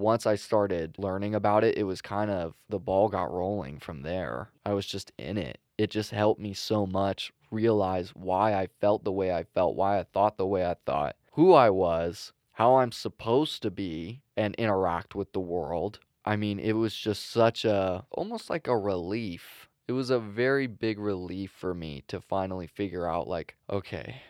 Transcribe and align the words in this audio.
once 0.00 0.26
I 0.26 0.34
started 0.34 0.98
learning 0.98 1.34
about 1.34 1.62
it, 1.62 1.78
it 1.78 1.84
was 1.84 2.02
kind 2.02 2.30
of 2.30 2.54
the 2.68 2.78
ball 2.78 3.08
got 3.08 3.32
rolling 3.32 3.78
from 3.78 4.02
there. 4.02 4.50
I 4.64 4.72
was 4.72 4.86
just 4.86 5.12
in 5.18 5.38
it. 5.38 5.58
It 5.78 5.90
just 5.90 6.10
helped 6.10 6.40
me 6.40 6.54
so 6.54 6.86
much 6.86 7.32
realize 7.50 8.10
why 8.10 8.54
I 8.54 8.68
felt 8.80 9.04
the 9.04 9.12
way 9.12 9.32
I 9.32 9.44
felt, 9.44 9.76
why 9.76 9.98
I 9.98 10.04
thought 10.04 10.36
the 10.36 10.46
way 10.46 10.64
I 10.66 10.76
thought, 10.86 11.16
who 11.32 11.52
I 11.52 11.70
was, 11.70 12.32
how 12.52 12.76
I'm 12.76 12.92
supposed 12.92 13.62
to 13.62 13.70
be 13.70 14.20
and 14.36 14.54
interact 14.56 15.14
with 15.14 15.32
the 15.32 15.40
world. 15.40 15.98
I 16.24 16.36
mean, 16.36 16.58
it 16.58 16.72
was 16.72 16.94
just 16.94 17.30
such 17.30 17.64
a 17.64 18.04
almost 18.10 18.50
like 18.50 18.68
a 18.68 18.76
relief. 18.76 19.68
It 19.88 19.92
was 19.92 20.10
a 20.10 20.18
very 20.20 20.66
big 20.66 20.98
relief 20.98 21.50
for 21.50 21.74
me 21.74 22.04
to 22.08 22.20
finally 22.20 22.66
figure 22.66 23.06
out 23.06 23.26
like, 23.26 23.56
okay, 23.68 24.22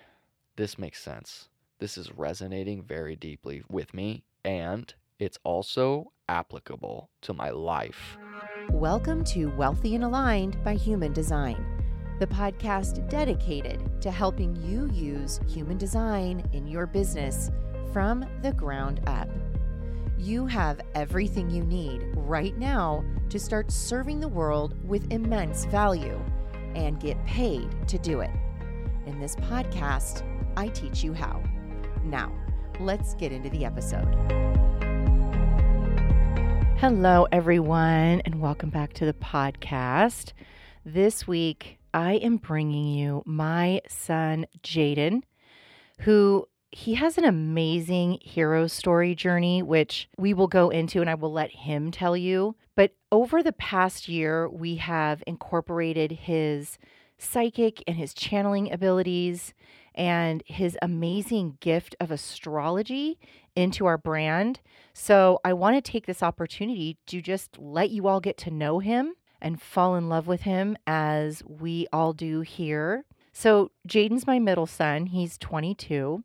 this 0.56 0.78
makes 0.78 1.02
sense. 1.02 1.48
This 1.78 1.98
is 1.98 2.12
resonating 2.12 2.82
very 2.82 3.16
deeply 3.16 3.62
with 3.68 3.92
me 3.92 4.22
and 4.44 4.94
it's 5.20 5.38
also 5.44 6.12
applicable 6.28 7.10
to 7.20 7.34
my 7.34 7.50
life. 7.50 8.16
Welcome 8.70 9.22
to 9.24 9.50
Wealthy 9.56 9.94
and 9.94 10.04
Aligned 10.04 10.62
by 10.64 10.74
Human 10.74 11.12
Design, 11.12 11.62
the 12.18 12.26
podcast 12.26 13.06
dedicated 13.10 14.00
to 14.00 14.10
helping 14.10 14.56
you 14.56 14.90
use 14.92 15.38
human 15.46 15.76
design 15.76 16.48
in 16.52 16.66
your 16.66 16.86
business 16.86 17.50
from 17.92 18.24
the 18.42 18.52
ground 18.52 19.00
up. 19.06 19.28
You 20.16 20.46
have 20.46 20.80
everything 20.94 21.50
you 21.50 21.64
need 21.64 22.02
right 22.14 22.56
now 22.56 23.04
to 23.28 23.38
start 23.38 23.70
serving 23.70 24.20
the 24.20 24.28
world 24.28 24.74
with 24.88 25.12
immense 25.12 25.66
value 25.66 26.18
and 26.74 26.98
get 26.98 27.22
paid 27.26 27.68
to 27.88 27.98
do 27.98 28.20
it. 28.20 28.30
In 29.06 29.20
this 29.20 29.36
podcast, 29.36 30.22
I 30.56 30.68
teach 30.68 31.02
you 31.02 31.12
how. 31.12 31.42
Now, 32.04 32.32
let's 32.78 33.14
get 33.14 33.32
into 33.32 33.50
the 33.50 33.64
episode. 33.64 34.16
Hello, 36.80 37.26
everyone, 37.30 38.22
and 38.24 38.40
welcome 38.40 38.70
back 38.70 38.94
to 38.94 39.04
the 39.04 39.12
podcast. 39.12 40.32
This 40.82 41.28
week, 41.28 41.78
I 41.92 42.14
am 42.14 42.38
bringing 42.38 42.86
you 42.94 43.22
my 43.26 43.82
son, 43.86 44.46
Jaden, 44.62 45.24
who 45.98 46.48
he 46.70 46.94
has 46.94 47.18
an 47.18 47.26
amazing 47.26 48.16
hero 48.22 48.66
story 48.66 49.14
journey, 49.14 49.62
which 49.62 50.08
we 50.16 50.32
will 50.32 50.46
go 50.46 50.70
into 50.70 51.02
and 51.02 51.10
I 51.10 51.16
will 51.16 51.30
let 51.30 51.50
him 51.50 51.90
tell 51.90 52.16
you. 52.16 52.56
But 52.76 52.94
over 53.12 53.42
the 53.42 53.52
past 53.52 54.08
year, 54.08 54.48
we 54.48 54.76
have 54.76 55.22
incorporated 55.26 56.12
his 56.12 56.78
psychic 57.18 57.84
and 57.86 57.98
his 57.98 58.14
channeling 58.14 58.72
abilities 58.72 59.52
and 59.94 60.42
his 60.46 60.78
amazing 60.80 61.58
gift 61.60 61.94
of 62.00 62.10
astrology 62.10 63.18
into 63.56 63.86
our 63.86 63.98
brand. 63.98 64.60
So 64.92 65.40
I 65.44 65.52
want 65.52 65.76
to 65.76 65.90
take 65.90 66.06
this 66.06 66.22
opportunity 66.22 66.96
to 67.06 67.20
just 67.20 67.58
let 67.58 67.90
you 67.90 68.06
all 68.06 68.20
get 68.20 68.36
to 68.38 68.50
know 68.50 68.78
him 68.78 69.14
and 69.40 69.60
fall 69.60 69.96
in 69.96 70.08
love 70.08 70.26
with 70.26 70.42
him 70.42 70.76
as 70.86 71.42
we 71.46 71.86
all 71.92 72.12
do 72.12 72.40
here. 72.40 73.04
So 73.32 73.70
Jaden's 73.88 74.26
my 74.26 74.38
middle 74.38 74.66
son. 74.66 75.06
He's 75.06 75.38
22. 75.38 76.22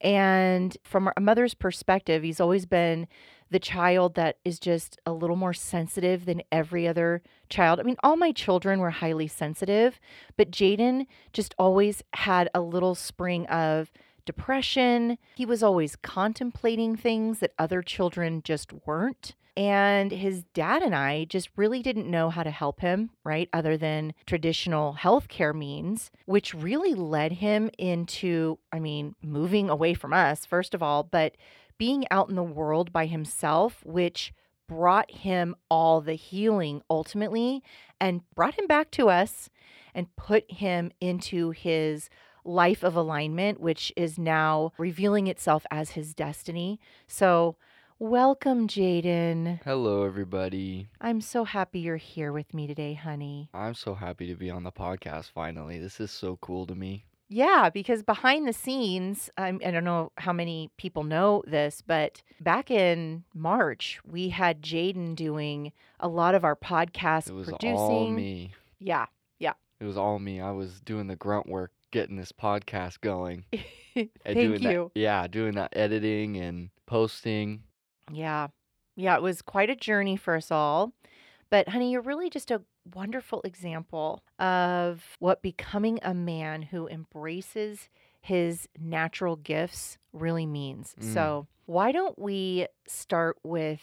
And 0.00 0.76
from 0.84 1.10
a 1.16 1.20
mother's 1.20 1.54
perspective, 1.54 2.22
he's 2.22 2.40
always 2.40 2.66
been 2.66 3.08
the 3.50 3.58
child 3.58 4.14
that 4.14 4.36
is 4.44 4.58
just 4.58 4.98
a 5.06 5.12
little 5.12 5.36
more 5.36 5.54
sensitive 5.54 6.26
than 6.26 6.42
every 6.52 6.86
other 6.86 7.22
child. 7.48 7.80
I 7.80 7.82
mean, 7.82 7.96
all 8.02 8.16
my 8.16 8.30
children 8.30 8.78
were 8.78 8.90
highly 8.90 9.26
sensitive, 9.26 9.98
but 10.36 10.50
Jaden 10.50 11.06
just 11.32 11.54
always 11.58 12.02
had 12.12 12.48
a 12.54 12.60
little 12.60 12.94
spring 12.94 13.46
of 13.46 13.90
depression. 14.28 15.16
He 15.36 15.46
was 15.46 15.62
always 15.62 15.96
contemplating 15.96 16.96
things 16.96 17.38
that 17.38 17.54
other 17.58 17.80
children 17.80 18.42
just 18.44 18.74
weren't. 18.86 19.34
And 19.56 20.12
his 20.12 20.44
dad 20.52 20.82
and 20.82 20.94
I 20.94 21.24
just 21.24 21.48
really 21.56 21.82
didn't 21.82 22.10
know 22.10 22.28
how 22.28 22.42
to 22.42 22.50
help 22.50 22.80
him, 22.80 23.10
right? 23.24 23.48
Other 23.54 23.78
than 23.78 24.12
traditional 24.26 24.98
healthcare 25.00 25.54
means, 25.54 26.10
which 26.26 26.52
really 26.52 26.94
led 26.94 27.32
him 27.32 27.70
into, 27.78 28.58
I 28.70 28.80
mean, 28.80 29.14
moving 29.22 29.70
away 29.70 29.94
from 29.94 30.12
us, 30.12 30.44
first 30.44 30.74
of 30.74 30.82
all, 30.82 31.02
but 31.02 31.34
being 31.78 32.04
out 32.10 32.28
in 32.28 32.36
the 32.36 32.42
world 32.42 32.92
by 32.92 33.06
himself, 33.06 33.82
which 33.82 34.34
brought 34.68 35.10
him 35.10 35.56
all 35.70 36.02
the 36.02 36.14
healing 36.14 36.82
ultimately 36.90 37.62
and 37.98 38.20
brought 38.34 38.58
him 38.58 38.66
back 38.66 38.90
to 38.90 39.08
us 39.08 39.48
and 39.94 40.14
put 40.16 40.48
him 40.52 40.92
into 41.00 41.50
his 41.50 42.10
life 42.44 42.82
of 42.82 42.94
alignment, 42.96 43.60
which 43.60 43.92
is 43.96 44.18
now 44.18 44.72
revealing 44.78 45.26
itself 45.26 45.66
as 45.70 45.90
his 45.90 46.14
destiny. 46.14 46.80
So, 47.06 47.56
welcome, 47.98 48.68
Jaden. 48.68 49.60
Hello, 49.64 50.04
everybody. 50.04 50.88
I'm 51.00 51.20
so 51.20 51.44
happy 51.44 51.80
you're 51.80 51.96
here 51.96 52.32
with 52.32 52.54
me 52.54 52.66
today, 52.66 52.94
honey. 52.94 53.50
I'm 53.54 53.74
so 53.74 53.94
happy 53.94 54.26
to 54.28 54.34
be 54.34 54.50
on 54.50 54.62
the 54.64 54.72
podcast 54.72 55.30
finally. 55.32 55.78
This 55.78 56.00
is 56.00 56.10
so 56.10 56.38
cool 56.40 56.66
to 56.66 56.74
me. 56.74 57.04
Yeah, 57.30 57.68
because 57.68 58.02
behind 58.02 58.48
the 58.48 58.54
scenes, 58.54 59.28
I'm, 59.36 59.60
I 59.62 59.70
don't 59.70 59.84
know 59.84 60.12
how 60.16 60.32
many 60.32 60.70
people 60.78 61.04
know 61.04 61.42
this, 61.46 61.82
but 61.86 62.22
back 62.40 62.70
in 62.70 63.24
March, 63.34 64.00
we 64.02 64.30
had 64.30 64.62
Jaden 64.62 65.14
doing 65.14 65.72
a 66.00 66.08
lot 66.08 66.34
of 66.34 66.42
our 66.42 66.56
podcast 66.56 67.28
It 67.28 67.34
was 67.34 67.48
producing. 67.48 67.76
all 67.76 68.08
me. 68.10 68.52
Yeah, 68.78 69.06
yeah. 69.38 69.52
It 69.78 69.84
was 69.84 69.98
all 69.98 70.18
me. 70.18 70.40
I 70.40 70.52
was 70.52 70.80
doing 70.80 71.06
the 71.06 71.16
grunt 71.16 71.46
work, 71.50 71.70
getting 71.90 72.16
this 72.16 72.32
podcast 72.32 73.00
going. 73.00 73.44
Thank 73.94 74.10
doing 74.24 74.62
that- 74.62 74.72
you. 74.72 74.92
yeah, 74.94 75.26
doing 75.26 75.54
that 75.54 75.76
editing 75.76 76.36
and 76.36 76.70
posting. 76.86 77.62
Yeah. 78.12 78.48
Yeah, 78.96 79.14
it 79.16 79.22
was 79.22 79.42
quite 79.42 79.70
a 79.70 79.76
journey 79.76 80.16
for 80.16 80.34
us 80.36 80.50
all. 80.50 80.92
But, 81.50 81.68
honey, 81.68 81.92
you're 81.92 82.02
really 82.02 82.28
just 82.30 82.50
a 82.50 82.62
wonderful 82.94 83.40
example 83.42 84.22
of 84.38 85.04
what 85.18 85.40
becoming 85.42 85.98
a 86.02 86.12
man 86.14 86.62
who 86.62 86.88
embraces 86.88 87.88
his 88.20 88.68
natural 88.78 89.36
gifts 89.36 89.98
really 90.12 90.46
means. 90.46 90.94
Mm. 91.00 91.14
So, 91.14 91.46
why 91.66 91.92
don't 91.92 92.18
we 92.18 92.66
start 92.86 93.36
with 93.44 93.80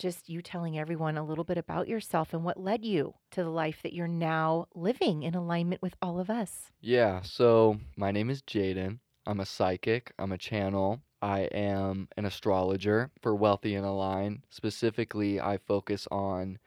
just 0.00 0.30
you 0.30 0.40
telling 0.40 0.78
everyone 0.78 1.18
a 1.18 1.24
little 1.24 1.44
bit 1.44 1.58
about 1.58 1.86
yourself 1.86 2.32
and 2.32 2.42
what 2.42 2.58
led 2.58 2.84
you 2.84 3.14
to 3.30 3.44
the 3.44 3.50
life 3.50 3.82
that 3.82 3.92
you're 3.92 4.08
now 4.08 4.66
living 4.74 5.22
in 5.22 5.34
alignment 5.34 5.82
with 5.82 5.94
all 6.00 6.18
of 6.18 6.30
us? 6.30 6.70
Yeah, 6.80 7.20
so 7.22 7.78
my 7.96 8.10
name 8.10 8.30
is 8.30 8.40
Jaden. 8.42 8.98
I'm 9.26 9.40
a 9.40 9.46
psychic, 9.46 10.12
I'm 10.18 10.32
a 10.32 10.38
channel. 10.38 11.02
I 11.22 11.40
am 11.52 12.08
an 12.16 12.24
astrologer 12.24 13.10
for 13.20 13.34
Wealthy 13.34 13.74
and 13.74 13.84
Align. 13.84 14.42
Specifically, 14.48 15.38
I 15.38 15.58
focus 15.58 16.08
on 16.10 16.58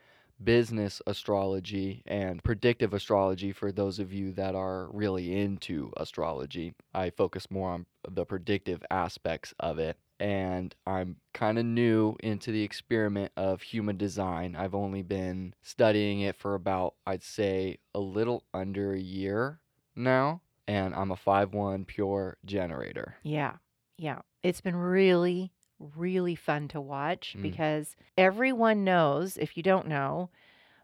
business 0.44 1.02
astrology 1.08 2.04
and 2.06 2.44
predictive 2.44 2.94
astrology 2.94 3.52
for 3.52 3.72
those 3.72 3.98
of 3.98 4.14
you 4.14 4.32
that 4.34 4.54
are 4.54 4.90
really 4.92 5.36
into 5.42 5.92
astrology. 5.98 6.76
I 6.94 7.10
focus 7.10 7.50
more 7.50 7.72
on 7.72 7.86
the 8.08 8.26
predictive 8.26 8.84
aspects 8.92 9.56
of 9.60 9.80
it. 9.80 9.98
And 10.24 10.74
I'm 10.88 11.18
kind 11.34 11.60
of 11.60 11.66
new 11.66 12.16
into 12.24 12.52
the 12.54 12.64
experiment 12.64 13.34
of 13.36 13.62
human 13.62 13.98
design. 13.98 14.56
I've 14.56 14.74
only 14.74 15.02
been 15.02 15.54
studying 15.62 16.22
it 16.22 16.38
for 16.38 16.56
about, 16.56 16.96
I'd 17.06 17.24
say, 17.24 17.80
a 17.94 18.00
little 18.00 18.46
under 18.54 18.94
a 18.94 19.00
year 19.00 19.60
now. 19.98 20.40
And 20.66 20.96
I'm 20.96 21.12
a 21.12 21.18
5 21.18 21.54
1 21.54 21.84
pure 21.84 22.38
generator. 22.46 23.18
Yeah. 23.22 23.56
Yeah. 23.98 24.22
It's 24.44 24.62
been 24.62 24.78
really, 24.78 25.52
really 25.78 26.36
fun 26.36 26.70
to 26.70 26.80
watch 26.80 27.36
Mm. 27.38 27.42
because 27.42 27.98
everyone 28.18 28.86
knows, 28.86 29.36
if 29.36 29.58
you 29.58 29.64
don't 29.64 29.88
know, 29.90 30.30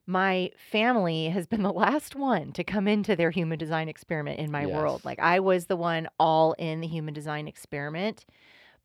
my 0.06 0.52
family 0.72 1.30
has 1.30 1.48
been 1.48 1.64
the 1.64 1.72
last 1.72 2.14
one 2.14 2.52
to 2.54 2.64
come 2.64 2.90
into 2.90 3.16
their 3.16 3.32
human 3.32 3.58
design 3.58 3.88
experiment 3.88 4.40
in 4.40 4.52
my 4.52 4.66
world. 4.66 5.06
Like 5.06 5.20
I 5.20 5.40
was 5.40 5.68
the 5.68 5.78
one 5.78 6.10
all 6.20 6.54
in 6.54 6.82
the 6.82 6.88
human 6.88 7.14
design 7.14 7.48
experiment, 7.48 8.26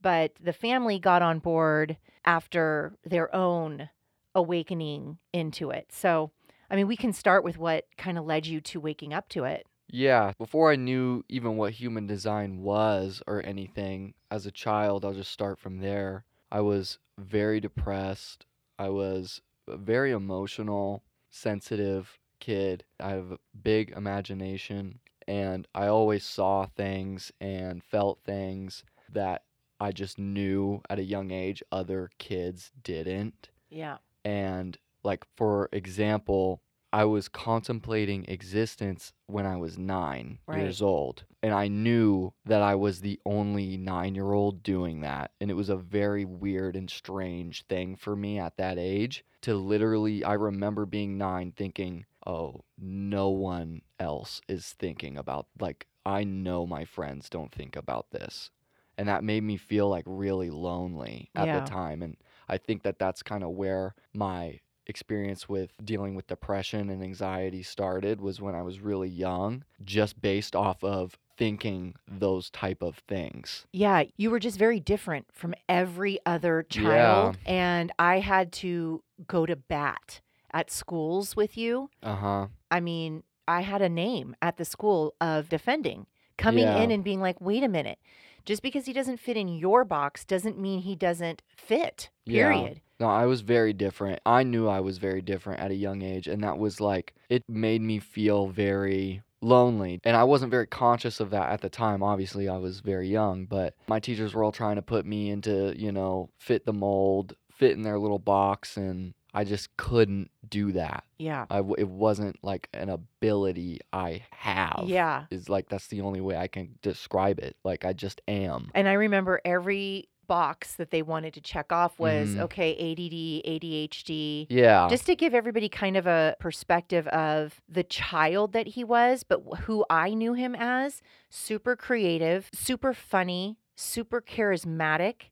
but 0.05 0.33
the 0.39 0.53
family 0.53 0.99
got 0.99 1.23
on 1.23 1.39
board 1.39 1.97
after 2.27 2.93
their 3.07 3.35
own 3.35 3.89
awakening 4.35 5.17
into 5.33 5.71
it. 5.71 5.87
So, 5.91 6.31
I 6.71 6.77
mean, 6.77 6.87
we 6.87 6.97
can 6.97 7.15
start 7.15 7.43
with 7.43 7.57
what 7.57 7.87
kind 7.97 8.19
of 8.19 8.27
led 8.27 8.45
you 8.45 8.61
to 8.61 8.81
waking 8.81 9.15
up 9.15 9.31
to 9.31 9.45
it. 9.45 9.67
Yeah, 9.89 10.33
before 10.37 10.71
I 10.71 10.77
knew 10.77 11.25
even 11.31 11.57
what 11.57 11.73
human 11.73 12.07
design 12.07 12.61
was 12.61 13.23
or 13.27 13.45
anything, 13.47 14.13
as 14.31 14.45
a 14.45 14.51
child, 14.51 15.07
I'll 15.07 15.15
just 15.15 15.33
start 15.33 15.59
from 15.59 15.79
there. 15.79 16.27
I 16.53 16.61
was 16.61 16.99
very 17.19 17.59
depressed. 17.59 18.45
I 18.79 18.91
was 18.91 19.41
a 19.67 19.79
very 19.79 20.11
emotional, 20.11 21.03
sensitive 21.31 22.19
kid. 22.41 22.85
I 23.01 23.11
have 23.13 23.33
a 23.33 23.39
big 23.63 23.95
imagination, 23.97 24.99
and 25.27 25.67
I 25.75 25.87
always 25.87 26.25
saw 26.25 26.67
things 26.67 27.33
and 27.41 27.83
felt 27.83 28.21
things 28.27 28.85
that 29.11 29.45
I 29.85 29.93
just 29.93 30.19
knew 30.19 30.81
at 30.89 30.99
a 30.99 31.05
young 31.05 31.31
age 31.31 31.63
other 31.71 32.11
kids 32.19 32.73
didn't. 32.83 33.51
Yeah. 33.69 33.99
And, 34.25 34.79
like, 35.03 35.25
for 35.37 35.69
example, 35.73 36.63
I 36.91 37.05
was 37.05 37.29
contemplating 37.29 38.25
existence 38.27 39.13
when 39.27 39.45
I 39.45 39.57
was 39.57 39.77
nine 39.77 40.39
Right. 40.47 40.63
years 40.63 40.81
old. 40.81 41.25
And 41.43 41.53
I 41.53 41.69
knew 41.69 42.33
that 42.47 42.63
I 42.63 42.77
was 42.77 43.01
the 43.03 43.21
only 43.27 43.77
nine 43.77 44.15
year 44.15 44.33
old 44.33 44.63
doing 44.63 45.03
that. 45.03 45.33
And 45.39 45.51
it 45.51 45.55
was 45.55 45.69
a 45.69 45.77
very 45.77 46.25
weird 46.25 46.77
and 46.77 46.89
strange 46.89 47.67
thing 47.67 47.95
for 47.95 48.17
me 48.17 48.39
at 48.39 48.57
that 48.57 48.79
age 48.79 49.23
to 49.43 49.55
literally, 49.55 50.25
I 50.25 50.33
remember 50.33 50.87
being 50.87 51.19
nine 51.19 51.53
thinking, 51.53 52.07
oh, 52.27 52.65
no 52.79 53.29
one 53.29 53.83
else 54.01 54.41
is 54.49 54.73
thinking 54.79 55.19
about, 55.19 55.49
like, 55.61 55.89
I 56.07 56.25
know 56.25 56.67
my 56.67 56.87
friends 56.87 57.29
don't 57.29 57.53
think 57.53 57.77
about 57.77 58.13
this. 58.13 58.51
And 58.97 59.09
that 59.09 59.25
made 59.25 59.43
me 59.43 59.57
feel 59.57 59.89
like 59.89 60.05
really 60.07 60.51
lonely 60.51 61.31
at 61.35 61.47
Yeah. 61.47 61.61
the 61.61 61.67
time. 61.67 62.03
And 62.03 62.17
I 62.49 62.59
think 62.59 62.83
that 62.83 62.99
that's 62.99 63.23
kind 63.23 63.43
of 63.43 63.51
where 63.51 63.95
my 64.13 64.61
experience 64.87 65.49
with 65.49 65.73
dealing 65.83 66.15
with 66.15 66.27
depression 66.27 66.91
and 66.91 67.03
anxiety 67.03 67.63
started 67.63 68.21
was 68.21 68.41
when 68.41 68.55
I 68.55 68.63
was 68.63 68.81
really 68.81 69.09
young, 69.09 69.65
just 69.83 70.21
based 70.21 70.55
off 70.55 70.85
of 70.85 71.19
thinking 71.37 71.95
those 72.07 72.51
type 72.51 72.83
of 72.83 72.99
things. 73.09 73.67
Yeah, 73.73 74.05
you 74.17 74.31
were 74.31 74.39
just 74.39 74.59
very 74.59 74.79
different 74.81 75.27
from 75.33 75.55
every 75.69 76.19
other 76.27 76.67
Yeah. 76.71 76.83
child. 76.83 77.39
And 77.47 77.91
I 77.99 78.21
had 78.21 78.53
to 78.53 79.03
go 79.27 79.47
to 79.47 79.57
bat 79.57 80.21
at 80.53 80.71
schools 80.71 81.35
with 81.35 81.57
you. 81.57 81.89
Uh-huh. 82.03 82.49
I 82.71 82.81
mean, 82.81 83.23
I 83.49 83.63
had 83.63 83.83
a 83.83 83.89
name 83.89 84.37
at 84.43 84.59
the 84.59 84.65
school 84.65 85.15
of 85.21 85.49
defending, 85.49 86.07
coming 86.37 86.69
in 86.69 86.91
and 86.91 87.03
being 87.03 87.21
like, 87.21 87.41
wait 87.41 87.63
a 87.65 87.69
minute. 87.69 87.99
Just 88.45 88.63
because 88.63 88.87
he 88.87 88.93
doesn't 88.93 89.19
fit 89.21 89.37
in 89.37 89.49
your 89.49 89.85
box 89.85 90.25
doesn't 90.25 90.59
mean 90.59 90.81
he 90.81 90.95
doesn't 90.95 91.43
fit, 91.57 92.11
Yeah. 92.27 92.51
period. 92.51 92.81
No, 93.01 93.07
I 93.09 93.27
was 93.27 93.41
very 93.41 93.73
different. 93.73 94.21
I 94.25 94.43
knew 94.43 94.69
I 94.69 94.81
was 94.81 94.99
very 94.99 95.21
different 95.23 95.61
at 95.61 95.71
a 95.71 95.75
young 95.75 96.03
age, 96.03 96.29
and 96.29 96.43
that 96.45 96.59
was 96.59 96.81
like 96.81 97.15
it 97.29 97.43
made 97.49 97.81
me 97.81 97.99
feel 97.99 98.47
very 98.49 99.23
lonely. 99.41 100.01
And 100.05 100.17
I 100.17 100.25
wasn't 100.25 100.51
very 100.51 100.67
conscious 100.67 101.21
of 101.21 101.31
that 101.31 101.51
at 101.51 101.61
the 101.61 101.69
time. 101.69 102.03
Obviously, 102.03 102.49
I 102.49 102.57
was 102.59 102.81
very 102.81 103.09
young, 103.09 103.47
but 103.47 103.75
my 103.89 103.99
teachers 104.01 104.33
were 104.35 104.45
all 104.45 104.53
trying 104.53 104.77
to 104.77 104.83
put 104.83 105.05
me 105.07 105.31
into, 105.31 105.75
you 105.77 105.93
know, 105.93 106.31
fit 106.39 106.65
the 106.65 106.73
mold, 106.73 107.35
fit 107.51 107.73
in 107.73 107.83
their 107.83 107.99
little 107.99 108.19
box, 108.19 108.77
and 108.77 109.15
I 109.35 109.45
just 109.45 109.77
couldn't 109.77 110.31
do 110.49 110.73
that. 110.73 111.05
Yeah. 111.19 111.47
I 111.51 111.57
w- 111.57 111.75
it 111.77 111.89
wasn't 111.89 112.37
like 112.43 112.69
an 112.73 112.89
ability 112.89 113.81
I 113.93 114.23
have. 114.31 114.85
Yeah. 114.87 115.25
Is 115.31 115.49
like 115.49 115.69
that's 115.69 115.89
the 115.89 116.01
only 116.03 116.21
way 116.21 116.37
I 116.37 116.47
can 116.47 116.77
describe 116.83 117.39
it. 117.41 117.57
Like 117.65 117.85
I 117.85 117.93
just 117.93 118.21
am. 118.29 118.71
And 118.75 118.89
I 118.89 118.93
remember 118.93 119.41
every 119.45 120.09
box 120.27 120.77
that 120.77 120.91
they 120.91 121.03
wanted 121.03 121.35
to 121.35 121.41
check 121.43 121.71
off 121.71 121.99
was 121.99 122.31
Mhm. 122.37 122.41
okay, 122.45 122.73
ADD, 122.73 123.43
ADHD. 123.45 124.47
Yeah. 124.49 124.89
Just 124.89 125.05
to 125.07 125.15
give 125.17 125.35
everybody 125.35 125.69
kind 125.69 125.97
of 125.99 126.07
a 126.07 126.35
perspective 126.41 127.07
of 127.09 127.61
the 127.69 127.83
child 127.83 128.53
that 128.53 128.69
he 128.69 128.85
was, 128.85 129.23
but 129.23 129.43
who 129.63 129.85
I 129.91 130.15
knew 130.15 130.33
him 130.33 130.55
as 130.55 131.03
super 131.29 131.77
creative, 131.77 132.49
super 132.55 132.95
funny, 132.95 133.59
super 133.77 134.23
charismatic. 134.23 135.25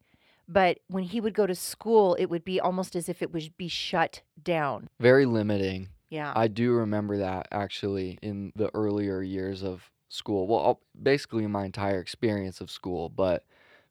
But 0.49 0.79
when 0.89 1.05
he 1.05 1.21
would 1.21 1.35
go 1.35 1.47
to 1.47 1.55
school, 1.55 2.15
it 2.15 2.27
would 2.27 2.45
be 2.45 2.61
almost 2.61 2.95
as 2.97 3.09
if 3.09 3.23
it 3.23 3.33
would 3.33 3.57
be 3.57 3.69
shut 3.69 4.23
down. 4.43 4.89
very 5.01 5.25
limiting. 5.27 5.89
Yeah. 6.11 6.33
I 6.37 6.49
do 6.49 6.73
remember 6.73 7.17
that 7.19 7.49
actually 7.53 8.19
in 8.21 8.53
the 8.55 8.71
earlier 8.75 9.23
years 9.23 9.63
of 9.63 9.91
school. 10.09 10.47
Well, 10.47 10.59
all- 10.59 10.81
basically 11.01 11.47
my 11.47 11.65
entire 11.65 12.01
experience 12.01 12.61
of 12.61 12.71
school, 12.71 13.09
but 13.09 13.47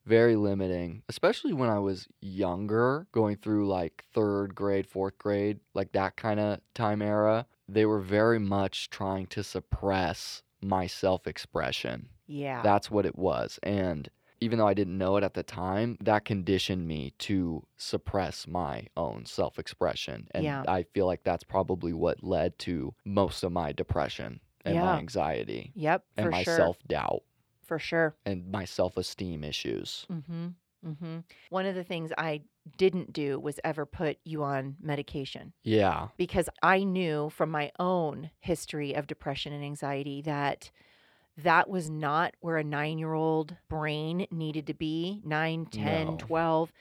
very 0.06 0.36
limiting, 0.36 1.01
especially 1.09 1.53
when 1.53 1.69
I 1.69 1.80
was 1.80 2.07
younger, 2.21 3.07
going 3.12 3.38
through 3.38 3.68
like 3.68 4.03
third 4.13 4.53
grade, 4.53 4.86
fourth 4.88 5.18
grade, 5.18 5.59
like 5.74 5.94
that 5.94 6.15
kind 6.15 6.39
of 6.39 6.59
time 6.75 7.01
era. 7.01 7.48
They 7.68 7.86
were 7.86 8.01
very 8.01 8.39
much 8.39 8.89
trying 8.89 9.25
to 9.27 9.44
suppress 9.44 10.44
my 10.62 10.86
self 10.88 11.25
expression. 11.25 12.09
yeah. 12.27 12.62
That's 12.62 12.92
what 12.92 13.06
it 13.07 13.18
was. 13.18 13.59
And 13.63 14.09
even 14.42 14.58
though 14.58 14.68
I 14.68 14.74
didn't 14.74 14.98
know 14.98 15.16
it 15.18 15.24
at 15.24 15.36
the 15.36 15.44
time, 15.44 15.98
that 16.02 16.26
conditioned 16.26 16.88
me 16.88 17.14
to 17.20 17.66
suppress 17.78 18.48
my 18.48 18.88
own 18.98 19.26
self 19.26 19.58
expression. 19.60 20.28
And 20.32 20.44
Yeah. 20.44 20.64
I 20.68 20.84
feel 20.84 21.06
like 21.06 21.24
that's 21.24 21.44
probably 21.44 21.94
what 21.94 22.24
led 22.24 22.58
to 22.60 22.94
most 23.06 23.44
of 23.44 23.52
my 23.52 23.72
depression 23.72 24.42
and 24.66 24.76
Yeah. 24.76 24.86
my 24.86 24.98
anxiety 24.98 25.72
yep. 25.76 26.04
and 26.18 26.26
For 26.26 26.32
my 26.32 26.44
sure. 26.44 26.56
self 26.58 26.78
doubt 26.88 27.24
For 27.62 27.80
sure. 27.80 28.16
and 28.26 28.52
my 28.52 28.66
self 28.66 28.98
esteem 28.98 29.44
issues. 29.44 30.06
Mm-hmm. 30.12 30.48
Mm-hmm. 30.86 31.20
One 31.52 31.68
of 31.68 31.76
the 31.76 31.84
things 31.84 32.12
I 32.18 32.42
didn't 32.78 33.14
do 33.14 33.40
was 33.40 33.60
ever 33.64 33.86
put 33.86 34.18
you 34.24 34.44
on 34.44 34.78
medication. 34.82 35.54
Yeah. 35.64 36.08
because 36.18 36.50
I 36.64 36.84
knew 36.84 37.30
from 37.30 37.52
my 37.52 37.72
own 37.80 38.32
history 38.40 38.94
of 38.94 39.06
depression 39.06 39.54
and 39.54 39.64
anxiety 39.64 40.22
that 40.24 40.72
that 41.44 41.70
was 41.70 41.90
not 41.90 42.36
where 42.40 42.58
a 42.58 42.64
nine 42.64 42.98
year 42.98 43.14
old 43.14 43.56
brain 43.70 44.28
needed 44.32 44.68
to 44.68 44.74
be. 44.74 45.22
Nine, 45.24 45.66
ten, 45.66 46.08
No. 46.08 46.18
twelve 46.18 46.72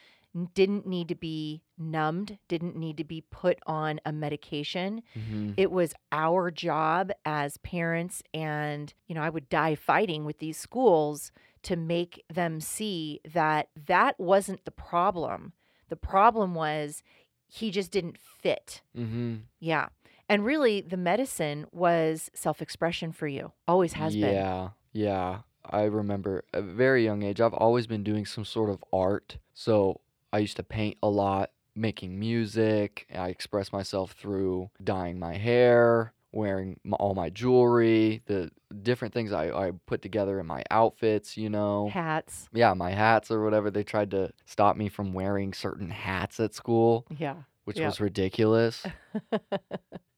didn't 0.55 0.87
need 0.87 1.09
to 1.09 1.17
be 1.17 1.61
numbed, 1.77 2.39
didn't 2.47 2.77
need 2.77 2.97
to 2.99 3.03
be 3.05 3.21
put 3.21 3.59
on 3.67 3.99
a 4.05 4.13
medication. 4.13 5.03
hmm 5.15 5.53
It 5.57 5.73
was 5.73 5.93
our 6.13 6.53
job 6.53 7.11
as 7.25 7.57
parents, 7.59 8.23
and, 8.33 8.95
you 9.09 9.15
know, 9.17 9.23
I 9.23 9.29
would 9.29 9.49
die 9.49 9.75
fighting 9.75 10.25
with 10.25 10.39
these 10.39 10.57
schools 10.57 11.33
to 11.65 11.75
make 11.75 12.25
them 12.33 12.61
see 12.61 13.21
that 13.33 13.71
that 13.87 14.21
wasn't 14.21 14.65
the 14.65 14.71
problem. 14.71 15.53
The 15.89 15.97
problem 15.97 16.55
was 16.55 17.03
he 17.49 17.73
just 17.73 17.91
didn't 17.91 18.17
fit. 18.17 18.83
hmm 18.95 19.39
Yeah. 19.59 19.89
And 20.31 20.45
really, 20.45 20.81
the 20.81 20.97
medicine 20.97 21.67
was 21.73 22.31
self 22.35 22.63
expression 22.63 23.13
for 23.13 23.27
you, 23.29 23.53
always 23.69 23.95
has 23.95 24.15
been. 24.15 24.33
Yeah. 24.33 24.69
Yeah. 24.93 25.41
I 25.69 25.83
remember 25.85 26.45
a 26.55 26.63
very 26.63 27.05
young 27.05 27.23
age, 27.23 27.41
I've 27.41 27.53
always 27.55 27.87
been 27.87 28.03
doing 28.03 28.25
some 28.27 28.45
sort 28.45 28.71
of 28.71 28.83
art. 28.93 29.39
So 29.55 30.01
I 30.33 30.39
used 30.39 30.57
to 30.57 30.63
paint 30.63 30.97
a 31.03 31.09
lot, 31.09 31.51
making 31.77 32.19
music. 32.19 33.07
I 33.15 33.29
express 33.29 33.73
myself 33.73 34.13
through 34.13 34.71
dyeing 34.83 35.19
my 35.19 35.37
hair, 35.37 36.13
wearing 36.33 36.79
m 36.85 36.95
all 36.95 37.15
my 37.15 37.29
jewelry, 37.31 38.23
the 38.27 38.51
different 38.83 39.13
things 39.15 39.33
I, 39.33 39.51
I 39.51 39.73
put 39.87 40.01
together 40.03 40.41
in 40.41 40.47
my 40.47 40.63
outfits, 40.71 41.37
you 41.37 41.51
know. 41.51 41.89
Hats. 41.93 42.49
Yeah, 42.53 42.73
my 42.75 42.91
hats 42.93 43.31
or 43.31 43.43
whatever. 43.45 43.71
They 43.71 43.85
tried 43.85 44.11
to 44.13 44.33
stop 44.47 44.77
me 44.77 44.89
from 44.89 45.13
wearing 45.13 45.53
certain 45.53 45.91
hats 45.91 46.41
at 46.41 46.55
school, 46.55 47.07
Yeah. 47.19 47.35
which 47.65 47.79
Yeah. 47.79 47.87
was 47.87 48.01
ridiculous. 48.01 48.87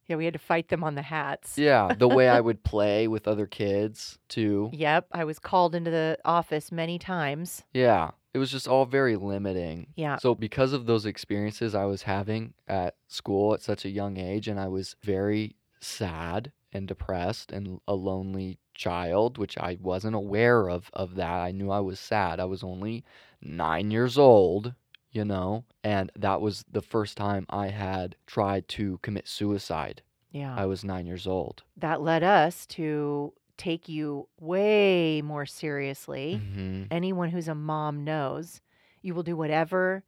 yeah, 0.07 0.17
we 0.17 0.25
had 0.25 0.35
to 0.35 0.39
fight 0.39 0.69
them 0.69 0.83
on 0.83 0.95
the 0.95 1.03
hats. 1.03 1.57
Yeah, 1.57 1.95
the 1.95 2.09
way 2.09 2.29
I 2.29 2.41
would 2.41 2.63
play 2.73 3.09
with 3.09 3.29
other 3.29 3.47
kids 3.47 4.19
too. 4.29 4.71
Yep. 4.73 5.07
I 5.13 5.25
was 5.25 5.39
called 5.39 5.75
into 5.75 5.91
the 5.91 6.19
office 6.25 6.73
many 6.73 6.99
times. 6.99 7.63
Yeah, 7.73 8.11
it 8.35 8.39
was 8.39 8.51
just 8.51 8.67
all 8.67 8.87
very 8.87 9.17
limiting. 9.17 9.89
Yeah. 9.97 10.17
So, 10.17 10.35
because 10.35 10.73
of 10.73 10.87
those 10.87 11.07
experiences 11.07 11.75
I 11.75 11.85
was 11.85 12.03
having 12.03 12.55
at 12.67 12.97
school 13.09 13.55
at 13.55 13.63
such 13.63 13.85
a 13.85 13.91
young 13.91 14.17
age, 14.17 14.49
and 14.49 14.59
I 14.59 14.69
was 14.69 14.97
very 15.03 15.57
sad 15.81 16.53
and 16.73 16.89
depressed 16.89 17.53
and 17.53 17.81
a 17.87 17.95
lonely 17.95 18.59
child, 18.75 19.37
which 19.37 19.59
I 19.59 19.79
wasn't 19.81 20.17
aware 20.17 20.69
of 20.69 20.91
of 20.93 21.15
that. 21.17 21.41
I 21.41 21.53
knew 21.53 21.71
I 21.71 21.81
was 21.81 22.01
sad. 22.01 22.41
I 22.41 22.47
was 22.47 22.63
only 22.63 23.05
9 23.43 23.91
years 23.91 24.17
old, 24.17 24.75
you 25.13 25.25
know, 25.25 25.65
and 25.85 26.11
that 26.17 26.41
was 26.41 26.65
the 26.71 26.83
first 26.83 27.17
time 27.17 27.47
I 27.51 27.69
had 27.69 28.17
tried 28.27 28.67
to 28.69 28.99
commit 29.03 29.29
suicide. 29.29 30.03
Yeah. 30.31 30.55
I 30.57 30.67
was 30.67 30.83
9 30.85 31.07
years 31.07 31.27
old. 31.27 31.63
that 31.77 32.01
led 32.01 32.23
us 32.23 32.67
to 32.67 33.33
take 33.59 33.89
you 33.89 34.29
way 34.41 35.21
more 35.23 35.45
seriously. 35.47 36.41
Mhm. 36.43 36.89
Anyone 36.91 37.29
who's 37.29 37.49
a 37.49 37.55
mom 37.55 38.03
knows 38.03 38.61
you 39.03 39.15
will 39.15 39.23
do 39.23 39.37
whatever 39.37 40.05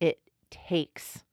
it 0.00 0.18
takes 0.50 1.24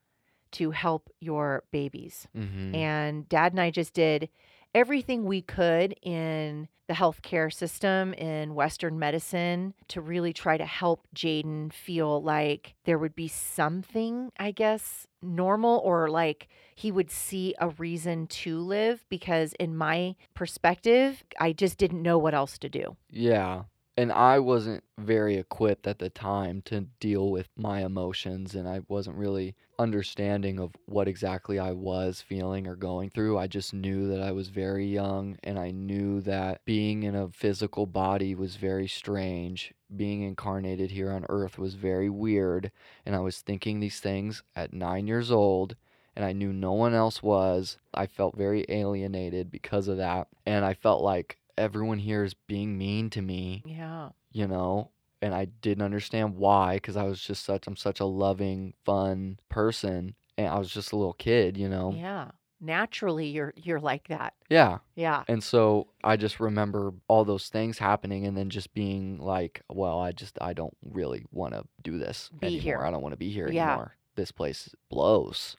to 0.51 0.71
help 0.71 1.09
your 1.19 1.63
babies. 1.71 2.27
Mhm. 2.35 2.75
And 2.75 3.27
dad 3.27 3.51
and 3.53 3.59
I 3.59 3.71
just 3.71 3.93
did 3.93 4.29
everything 4.77 5.25
we 5.25 5.41
could 5.41 5.95
in 6.03 6.67
the 6.87 6.93
healthcare 6.93 7.51
system 7.51 8.13
in 8.13 8.53
Western 8.53 8.99
medicine 8.99 9.73
to 9.87 9.99
really 9.99 10.31
try 10.31 10.55
to 10.55 10.65
help 10.65 11.07
Jaden 11.15 11.73
feel 11.73 12.21
like 12.21 12.75
there 12.85 12.99
would 12.99 13.15
be 13.15 13.27
something, 13.27 14.31
I 14.39 14.51
guess, 14.51 15.07
normal 15.19 15.81
or 15.83 16.11
like 16.11 16.47
he 16.75 16.91
would 16.91 17.09
see 17.09 17.55
a 17.59 17.69
reason 17.69 18.27
to 18.27 18.59
live. 18.59 19.03
Because 19.09 19.53
in 19.53 19.75
my 19.75 20.15
perspective, 20.35 21.23
I 21.39 21.53
just 21.53 21.79
didn't 21.79 22.03
know 22.03 22.19
what 22.19 22.35
else 22.35 22.59
to 22.59 22.69
do. 22.69 22.95
Yeah. 23.09 23.63
And 23.99 24.11
I 24.11 24.37
wasn't 24.37 24.83
very 24.99 25.37
equipped 25.37 25.87
at 25.87 25.97
the 25.97 26.11
time 26.11 26.61
to 26.65 26.81
deal 26.99 27.31
with 27.31 27.49
my 27.57 27.83
emotions, 27.83 28.53
and 28.53 28.69
I 28.69 28.81
wasn't 28.87 29.17
really 29.17 29.55
understanding 29.79 30.59
of 30.59 30.75
what 30.85 31.07
exactly 31.07 31.57
I 31.57 31.71
was 31.71 32.21
feeling 32.21 32.67
or 32.67 32.75
going 32.75 33.09
through. 33.09 33.39
I 33.39 33.47
just 33.47 33.73
knew 33.73 34.07
that 34.09 34.21
I 34.21 34.31
was 34.31 34.49
very 34.49 34.85
young, 34.85 35.39
and 35.43 35.57
I 35.57 35.71
knew 35.71 36.21
that 36.21 36.63
being 36.63 37.01
in 37.01 37.15
a 37.15 37.29
physical 37.29 37.87
body 37.87 38.35
was 38.35 38.55
very 38.55 38.87
strange. 38.87 39.73
Being 39.95 40.21
incarnated 40.21 40.91
here 40.91 41.11
on 41.11 41.25
earth 41.27 41.57
was 41.57 41.73
very 41.73 42.09
weird, 42.09 42.71
and 43.03 43.15
I 43.15 43.19
was 43.19 43.41
thinking 43.41 43.79
these 43.79 43.99
things 43.99 44.43
at 44.55 44.73
nine 44.73 45.07
years 45.07 45.31
old, 45.31 45.75
and 46.15 46.23
I 46.23 46.33
knew 46.33 46.53
no 46.53 46.73
one 46.73 46.93
else 46.93 47.23
was. 47.23 47.79
I 47.95 48.05
felt 48.05 48.37
very 48.37 48.63
alienated 48.69 49.49
because 49.49 49.87
of 49.87 49.97
that. 49.97 50.27
And 50.45 50.65
I 50.65 50.75
felt 50.75 51.01
like 51.01 51.39
everyone 51.57 51.99
here 51.99 52.23
is 52.23 52.33
being 52.33 52.77
mean 52.77 53.09
to 53.11 53.21
me, 53.21 53.63
Yeah. 53.65 54.09
you 54.31 54.47
know? 54.47 54.91
And 55.21 55.33
I 55.33 55.45
didn't 55.45 55.83
understand 55.83 56.35
why 56.37 56.75
because 56.75 56.95
I 56.95 57.03
was 57.03 57.19
just 57.19 57.43
such, 57.43 57.65
I'm 57.67 57.75
such 57.75 57.99
a 57.99 58.05
loving, 58.05 58.73
fun 58.85 59.39
person. 59.49 60.13
And 60.37 60.47
I 60.47 60.59
was 60.59 60.69
just 60.71 60.91
a 60.91 60.95
little 60.95 61.13
kid, 61.13 61.57
you 61.57 61.67
know? 61.67 61.91
Yeah. 61.95 62.29
Naturally 62.59 63.27
you're 63.27 63.53
you're 63.55 63.79
like 63.79 64.07
that. 64.07 64.33
Yeah. 64.49 64.79
Yeah. 64.95 65.23
And 65.27 65.43
so 65.43 65.87
I 66.03 66.17
just 66.17 66.39
remember 66.39 66.91
all 67.07 67.23
those 67.25 67.49
things 67.49 67.77
happening 67.77 68.25
and 68.25 68.35
then 68.37 68.49
just 68.49 68.73
being 68.73 69.19
like, 69.19 69.61
well, 69.69 69.99
I 69.99 70.11
just, 70.11 70.37
I 70.41 70.53
don't 70.53 70.75
really 70.83 71.23
want 71.31 71.53
to 71.53 71.63
do 71.83 71.97
this 71.99 72.29
Be 72.39 72.47
anymore. 72.47 72.61
here. 72.63 72.79
I 72.83 72.89
don't 72.91 73.01
want 73.03 73.13
to 73.13 73.17
be 73.17 73.29
here 73.31 73.49
Yeah. 73.51 73.67
anymore. 73.69 73.95
This 74.15 74.31
place 74.31 74.73
blows. 74.89 75.55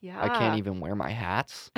Yeah. 0.00 0.20
I 0.22 0.28
can't 0.28 0.58
even 0.58 0.78
wear 0.80 0.94
my 0.94 1.10
hats. 1.10 1.70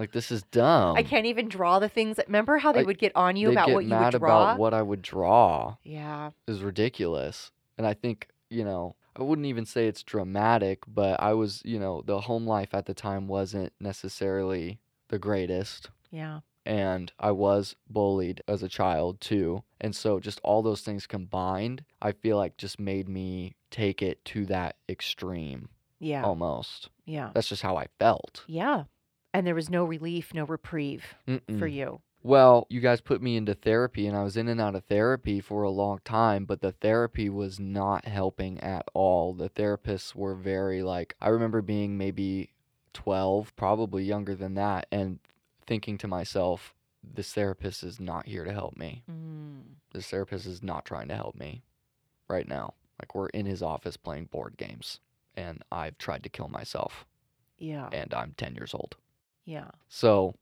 Like, 0.00 0.12
this 0.12 0.30
is 0.32 0.42
dumb. 0.44 0.96
I 0.96 1.02
can't 1.04 1.26
even 1.26 1.48
draw 1.48 1.78
the 1.78 1.88
things 1.88 2.16
that 2.16 2.26
remember 2.26 2.58
how 2.58 2.72
they 2.72 2.80
I- 2.80 2.84
would 2.84 2.98
get 2.98 3.12
on 3.14 3.36
you 3.36 3.50
about 3.52 3.70
what 3.70 3.84
you 3.84 3.94
would 3.94 4.10
draw? 4.12 4.52
about 4.52 4.58
what 4.58 4.74
I 4.74 4.82
would 4.82 5.02
draw. 5.02 5.76
yeah. 5.84 6.30
is 6.48 6.62
ridiculous. 6.62 7.52
And 7.78 7.86
I 7.86 7.94
think, 7.94 8.28
you 8.48 8.64
know, 8.64 8.96
I 9.16 9.22
wouldn't 9.22 9.46
even 9.46 9.66
say 9.66 9.86
it's 9.86 10.02
dramatic, 10.02 10.80
but 10.86 11.20
I 11.20 11.34
was, 11.34 11.62
you 11.64 11.78
know, 11.78 12.02
the 12.04 12.20
home 12.20 12.46
life 12.46 12.74
at 12.74 12.86
the 12.86 12.94
time 12.94 13.28
wasn't 13.28 13.72
necessarily 13.80 14.80
the 15.08 15.18
greatest. 15.18 15.90
Yeah. 16.10 16.40
And 16.66 17.12
I 17.18 17.30
was 17.32 17.74
bullied 17.88 18.42
as 18.46 18.62
a 18.62 18.68
child 18.68 19.20
too. 19.20 19.62
And 19.80 19.94
so 19.96 20.20
just 20.20 20.40
all 20.44 20.62
those 20.62 20.82
things 20.82 21.06
combined, 21.06 21.84
I 22.02 22.12
feel 22.12 22.36
like 22.36 22.56
just 22.56 22.78
made 22.78 23.08
me 23.08 23.54
take 23.70 24.02
it 24.02 24.24
to 24.26 24.44
that 24.46 24.76
extreme 24.88 25.68
Yeah. 25.98 26.22
almost. 26.22 26.90
Yeah. 27.06 27.30
That's 27.34 27.48
just 27.48 27.62
how 27.62 27.76
I 27.76 27.86
felt. 27.98 28.44
Yeah. 28.46 28.84
And 29.32 29.46
there 29.46 29.54
was 29.54 29.70
no 29.70 29.84
relief, 29.84 30.34
no 30.34 30.44
reprieve 30.44 31.14
for 31.26 31.32
Mm-mm. 31.38 31.72
you. 31.72 32.00
Well, 32.22 32.66
you 32.68 32.80
guys 32.80 33.00
put 33.00 33.22
me 33.22 33.36
into 33.36 33.54
therapy, 33.54 34.06
and 34.06 34.14
I 34.16 34.22
was 34.24 34.36
in 34.36 34.48
and 34.48 34.60
out 34.60 34.74
of 34.74 34.84
therapy 34.84 35.40
for 35.40 35.62
a 35.62 35.70
long 35.70 36.00
time, 36.04 36.44
but 36.44 36.60
the 36.60 36.72
therapy 36.72 37.30
was 37.30 37.58
not 37.58 38.04
helping 38.04 38.60
at 38.60 38.86
all. 38.92 39.32
The 39.32 39.48
therapists 39.48 40.14
were 40.14 40.34
very 40.34 40.82
like, 40.82 41.14
I 41.20 41.28
remember 41.28 41.62
being 41.62 41.96
maybe 41.96 42.50
12, 42.92 43.56
probably 43.56 44.04
younger 44.04 44.34
than 44.34 44.54
that, 44.54 44.86
and 44.92 45.18
thinking 45.66 45.96
to 45.98 46.08
myself, 46.08 46.74
this 47.02 47.32
therapist 47.32 47.82
is 47.82 47.98
not 47.98 48.26
here 48.26 48.44
to 48.44 48.52
help 48.52 48.76
me. 48.76 49.02
Mm. 49.10 49.76
This 49.94 50.08
therapist 50.08 50.44
is 50.44 50.62
not 50.62 50.84
trying 50.84 51.08
to 51.08 51.16
help 51.16 51.34
me 51.36 51.62
right 52.28 52.46
now. 52.46 52.74
Like, 53.00 53.14
we're 53.14 53.28
in 53.28 53.46
his 53.46 53.62
office 53.62 53.96
playing 53.96 54.26
board 54.26 54.58
games, 54.58 55.00
and 55.34 55.62
I've 55.72 55.96
tried 55.96 56.22
to 56.24 56.28
kill 56.28 56.48
myself, 56.48 57.06
Yeah. 57.56 57.88
and 57.92 58.12
I'm 58.12 58.34
10 58.36 58.56
years 58.56 58.74
old. 58.74 58.96
Yeah. 59.50 59.70
So 59.88 60.36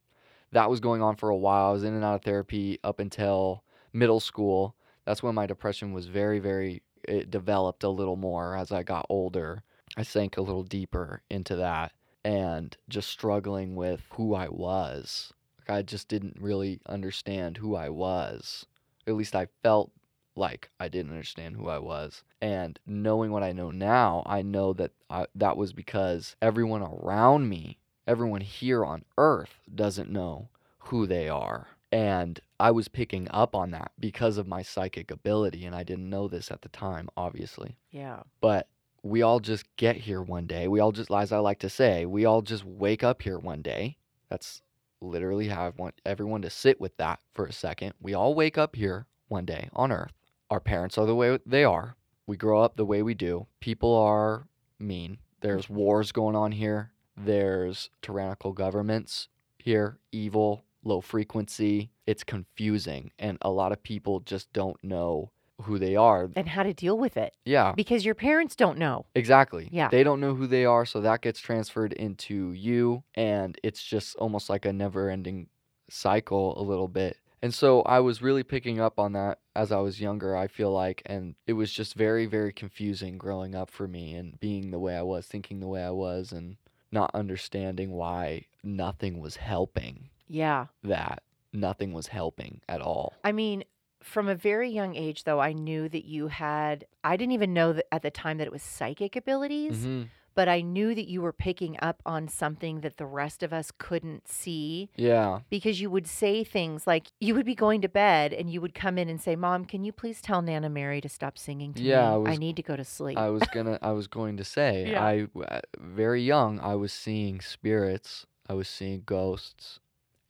that 0.52 0.68
was 0.68 0.80
going 0.80 1.00
on 1.00 1.16
for 1.16 1.30
a 1.30 1.36
while. 1.36 1.70
I 1.70 1.72
was 1.72 1.82
in 1.82 1.94
and 1.94 2.04
out 2.04 2.16
of 2.16 2.22
therapy 2.22 2.78
up 2.84 3.00
until 3.00 3.64
middle 3.90 4.20
school. 4.20 4.76
That's 5.06 5.22
when 5.22 5.34
my 5.34 5.46
depression 5.46 5.94
was 5.94 6.08
very, 6.08 6.40
very, 6.40 6.82
it 7.04 7.30
developed 7.30 7.84
a 7.84 7.88
little 7.88 8.16
more 8.16 8.54
as 8.54 8.70
I 8.70 8.82
got 8.82 9.06
older. 9.08 9.62
I 9.96 10.02
sank 10.02 10.36
a 10.36 10.42
little 10.42 10.62
deeper 10.62 11.22
into 11.30 11.56
that 11.56 11.92
and 12.22 12.76
just 12.90 13.08
struggling 13.08 13.76
with 13.76 14.02
who 14.10 14.34
I 14.34 14.48
was. 14.48 15.32
Like 15.58 15.78
I 15.78 15.80
just 15.80 16.08
didn't 16.08 16.36
really 16.38 16.78
understand 16.84 17.56
who 17.56 17.76
I 17.76 17.88
was. 17.88 18.66
At 19.06 19.14
least 19.14 19.34
I 19.34 19.48
felt 19.62 19.90
like 20.36 20.68
I 20.78 20.88
didn't 20.88 21.12
understand 21.12 21.56
who 21.56 21.70
I 21.70 21.78
was. 21.78 22.24
And 22.42 22.78
knowing 22.86 23.30
what 23.32 23.42
I 23.42 23.52
know 23.52 23.70
now, 23.70 24.22
I 24.26 24.42
know 24.42 24.74
that 24.74 24.90
I, 25.08 25.28
that 25.34 25.56
was 25.56 25.72
because 25.72 26.36
everyone 26.42 26.82
around 26.82 27.48
me 27.48 27.78
everyone 28.08 28.40
here 28.40 28.84
on 28.84 29.04
earth 29.18 29.60
doesn't 29.72 30.10
know 30.10 30.48
who 30.78 31.06
they 31.06 31.28
are. 31.28 31.68
And 31.92 32.40
I 32.58 32.70
was 32.70 32.88
picking 32.88 33.28
up 33.30 33.54
on 33.54 33.70
that 33.70 33.92
because 34.00 34.38
of 34.38 34.48
my 34.48 34.62
psychic 34.62 35.10
ability. 35.10 35.66
And 35.66 35.76
I 35.76 35.82
didn't 35.84 36.10
know 36.10 36.26
this 36.26 36.50
at 36.50 36.62
the 36.62 36.68
time, 36.70 37.08
obviously. 37.16 37.76
Yeah. 37.90 38.22
But 38.40 38.68
we 39.02 39.22
all 39.22 39.40
just 39.40 39.64
get 39.76 39.96
here 39.96 40.22
one 40.22 40.46
day. 40.46 40.68
We 40.68 40.80
all 40.80 40.92
just, 40.92 41.10
as 41.10 41.32
I 41.32 41.38
like 41.38 41.60
to 41.60 41.70
say, 41.70 42.06
we 42.06 42.24
all 42.24 42.42
just 42.42 42.64
wake 42.64 43.04
up 43.04 43.22
here 43.22 43.38
one 43.38 43.62
day. 43.62 43.98
That's 44.28 44.62
literally 45.00 45.48
how 45.48 45.66
I 45.66 45.68
want 45.70 46.00
everyone 46.04 46.42
to 46.42 46.50
sit 46.50 46.80
with 46.80 46.96
that 46.96 47.20
for 47.32 47.46
a 47.46 47.52
second. 47.52 47.94
We 48.00 48.14
all 48.14 48.34
wake 48.34 48.58
up 48.58 48.74
here 48.74 49.06
one 49.28 49.44
day 49.44 49.68
on 49.72 49.92
earth. 49.92 50.12
Our 50.50 50.60
parents 50.60 50.98
are 50.98 51.06
the 51.06 51.14
way 51.14 51.38
they 51.46 51.64
are. 51.64 51.96
We 52.26 52.36
grow 52.36 52.62
up 52.62 52.76
the 52.76 52.84
way 52.86 53.02
we 53.02 53.14
do. 53.14 53.46
People 53.60 53.94
are 53.96 54.46
mean. 54.78 55.18
There's 55.40 55.70
wars 55.70 56.12
going 56.12 56.36
on 56.36 56.52
here. 56.52 56.90
There's 57.24 57.90
tyrannical 58.02 58.52
governments 58.52 59.28
here, 59.58 59.98
evil, 60.12 60.64
low 60.84 61.00
frequency. 61.00 61.90
It's 62.06 62.24
confusing. 62.24 63.10
And 63.18 63.38
a 63.42 63.50
lot 63.50 63.72
of 63.72 63.82
people 63.82 64.20
just 64.20 64.52
don't 64.52 64.82
know 64.82 65.30
who 65.62 65.78
they 65.78 65.96
are. 65.96 66.30
And 66.36 66.48
how 66.48 66.62
to 66.62 66.72
deal 66.72 66.96
with 66.96 67.16
it 67.16 67.34
Yeah, 67.44 67.72
because 67.72 68.04
your 68.04 68.14
parents 68.14 68.54
don't 68.54 68.78
know. 68.78 69.06
exactly. 69.14 69.68
Yeah. 69.72 69.88
They 69.88 70.04
don't 70.04 70.20
know 70.20 70.34
who 70.34 70.46
they 70.46 70.64
are. 70.64 70.86
So 70.86 71.00
that 71.00 71.20
gets 71.20 71.40
transferred 71.40 71.92
into 71.92 72.52
you. 72.52 73.02
And 73.14 73.58
it's 73.64 73.82
just 73.82 74.14
almost 74.16 74.48
like 74.48 74.64
a 74.64 74.72
never 74.72 75.10
ending 75.10 75.48
cycle, 75.90 76.58
a 76.60 76.62
little 76.62 76.88
bit. 76.88 77.16
And 77.42 77.52
so 77.54 77.82
I 77.82 78.00
was 78.00 78.22
really 78.22 78.42
picking 78.42 78.80
up 78.80 78.98
on 78.98 79.12
that 79.12 79.38
as 79.54 79.70
I 79.72 79.78
was 79.78 80.00
younger, 80.00 80.36
I 80.36 80.46
feel 80.48 80.72
like. 80.72 81.02
And 81.06 81.34
it 81.46 81.52
was 81.54 81.72
just 81.72 81.94
very, 81.94 82.26
very 82.26 82.52
confusing 82.52 83.18
growing 83.18 83.54
up 83.54 83.70
for 83.70 83.86
me 83.88 84.14
and 84.14 84.38
being 84.40 84.70
the 84.70 84.78
way 84.78 84.96
I 84.96 85.02
was, 85.02 85.26
thinking 85.26 85.60
the 85.60 85.68
way 85.68 85.82
I 85.84 85.90
was, 85.90 86.32
and 86.32 86.56
not 86.90 87.10
understanding 87.14 87.90
why 87.92 88.46
nothing 88.62 89.20
was 89.20 89.36
helping 89.36 90.08
Yeah. 90.26 90.66
that. 90.82 91.22
Nothing 91.52 91.92
was 91.92 92.08
helping 92.08 92.60
at 92.68 92.80
all. 92.80 93.14
I 93.24 93.32
mean, 93.32 93.64
from 94.02 94.28
a 94.28 94.34
very 94.34 94.70
young 94.70 94.94
age, 94.96 95.24
though, 95.24 95.40
I 95.40 95.52
knew 95.52 95.88
that 95.88 96.04
you 96.04 96.28
had, 96.28 96.86
I 97.02 97.16
didn't 97.16 97.32
even 97.32 97.52
know 97.54 97.72
that 97.72 97.86
at 97.92 98.02
the 98.02 98.10
time 98.10 98.38
that 98.38 98.46
it 98.46 98.52
was 98.52 98.62
psychic 98.62 99.16
abilities, 99.16 99.84
hmm 99.84 100.02
but 100.38 100.48
I 100.48 100.60
knew 100.60 100.94
that 100.94 101.08
you 101.08 101.20
were 101.20 101.32
picking 101.32 101.76
up 101.82 102.00
on 102.06 102.28
something 102.28 102.80
that 102.82 102.96
the 102.96 103.06
rest 103.06 103.42
of 103.42 103.52
us 103.52 103.72
couldn't 103.76 104.28
see 104.28 104.88
Yeah. 104.94 105.40
because 105.50 105.80
you 105.80 105.90
would 105.90 106.06
say 106.06 106.44
things 106.44 106.86
like 106.86 107.08
you 107.20 107.34
would 107.34 107.44
be 107.44 107.56
going 107.56 107.80
to 107.80 107.88
bed 107.88 108.32
and 108.32 108.48
you 108.48 108.60
would 108.60 108.72
come 108.72 108.98
in 108.98 109.08
and 109.08 109.20
say, 109.20 109.34
Mom, 109.34 109.64
can 109.64 109.82
you 109.82 109.90
please 109.90 110.20
tell 110.22 110.40
Nana 110.40 110.68
Mary 110.70 111.00
to 111.00 111.08
stop 111.08 111.36
singing 111.38 111.74
to 111.74 111.82
Yeah, 111.82 112.06
I 112.06 112.10
me? 112.10 112.14
I 112.14 112.30
was- 112.30 112.38
need 112.38 112.54
to 112.54 112.62
go 112.62 112.76
to 112.76 112.84
sleep. 112.84 113.18
I 113.18 113.30
was 113.30 113.42
gonna. 113.52 113.80
I 113.82 113.90
was 113.90 114.06
going 114.06 114.36
to 114.36 114.44
say. 114.44 114.90
Yeah. 114.92 115.04
I 115.04 115.26
uh, 115.40 115.60
very 115.76 116.22
young. 116.22 116.60
I 116.60 116.76
was 116.76 116.92
seeing 116.92 117.40
spirits. 117.40 118.24
I 118.48 118.54
was 118.54 118.68
seeing 118.68 119.02
ghosts, 119.04 119.80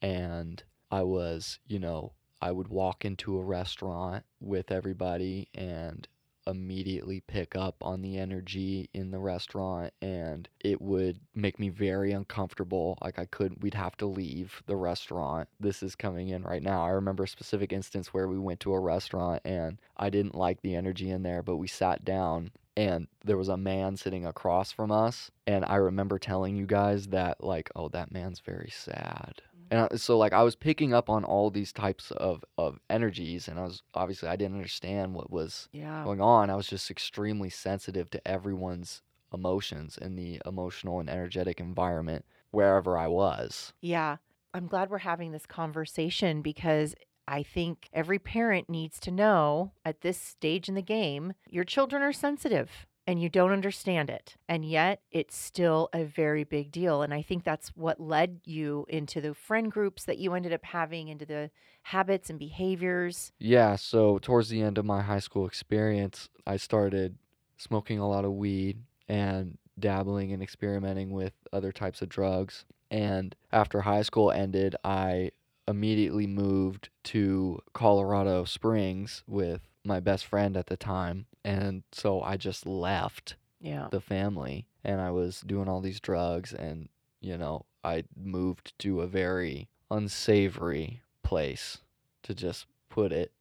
and 0.00 0.62
I 0.90 1.02
was, 1.02 1.58
you 1.66 1.78
know, 1.78 2.12
I 2.40 2.50
would 2.52 2.68
walk 2.68 3.04
into 3.04 3.36
a 3.38 3.42
restaurant 3.44 4.24
with 4.40 4.70
everybody 4.72 5.48
and 5.54 6.08
immediately 6.48 7.20
pick 7.20 7.54
up 7.54 7.76
on 7.82 8.02
the 8.02 8.18
energy 8.18 8.88
in 8.94 9.10
the 9.10 9.18
restaurant 9.18 9.92
and 10.02 10.48
it 10.60 10.80
would 10.80 11.20
make 11.34 11.58
me 11.58 11.68
very 11.68 12.12
uncomfortable 12.12 12.98
like 13.02 13.18
i 13.18 13.24
couldn't 13.26 13.60
we'd 13.60 13.74
have 13.74 13.96
to 13.96 14.06
leave 14.06 14.62
the 14.66 14.76
restaurant. 14.76 15.48
This 15.60 15.82
is 15.82 15.94
coming 15.94 16.28
in 16.28 16.42
right 16.42 16.62
now. 16.62 16.84
I 16.84 16.90
remember 16.90 17.24
a 17.24 17.28
specific 17.28 17.72
instance 17.72 18.12
where 18.12 18.28
we 18.28 18.38
went 18.38 18.60
to 18.60 18.72
a 18.72 18.80
restaurant 18.80 19.42
and 19.44 19.78
i 19.96 20.10
didn't 20.10 20.34
like 20.34 20.60
the 20.62 20.74
energy 20.74 21.10
in 21.10 21.22
there 21.22 21.42
but 21.42 21.56
we 21.56 21.66
sat 21.68 22.04
down 22.04 22.50
and 22.76 23.08
there 23.24 23.36
was 23.36 23.48
a 23.48 23.56
man 23.56 23.96
sitting 23.96 24.24
across 24.24 24.72
from 24.72 24.90
us 24.92 25.30
and 25.46 25.64
i 25.64 25.76
remember 25.76 26.18
telling 26.18 26.56
you 26.56 26.66
guys 26.66 27.08
that 27.08 27.42
like 27.42 27.70
oh 27.76 27.88
that 27.88 28.12
man's 28.12 28.40
very 28.40 28.70
sad 28.72 29.42
and 29.70 29.88
I- 29.92 29.96
so 29.96 30.16
like 30.18 30.32
i 30.32 30.42
was 30.42 30.54
picking 30.56 30.92
up 30.94 31.08
on 31.10 31.24
all 31.24 31.50
these 31.50 31.72
types 31.72 32.10
of 32.12 32.44
of 32.56 32.78
energies 32.90 33.48
and 33.48 33.58
i 33.58 33.64
was 33.64 33.82
obviously 33.94 34.28
i 34.28 34.36
didn't 34.36 34.56
understand 34.56 35.14
what 35.14 35.30
was 35.30 35.68
yeah. 35.72 36.02
going 36.04 36.20
on 36.20 36.50
i 36.50 36.54
was 36.56 36.66
just 36.68 36.90
extremely 36.90 37.50
sensitive 37.50 38.10
to 38.10 38.28
everyone's 38.28 39.02
emotions 39.32 39.98
in 39.98 40.16
the 40.16 40.40
emotional 40.46 41.00
and 41.00 41.10
energetic 41.10 41.60
environment 41.60 42.24
wherever 42.50 42.96
i 42.96 43.06
was 43.06 43.72
Yeah. 43.80 44.16
I'm 44.54 44.66
glad 44.66 44.88
we're 44.88 44.98
having 44.98 45.32
this 45.32 45.44
conversation 45.44 46.40
because 46.40 46.94
I 47.28 47.42
think 47.42 47.90
every 47.92 48.18
parent 48.18 48.70
needs 48.70 48.98
to 49.00 49.10
know 49.10 49.72
at 49.84 50.00
this 50.00 50.18
stage 50.18 50.70
in 50.70 50.74
the 50.74 50.80
game 50.82 51.34
your 51.50 51.64
children 51.64 52.02
are 52.02 52.14
sensitive 52.14 52.86
and 53.08 53.22
you 53.22 53.30
don't 53.30 53.52
understand 53.52 54.10
it. 54.10 54.36
And 54.50 54.66
yet 54.66 55.00
it's 55.10 55.34
still 55.34 55.88
a 55.94 56.04
very 56.04 56.44
big 56.44 56.70
deal. 56.70 57.00
And 57.00 57.14
I 57.14 57.22
think 57.22 57.42
that's 57.42 57.70
what 57.70 57.98
led 57.98 58.40
you 58.44 58.84
into 58.86 59.22
the 59.22 59.32
friend 59.32 59.72
groups 59.72 60.04
that 60.04 60.18
you 60.18 60.34
ended 60.34 60.52
up 60.52 60.62
having, 60.62 61.08
into 61.08 61.24
the 61.24 61.50
habits 61.84 62.28
and 62.28 62.38
behaviors. 62.38 63.32
Yeah, 63.38 63.76
so 63.76 64.18
towards 64.18 64.50
the 64.50 64.60
end 64.60 64.76
of 64.76 64.84
my 64.84 65.00
high 65.00 65.20
school 65.20 65.46
experience, 65.46 66.28
I 66.46 66.58
started 66.58 67.16
smoking 67.56 67.98
a 67.98 68.06
lot 68.06 68.26
of 68.26 68.32
weed 68.32 68.82
and 69.08 69.56
dabbling 69.78 70.34
and 70.34 70.42
experimenting 70.42 71.10
with 71.10 71.32
other 71.50 71.72
types 71.72 72.02
of 72.02 72.10
drugs. 72.10 72.66
And 72.90 73.34
after 73.50 73.80
high 73.80 74.02
school 74.02 74.30
ended, 74.30 74.76
I 74.84 75.30
immediately 75.66 76.26
moved 76.26 76.90
to 77.04 77.58
Colorado 77.72 78.44
Springs 78.44 79.22
with 79.26 79.62
my 79.82 79.98
best 79.98 80.26
friend 80.26 80.58
at 80.58 80.66
the 80.66 80.76
time. 80.76 81.24
And 81.44 81.82
so 81.92 82.20
I 82.22 82.36
just 82.36 82.66
left 82.66 83.36
Yeah. 83.60 83.88
the 83.90 84.00
family 84.00 84.66
and 84.84 85.00
I 85.00 85.10
was 85.10 85.40
doing 85.40 85.68
all 85.68 85.80
these 85.80 86.00
drugs 86.00 86.52
and 86.52 86.88
you 87.20 87.36
know 87.36 87.66
I 87.82 88.04
moved 88.16 88.78
to 88.80 89.00
a 89.00 89.06
very 89.06 89.68
unsavory 89.90 91.02
place 91.22 91.78
to 92.22 92.34
just 92.34 92.66
put 92.88 93.12
it 93.12 93.32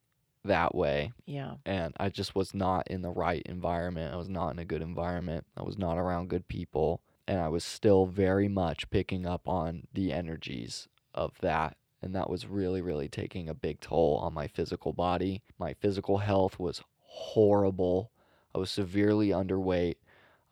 that 0.44 0.74
way 0.74 1.12
Yeah. 1.26 1.56
and 1.66 1.92
I 1.98 2.08
just 2.08 2.34
was 2.34 2.54
not 2.54 2.86
in 2.88 3.02
the 3.02 3.10
right 3.10 3.42
environment. 3.46 4.14
I 4.14 4.16
was 4.16 4.28
not 4.28 4.50
in 4.50 4.58
a 4.58 4.64
good 4.64 4.82
environment. 4.82 5.46
I 5.56 5.62
was 5.62 5.76
not 5.78 5.98
around 5.98 6.28
good 6.30 6.48
people 6.48 7.00
and 7.26 7.40
I 7.40 7.48
was 7.48 7.64
still 7.64 8.06
very 8.06 8.48
much 8.48 8.88
picking 8.90 9.26
up 9.26 9.46
on 9.48 9.86
the 9.92 10.12
energies 10.12 10.88
of 11.14 11.38
that 11.40 11.76
and 12.00 12.14
that 12.14 12.30
was 12.30 12.46
really 12.46 12.80
really 12.80 13.08
taking 13.08 13.48
a 13.48 13.54
big 13.54 13.80
toll 13.80 14.16
on 14.22 14.32
my 14.32 14.46
physical 14.46 14.92
body. 14.92 15.42
My 15.58 15.74
physical 15.74 16.18
health 16.18 16.58
was 16.58 16.82
horrible. 17.08 18.10
I 18.54 18.58
was 18.58 18.70
severely 18.70 19.28
underweight. 19.28 19.96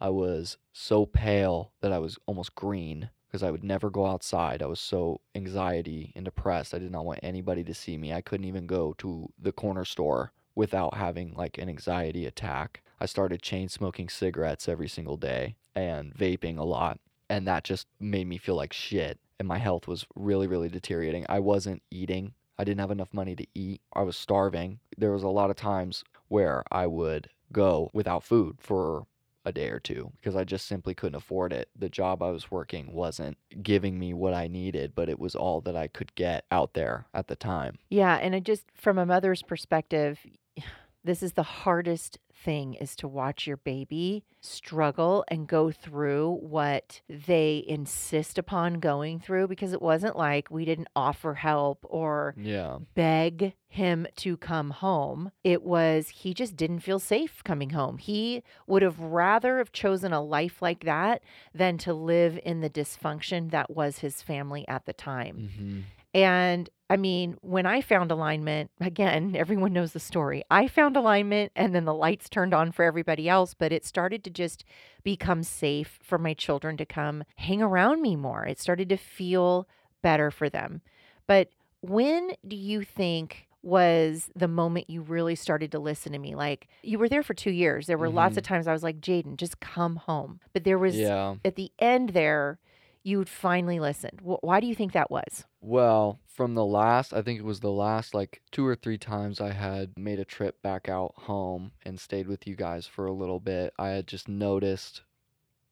I 0.01 0.11
was 0.11 0.59
so 0.73 1.07
pale 1.07 1.73
that 1.81 1.93
I 1.93 1.99
was 1.99 2.19
almost 2.27 2.55
green 2.55 3.11
because 3.27 3.43
I 3.43 3.51
would 3.51 3.65
never 3.65 3.91
go 3.91 4.07
outside. 4.07 4.63
I 4.63 4.67
was 4.67 4.81
so 4.81 5.21
anxiety 5.35 6.13
and 6.17 6.25
depressed. 6.25 6.75
I 6.75 6.79
did 6.79 6.91
not 6.91 7.05
want 7.05 7.21
anybody 7.23 7.63
to 7.65 7.75
see 7.75 7.97
me. 7.97 8.13
I 8.13 8.21
couldn't 8.21 8.47
even 8.47 8.67
go 8.67 8.95
to 8.99 9.33
the 9.39 9.53
corner 9.53 9.85
store 9.85 10.33
without 10.55 10.95
having 10.95 11.35
like 11.35 11.59
an 11.59 11.69
anxiety 11.69 12.27
attack. 12.27 12.83
I 13.01 13.07
started 13.07 13.43
chain 13.43 13.69
smoking 13.69 14.09
cigarettes 14.09 14.69
every 14.69 14.89
single 14.89 15.17
day 15.17 15.57
and 15.75 16.15
vaping 16.15 16.59
a 16.59 16.65
lot. 16.65 16.99
And 17.29 17.47
that 17.47 17.65
just 17.65 17.87
made 18.01 18.27
me 18.27 18.39
feel 18.39 18.55
like 18.55 18.73
shit. 18.73 19.19
And 19.39 19.47
my 19.47 19.59
health 19.59 19.87
was 19.87 20.07
really, 20.15 20.47
really 20.47 20.69
deteriorating. 20.69 21.27
I 21.29 21.41
wasn't 21.41 21.83
eating. 21.91 22.33
I 22.59 22.65
didn't 22.65 22.81
have 22.81 22.91
enough 22.91 23.13
money 23.13 23.37
to 23.37 23.47
eat. 23.55 23.83
I 23.93 24.03
was 24.03 24.17
starving. 24.17 24.79
There 24.97 25.13
was 25.13 25.25
a 25.25 25.29
lot 25.29 25.51
of 25.51 25.57
times 25.57 26.05
where 26.29 26.65
I 26.71 26.87
would 26.87 27.29
go 27.53 27.91
without 27.93 28.25
food 28.25 28.57
for 28.59 29.07
a 29.45 29.53
day 29.53 29.69
or 29.69 29.79
two 29.79 30.13
because 30.17 30.35
I 30.35 30.43
just 30.45 30.67
simply 30.67 30.93
couldn't 30.93 31.15
afford 31.15 31.53
it. 31.53 31.69
The 31.79 31.89
job 31.89 32.23
I 32.23 32.31
was 32.31 32.51
working 32.51 32.93
wasn't 32.93 33.39
giving 33.63 33.99
me 33.99 34.13
what 34.13 34.35
I 34.35 34.49
needed, 34.49 34.93
but 34.95 35.09
it 35.09 35.21
was 35.21 35.37
all 35.37 35.61
that 35.63 35.77
I 35.77 35.87
could 35.87 36.15
get 36.17 36.45
out 36.51 36.75
there 36.75 37.07
at 37.15 37.29
the 37.29 37.37
time. 37.37 37.79
Yeah, 37.89 38.17
and 38.17 38.35
it 38.35 38.43
just 38.45 38.65
from 38.75 38.99
a 38.99 39.07
mother's 39.07 39.43
perspective, 39.43 40.19
this 41.05 41.23
is 41.23 41.35
the 41.35 41.45
hardest 41.45 42.19
thing 42.45 42.75
is 42.75 42.95
to 42.97 43.09
watch 43.09 43.47
your 43.47 43.57
baby 43.57 44.25
struggle 44.41 45.25
and 45.29 45.49
go 45.49 45.71
through 45.71 46.39
what 46.41 47.01
they 47.09 47.65
insist 47.67 48.39
upon 48.39 48.75
going 48.75 49.19
through 49.19 49.49
because 49.49 49.73
it 49.73 49.83
wasn't 49.83 50.17
like 50.17 50.51
we 50.51 50.65
didn't 50.65 50.89
offer 50.95 51.35
help 51.35 51.85
or 51.89 52.35
Yeah. 52.39 52.79
beg 52.95 53.55
him 53.69 54.07
to 54.17 54.37
come 54.37 54.71
home. 54.71 55.33
It 55.45 55.63
was 55.63 56.09
he 56.11 56.33
just 56.35 56.57
didn't 56.57 56.81
feel 56.81 56.99
safe 56.99 57.43
coming 57.45 57.71
home. 57.71 57.99
He 57.99 58.43
would 58.67 58.83
have 58.83 58.99
rather 59.01 59.59
have 59.59 59.73
chosen 59.73 60.13
a 60.13 60.23
life 60.23 60.63
like 60.63 60.85
that 60.85 61.23
than 61.55 61.77
to 61.79 61.93
live 61.93 62.39
in 62.45 62.61
the 62.61 62.71
dysfunction 62.71 63.51
that 63.51 63.71
was 63.71 63.99
his 63.99 64.23
family 64.23 64.67
at 64.69 64.87
the 64.87 64.93
time. 64.93 65.51
hmm 65.57 65.81
And 66.17 66.71
I 66.89 66.97
mean, 66.97 67.37
when 67.43 67.67
I 67.67 67.83
found 67.83 68.11
alignment, 68.11 68.71
again, 68.81 69.37
everyone 69.39 69.75
knows 69.75 69.93
the 69.93 70.01
story. 70.01 70.43
I 70.51 70.67
found 70.67 70.97
alignment 70.97 71.53
and 71.55 71.75
then 71.75 71.85
the 71.85 71.95
lights 71.95 72.31
turned 72.31 72.55
on 72.55 72.73
for 72.73 72.85
everybody 72.85 73.29
else, 73.29 73.53
but 73.53 73.71
it 73.71 73.85
started 73.85 74.25
to 74.25 74.31
just 74.31 74.65
become 75.05 75.43
safe 75.43 75.99
for 76.03 76.17
my 76.17 76.33
children 76.33 76.79
to 76.79 76.87
come 76.87 77.23
hang 77.37 77.61
around 77.61 78.01
me 78.01 78.17
more. 78.17 78.47
It 78.47 78.59
started 78.59 78.89
to 78.89 78.97
feel 78.97 79.69
better 80.03 80.31
for 80.31 80.49
them. 80.49 80.81
But 81.27 81.51
when 81.83 82.31
do 82.49 82.57
you 82.57 82.83
think 82.83 83.47
was 83.63 84.31
the 84.35 84.49
moment 84.49 84.89
you 84.89 85.03
really 85.03 85.35
started 85.35 85.73
to 85.73 85.79
listen 85.79 86.13
to 86.13 86.19
me? 86.19 86.35
Like 86.35 86.69
you 86.83 86.99
were 86.99 87.11
there 87.11 87.23
for 87.23 87.35
two 87.35 87.51
years. 87.51 87.87
There 87.87 87.99
were 87.99 88.09
lots 88.09 88.39
of 88.39 88.45
mm-hmm. 88.45 88.55
times 88.55 88.69
I 88.69 88.73
was 88.73 88.83
like, 88.83 89.01
Jaden, 89.01 89.37
just 89.37 89.61
come 89.61 89.97
home. 89.97 90.41
But 90.55 90.65
there 90.65 90.79
was 90.79 90.97
Yeah. 90.97 91.35
at 91.45 91.57
the 91.57 91.71
end 91.79 92.11
there, 92.11 92.59
you 93.07 93.25
finally 93.25 93.79
listened. 93.79 94.21
Wh- 94.21 94.43
Why 94.43 94.61
do 94.61 94.67
you 94.67 94.75
think 94.75 94.93
that 94.93 95.11
was? 95.11 95.45
Well, 95.61 96.21
from 96.27 96.55
the 96.55 96.65
last, 96.65 97.15
I 97.15 97.23
think 97.23 97.39
it 97.39 97.45
was 97.45 97.61
the 97.61 97.71
last 97.71 98.15
like 98.15 98.43
two 98.51 98.67
or 98.67 98.75
three 98.75 98.99
times 98.99 99.41
I 99.41 99.53
had 99.53 99.97
made 99.97 100.19
a 100.19 100.25
trip 100.25 100.61
back 100.61 100.89
out 100.89 101.15
home 101.17 101.73
and 101.85 102.01
stayed 102.01 102.27
with 102.27 102.47
you 102.47 102.57
guys 102.57 102.87
for 102.87 103.07
a 103.07 103.13
little 103.13 103.41
bit, 103.41 103.73
I 103.79 103.91
had 103.91 104.07
just 104.07 104.29
noticed 104.29 105.03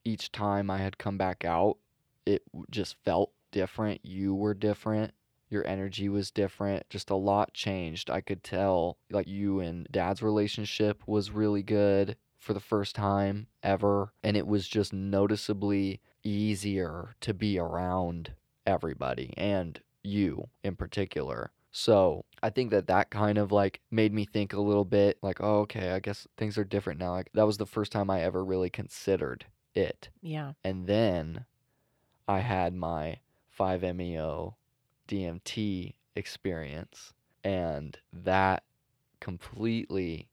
each 0.05 0.31
time 0.31 0.69
I 0.69 0.77
had 0.77 0.97
come 0.97 1.17
back 1.17 1.43
out, 1.43 1.77
it 2.25 2.43
just 2.71 2.95
felt 3.03 3.31
different. 3.51 4.01
You 4.03 4.33
were 4.33 4.53
different. 4.53 5.13
Your 5.49 5.65
energy 5.67 6.09
was 6.09 6.31
different. 6.31 6.89
Just 6.89 7.09
a 7.09 7.15
lot 7.15 7.53
changed. 7.53 8.09
I 8.09 8.21
could 8.21 8.43
tell 8.43 8.97
like 9.11 9.27
you 9.27 9.59
and 9.59 9.87
dad's 9.91 10.21
relationship 10.21 11.01
was 11.05 11.31
really 11.31 11.63
good 11.63 12.17
for 12.45 12.53
the 12.53 12.59
first 12.59 12.95
time 12.95 13.47
ever. 13.63 14.13
And 14.23 14.37
it 14.37 14.45
was 14.45 14.67
just 14.67 14.93
noticeably 14.93 15.99
easier 16.23 17.15
to 17.21 17.33
be 17.33 17.57
around 17.57 18.33
everybody 18.65 19.33
and 19.35 19.79
you 20.03 20.47
in 20.63 20.75
particular. 20.75 21.51
So 21.71 22.23
I 22.43 22.51
think 22.51 22.69
that 22.69 22.87
that 22.87 23.09
kind 23.09 23.37
of 23.39 23.51
like 23.51 23.81
made 23.89 24.13
me 24.13 24.25
think 24.25 24.53
a 24.53 24.61
little 24.61 24.85
bit 24.85 25.17
like, 25.21 25.41
oh, 25.41 25.61
okay, 25.61 25.91
I 25.91 25.99
guess 25.99 26.27
things 26.37 26.57
are 26.57 26.63
different 26.63 26.99
now. 26.99 27.11
Like 27.11 27.31
that 27.33 27.47
was 27.47 27.57
the 27.57 27.65
first 27.65 27.91
time 27.91 28.09
I 28.09 28.21
ever 28.21 28.45
really 28.45 28.69
considered 28.69 29.45
it. 29.73 30.09
Yeah. 30.21 30.53
And 30.63 30.85
then 30.85 31.45
I 32.27 32.39
had 32.39 32.75
my 32.75 33.17
5-MeO 33.59 34.55
DMT 35.07 35.93
experience, 36.15 37.13
and 37.43 37.97
that 38.13 38.63
completely 39.19 40.27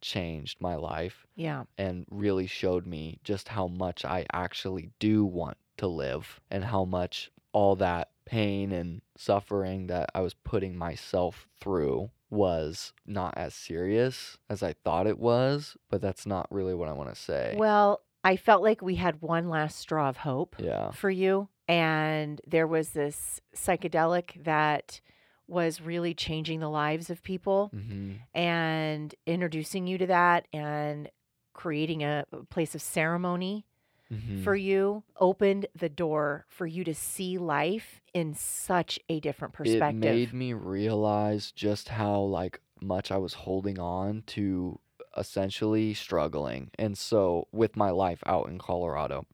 changed 0.00 0.60
my 0.60 0.74
life 0.76 1.26
Yeah. 1.36 1.64
and 1.76 2.06
really 2.10 2.46
showed 2.46 2.86
me 2.86 3.18
just 3.24 3.48
how 3.48 3.66
much 3.66 4.04
I 4.04 4.26
actually 4.32 4.90
do 4.98 5.24
want 5.24 5.56
to 5.78 5.86
live 5.86 6.40
and 6.50 6.64
how 6.64 6.84
much 6.84 7.30
all 7.52 7.76
that 7.76 8.10
pain 8.24 8.72
and 8.72 9.00
suffering 9.16 9.86
that 9.86 10.10
I 10.14 10.20
was 10.20 10.34
putting 10.34 10.76
myself 10.76 11.48
through 11.60 12.10
was 12.30 12.92
not 13.06 13.34
as 13.36 13.54
serious 13.54 14.36
as 14.50 14.62
I 14.62 14.74
thought 14.74 15.06
it 15.06 15.18
was, 15.18 15.76
but 15.88 16.02
that's 16.02 16.26
not 16.26 16.46
really 16.50 16.74
what 16.74 16.88
I 16.88 16.92
want 16.92 17.08
to 17.08 17.20
say. 17.20 17.54
Well, 17.56 18.02
I 18.22 18.36
felt 18.36 18.62
like 18.62 18.82
we 18.82 18.96
had 18.96 19.22
one 19.22 19.48
last 19.48 19.78
straw 19.78 20.08
of 20.08 20.18
hope 20.18 20.56
yeah. 20.58 20.90
for 20.90 21.10
you. 21.10 21.48
And 21.66 22.40
there 22.46 22.66
was 22.66 22.90
this 22.90 23.40
psychedelic 23.54 24.44
that 24.44 25.00
was 25.48 25.80
really 25.80 26.14
changing 26.14 26.60
the 26.60 26.68
lives 26.68 27.10
of 27.10 27.22
people 27.22 27.70
hmm 27.72 28.14
and 28.34 29.14
introducing 29.26 29.86
you 29.86 29.98
to 29.98 30.06
that 30.06 30.46
and 30.52 31.10
creating 31.54 32.04
a 32.04 32.24
place 32.50 32.74
of 32.74 32.82
ceremony 32.82 33.64
hmm 34.10 34.42
for 34.44 34.54
you 34.54 35.02
opened 35.18 35.66
the 35.74 35.88
door 35.88 36.46
for 36.48 36.66
you 36.66 36.84
to 36.84 36.94
see 36.94 37.38
life 37.38 38.00
in 38.14 38.34
such 38.34 38.98
a 39.08 39.20
different 39.20 39.54
perspective. 39.54 40.04
it 40.04 40.14
made 40.14 40.32
me 40.32 40.52
realize 40.52 41.50
just 41.52 41.88
how 41.88 42.20
like 42.20 42.60
much 42.80 43.10
I 43.10 43.16
was 43.16 43.34
holding 43.34 43.78
on 43.78 44.22
to 44.28 44.78
essentially 45.16 45.94
struggling. 45.94 46.70
And 46.78 46.96
so 46.96 47.48
with 47.52 47.76
my 47.76 47.90
life 47.90 48.22
out 48.26 48.48
in 48.48 48.58
Colorado, 48.58 49.26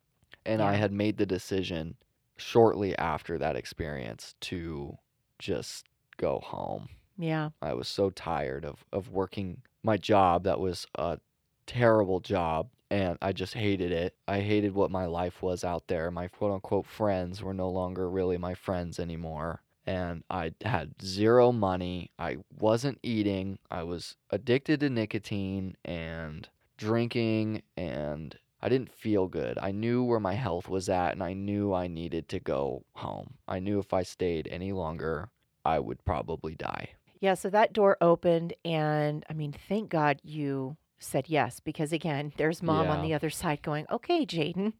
and 0.47 0.63
I 0.63 0.75
had 0.75 0.93
made 0.93 1.17
the 1.17 1.27
decision 1.27 1.97
shortly 2.37 2.97
after 2.99 3.39
that 3.39 3.57
experience 3.57 4.35
to 4.41 4.97
just 5.39 5.87
go 6.17 6.41
home. 6.41 6.89
yeah. 7.19 7.51
I 7.63 7.75
was 7.75 7.89
so 7.89 8.11
tired 8.11 8.65
of 8.65 8.85
of 8.93 9.11
working 9.11 9.63
my 9.83 9.97
job 9.97 10.45
that 10.45 10.61
was 10.61 10.87
a 10.95 11.19
terrible 11.67 12.21
job 12.21 12.69
and 12.91 13.19
I 13.21 13.33
just 13.33 13.55
hated 13.55 13.93
it. 13.93 14.15
I 14.29 14.41
hated 14.41 14.75
what 14.75 14.91
my 14.91 15.07
life 15.07 15.43
was 15.43 15.65
out 15.65 15.89
there. 15.89 16.11
My 16.11 16.29
quote 16.29 16.53
unquote 16.53 16.87
friends 16.87 17.43
were 17.43 17.55
no 17.55 17.69
longer 17.69 18.09
really 18.09 18.39
my 18.39 18.55
friends 18.55 19.01
anymore. 19.01 19.63
And 19.87 20.23
I 20.31 20.53
had 20.65 20.95
zero 21.03 21.53
money. 21.53 22.11
I 22.19 22.39
wasn't 22.59 22.99
eating. 23.03 23.59
I 23.71 23.83
was 23.83 24.17
addicted 24.31 24.81
to 24.81 24.91
nicotine 24.91 25.77
and 25.85 26.49
drinking 26.79 27.63
and 27.77 28.39
I 28.63 28.69
didn't 28.71 28.93
feel 28.93 29.27
good. 29.29 29.59
I 29.61 29.73
knew 29.73 30.03
where 30.05 30.21
my 30.21 30.35
health 30.35 30.69
was 30.69 30.89
at 30.89 31.13
and 31.13 31.23
I 31.23 31.35
knew 31.35 31.75
I 31.75 31.87
needed 31.87 32.29
to 32.31 32.41
go 32.41 32.85
home. 32.95 33.35
I 33.47 33.59
knew 33.59 33.79
if 33.79 33.93
I 33.93 34.03
stayed 34.05 34.49
any 34.51 34.73
longer, 34.73 35.29
I 35.65 35.79
would 35.79 36.05
probably 36.05 36.55
die. 36.55 36.91
Yeah, 37.21 37.35
so 37.35 37.49
that 37.51 37.73
door 37.73 37.97
opened, 38.01 38.53
and 38.65 39.25
I 39.31 39.33
mean, 39.33 39.55
thank 39.69 39.89
God 39.89 40.21
you 40.23 40.77
said 40.99 41.25
yes, 41.29 41.61
because 41.61 41.93
again, 41.93 42.33
there's 42.37 42.63
mom 42.63 42.87
on 42.89 43.03
the 43.03 43.13
other 43.15 43.29
side 43.31 43.61
going, 43.63 43.87
Okay, 43.91 44.25
Jaden, 44.25 44.73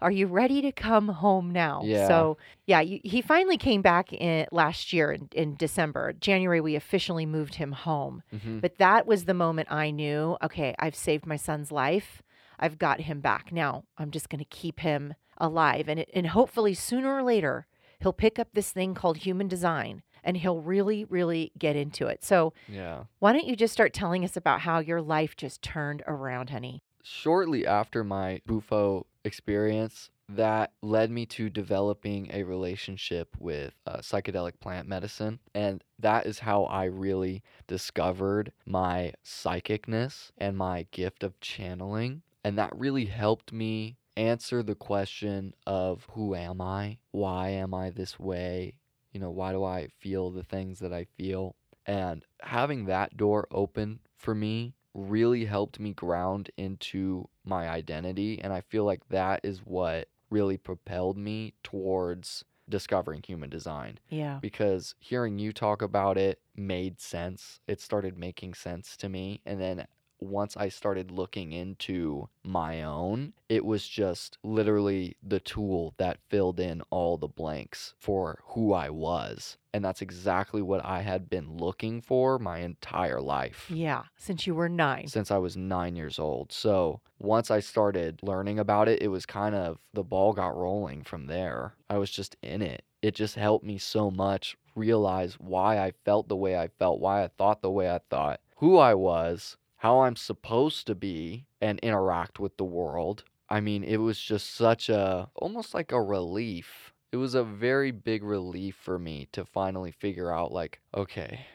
are 0.00 0.10
you 0.10 0.26
ready 0.26 0.60
to 0.62 0.72
come 0.72 1.08
home 1.08 1.50
now? 1.50 1.82
Yeah. 1.84 2.06
So, 2.08 2.36
yeah, 2.66 2.80
you, 2.80 3.00
he 3.02 3.22
finally 3.22 3.56
came 3.56 3.80
back 3.82 4.12
in 4.12 4.46
last 4.52 4.92
year 4.92 5.10
in, 5.12 5.28
in 5.32 5.56
December. 5.56 6.12
January, 6.12 6.60
we 6.60 6.74
officially 6.74 7.24
moved 7.26 7.54
him 7.56 7.72
home. 7.72 8.22
hmm 8.30 8.58
But 8.58 8.78
that 8.78 9.06
was 9.06 9.24
the 9.24 9.34
moment 9.34 9.70
I 9.72 9.90
knew, 9.90 10.36
okay, 10.42 10.74
I've 10.78 10.96
saved 10.96 11.24
my 11.26 11.36
son's 11.36 11.70
life. 11.72 12.22
I've 12.58 12.78
got 12.78 13.00
him 13.02 13.20
back. 13.20 13.52
Now 13.52 13.84
I'm 13.96 14.10
just 14.10 14.28
going 14.28 14.40
to 14.40 14.44
keep 14.56 14.80
him 14.80 15.14
alive. 15.38 15.88
And, 15.88 16.00
it, 16.00 16.10
and 16.12 16.26
hopefully, 16.28 16.74
sooner 16.74 17.10
or 17.14 17.22
later, 17.22 17.66
he'll 18.00 18.12
pick 18.12 18.38
up 18.38 18.48
this 18.52 18.70
thing 18.70 18.94
called 18.94 19.18
human 19.18 19.48
design 19.48 20.02
and 20.24 20.36
he'll 20.36 20.60
really, 20.60 21.04
really 21.04 21.52
get 21.58 21.76
into 21.76 22.06
it. 22.06 22.24
So, 22.24 22.52
Yeah. 22.68 23.04
why 23.18 23.32
don't 23.32 23.46
you 23.46 23.56
just 23.56 23.72
start 23.72 23.92
telling 23.92 24.24
us 24.24 24.36
about 24.36 24.60
how 24.60 24.78
your 24.78 25.00
life 25.02 25.36
just 25.36 25.62
turned 25.62 26.02
around, 26.06 26.50
honey? 26.50 26.82
shortly 27.02 27.66
after 27.66 28.04
my 28.04 28.40
Bufo 28.46 29.06
experience, 29.24 30.10
that 30.28 30.72
led 30.82 31.10
me 31.10 31.26
to 31.26 31.50
developing 31.50 32.30
a 32.32 32.42
relationship 32.44 33.34
with 33.38 33.74
uh, 33.86 33.96
psychedelic 33.98 34.60
plant 34.60 34.86
medicine. 34.86 35.40
And 35.54 35.82
that 35.98 36.26
is 36.26 36.38
how 36.40 36.64
I 36.64 36.84
really 36.84 37.42
discovered 37.66 38.52
my 38.64 39.14
psychicness 39.24 40.30
and 40.38 40.56
my 40.56 40.86
gift 40.90 41.24
of 41.24 41.40
channeling. 41.40 42.22
And 42.44 42.56
that 42.58 42.76
really 42.76 43.06
helped 43.06 43.52
me 43.52 43.96
answer 44.16 44.62
the 44.62 44.74
question 44.74 45.54
of 45.66 46.06
who 46.12 46.34
am 46.34 46.60
I? 46.60 46.98
Why 47.10 47.48
am 47.48 47.74
I 47.74 47.90
this 47.90 48.18
way? 48.18 48.74
You 49.12 49.20
know, 49.20 49.30
why 49.30 49.52
do 49.52 49.64
I 49.64 49.88
feel 49.98 50.30
the 50.30 50.42
things 50.44 50.78
that 50.80 50.92
I 50.92 51.04
feel? 51.16 51.56
And 51.86 52.24
having 52.42 52.86
that 52.86 53.16
door 53.16 53.48
open 53.50 54.00
for 54.16 54.34
me 54.34 54.74
really 54.94 55.44
helped 55.44 55.80
me 55.80 55.92
ground 55.92 56.50
into 56.56 57.28
my 57.44 57.68
identity. 57.68 58.40
And 58.40 58.52
I 58.52 58.60
feel 58.60 58.84
like 58.84 59.08
that 59.08 59.40
is 59.42 59.58
what 59.64 60.08
really 60.30 60.56
propelled 60.56 61.16
me 61.16 61.54
towards 61.62 62.44
discovering 62.68 63.20
human 63.26 63.50
design 63.50 63.98
Yeah. 64.10 64.38
because 64.40 64.94
hearing 65.00 65.40
you 65.40 65.52
talk 65.52 65.82
about 65.82 66.16
it 66.16 66.40
made 66.54 67.00
sense. 67.00 67.58
It 67.66 67.80
started 67.80 68.16
making 68.16 68.54
sense 68.54 68.96
to 68.98 69.08
me. 69.08 69.40
And 69.44 69.60
then 69.60 69.86
once 70.22 70.56
I 70.56 70.68
started 70.68 71.10
looking 71.10 71.52
into 71.52 72.28
my 72.42 72.82
own, 72.82 73.32
it 73.48 73.64
was 73.64 73.86
just 73.86 74.38
literally 74.42 75.16
the 75.22 75.40
tool 75.40 75.94
that 75.98 76.18
filled 76.28 76.60
in 76.60 76.82
all 76.90 77.16
the 77.16 77.28
blanks 77.28 77.94
for 77.98 78.40
who 78.48 78.72
I 78.72 78.90
was. 78.90 79.56
And 79.72 79.84
that's 79.84 80.02
exactly 80.02 80.62
what 80.62 80.84
I 80.84 81.02
had 81.02 81.30
been 81.30 81.56
looking 81.56 82.00
for 82.00 82.38
my 82.38 82.58
entire 82.58 83.20
life 83.20 83.70
Yeah. 83.70 84.02
Since 84.16 84.46
you 84.46 84.54
were 84.54 84.68
nine. 84.68 85.06
since 85.06 85.30
I 85.30 85.38
was 85.38 85.56
nine 85.56 85.94
years 85.96 86.18
old. 86.18 86.52
So 86.52 87.00
once 87.18 87.50
I 87.50 87.60
started 87.60 88.20
learning 88.22 88.58
about 88.58 88.88
it, 88.88 89.00
it 89.02 89.08
was 89.08 89.26
kind 89.26 89.54
of 89.54 89.78
the 89.94 90.02
ball 90.02 90.32
got 90.32 90.56
rolling 90.56 91.02
from 91.04 91.26
there. 91.26 91.74
I 91.88 91.98
was 91.98 92.10
just 92.10 92.36
in 92.42 92.62
it. 92.62 92.82
It 93.02 93.14
just 93.14 93.36
helped 93.36 93.64
me 93.64 93.78
so 93.78 94.10
much 94.10 94.56
realize 94.74 95.34
why 95.34 95.78
I 95.78 95.92
felt 96.04 96.28
the 96.28 96.36
way 96.36 96.58
I 96.58 96.68
felt, 96.78 97.00
why 97.00 97.22
I 97.24 97.28
thought 97.28 97.62
the 97.62 97.70
way 97.70 97.90
I 97.90 98.00
thought, 98.10 98.40
who 98.56 98.76
I 98.76 98.94
was, 98.94 99.56
how 99.80 100.00
I'm 100.00 100.16
supposed 100.16 100.86
to 100.86 100.94
be 100.94 101.46
and 101.60 101.78
interact 101.80 102.38
with 102.38 102.56
the 102.56 102.64
world. 102.64 103.24
I 103.48 103.60
mean, 103.60 103.84
it 103.84 103.98
was 103.98 104.20
just 104.20 104.54
such 104.54 104.88
a 104.88 105.28
almost 105.34 105.74
like 105.74 105.92
a 105.92 106.00
relief. 106.00 106.94
It 107.12 107.16
was 107.16 107.34
a 107.34 107.44
very 107.44 107.90
big 107.90 108.22
relief 108.22 108.76
for 108.76 108.98
me 108.98 109.28
to 109.32 109.44
finally 109.44 109.90
figure 109.90 110.32
out, 110.32 110.52
like, 110.52 110.80
okay, 110.94 111.46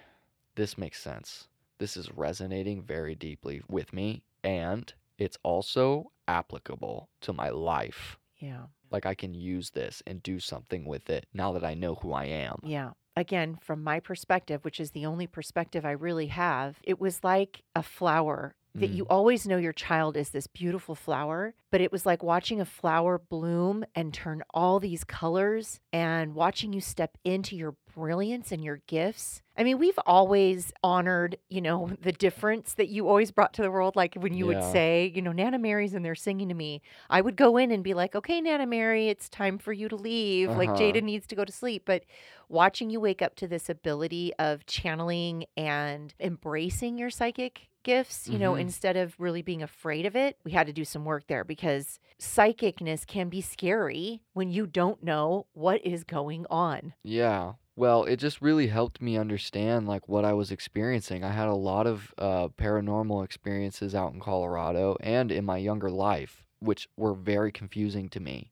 this 0.55 0.77
makes 0.77 1.01
sense 1.01 1.47
this 1.77 1.97
is 1.97 2.11
resonating 2.11 2.81
very 2.81 3.15
deeply 3.15 3.61
with 3.67 3.93
me 3.93 4.23
and 4.43 4.93
it's 5.17 5.38
also 5.43 6.11
applicable 6.27 7.09
to 7.21 7.33
my 7.33 7.49
life. 7.49 8.17
Yeah. 8.38 8.65
Like 8.91 9.05
I 9.05 9.15
can 9.15 9.33
use 9.33 9.71
this 9.71 10.03
and 10.05 10.21
do 10.21 10.39
something 10.39 10.85
with 10.85 11.09
it 11.09 11.25
now 11.33 11.51
that 11.53 11.63
I 11.63 11.73
know 11.73 11.95
who 11.95 12.13
I 12.13 12.25
am. 12.25 12.59
Yeah. 12.63 12.91
Again, 13.15 13.58
from 13.62 13.84
my 13.84 13.99
perspective, 13.99 14.65
which 14.65 14.80
is 14.80 14.91
the 14.91 15.06
only 15.06 15.28
perspective 15.28 15.86
I 15.86 15.91
really 15.91 16.28
have, 16.28 16.80
it 16.84 16.99
was 16.99 17.23
like 17.23 17.63
a 17.75 17.82
flower 17.82 18.56
that 18.75 18.91
Mm. 18.91 18.95
you 18.95 19.05
always 19.07 19.47
know 19.47 19.57
your 19.57 19.71
child 19.73 20.17
is 20.17 20.29
this 20.29 20.47
beautiful 20.47 20.95
flower, 20.95 21.55
but 21.71 21.79
it 21.81 21.91
was 21.91 22.05
like 22.05 22.21
watching 22.21 22.59
a 22.59 22.65
flower 22.65 23.17
bloom 23.17 23.85
and 23.95 24.13
turn 24.13 24.43
all 24.53 24.79
these 24.81 25.03
colors 25.05 25.79
and 25.93 26.35
watching 26.35 26.73
you 26.73 26.81
step 26.81 27.17
into 27.23 27.55
your 27.55 27.75
brilliance 27.95 28.51
and 28.51 28.63
your 28.63 28.81
gifts. 28.88 29.41
I 29.57 29.63
mean, 29.63 29.77
we've 29.79 29.97
always 30.05 30.73
honored, 30.83 31.38
you 31.49 31.61
know, 31.61 31.89
the 32.01 32.11
difference 32.11 32.73
that 32.73 32.89
you 32.89 33.07
always 33.07 33.31
brought 33.31 33.53
to 33.53 33.61
the 33.61 33.71
world. 33.71 33.95
Like 33.95 34.15
when 34.15 34.33
you 34.33 34.45
would 34.47 34.61
say, 34.73 35.11
you 35.15 35.21
know, 35.21 35.31
Nana 35.31 35.57
Mary's 35.57 35.93
and 35.93 36.03
they're 36.03 36.13
singing 36.13 36.49
to 36.49 36.53
me, 36.55 36.81
I 37.09 37.21
would 37.21 37.38
go 37.38 37.55
in 37.55 37.71
and 37.71 37.81
be 37.81 37.93
like, 37.93 38.13
okay, 38.13 38.41
Nana 38.41 38.65
Mary, 38.67 39.07
it's 39.07 39.29
time 39.29 39.57
for 39.57 39.71
you 39.71 39.88
to 39.88 39.95
leave. 39.95 40.49
Like 40.49 40.69
Uh-huh. 40.69 40.79
Jaden 40.79 41.03
needs 41.03 41.25
to 41.27 41.35
go 41.35 41.45
to 41.45 41.51
sleep. 41.53 41.83
But 41.85 42.03
watching 42.49 42.89
you 42.89 42.99
wake 42.99 43.21
up 43.21 43.35
to 43.38 43.47
this 43.47 43.69
ability 43.69 44.33
of 44.38 44.65
channeling 44.65 45.45
and 45.55 46.13
embracing 46.19 46.97
your 46.97 47.09
psychic 47.09 47.69
gifts, 47.85 48.27
you 48.27 48.37
know, 48.37 48.53
Mhm. 48.53 48.59
instead 48.59 48.97
of 48.97 49.17
really 49.17 49.41
being 49.41 49.63
afraid 49.63 50.05
of 50.05 50.15
it, 50.15 50.37
we 50.43 50.51
had 50.51 50.67
to 50.67 50.73
do 50.73 50.83
some 50.83 51.05
work 51.05 51.27
there 51.27 51.45
because 51.45 51.99
psychicness 52.19 53.07
can 53.07 53.29
be 53.29 53.39
scary 53.39 54.21
when 54.33 54.49
you 54.49 54.67
don't 54.67 55.01
know 55.01 55.47
what 55.53 55.85
is 55.85 56.03
going 56.03 56.45
on. 56.49 56.93
Yeah. 57.03 57.53
Well, 57.77 58.03
it 58.05 58.17
just 58.17 58.41
really 58.41 58.67
helped 58.67 59.01
me 59.01 59.17
understand 59.17 59.87
like 59.87 60.07
what 60.09 60.25
I 60.25 60.33
was 60.33 60.51
experiencing. 60.51 61.23
I 61.23 61.31
had 61.31 61.47
a 61.47 61.55
lot 61.55 61.87
of 61.87 62.13
uh, 62.17 62.47
paranormal 62.49 63.23
experiences 63.23 63.93
out 63.95 64.13
in 64.13 64.19
Colorado 64.19 64.97
and 65.01 65.31
in 65.31 65.45
my 65.45 65.57
younger 65.57 65.89
life, 65.91 66.43
which 66.59 66.89
were 66.97 67.13
very 67.13 67.51
confusing 67.51 68.09
to 68.09 68.19
me, 68.19 68.51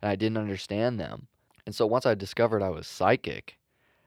and 0.00 0.10
I 0.10 0.16
didn't 0.16 0.38
understand 0.38 0.98
them. 0.98 1.28
And 1.66 1.74
so 1.74 1.86
once 1.86 2.06
I 2.06 2.14
discovered 2.14 2.62
I 2.62 2.70
was 2.70 2.86
psychic, 2.86 3.58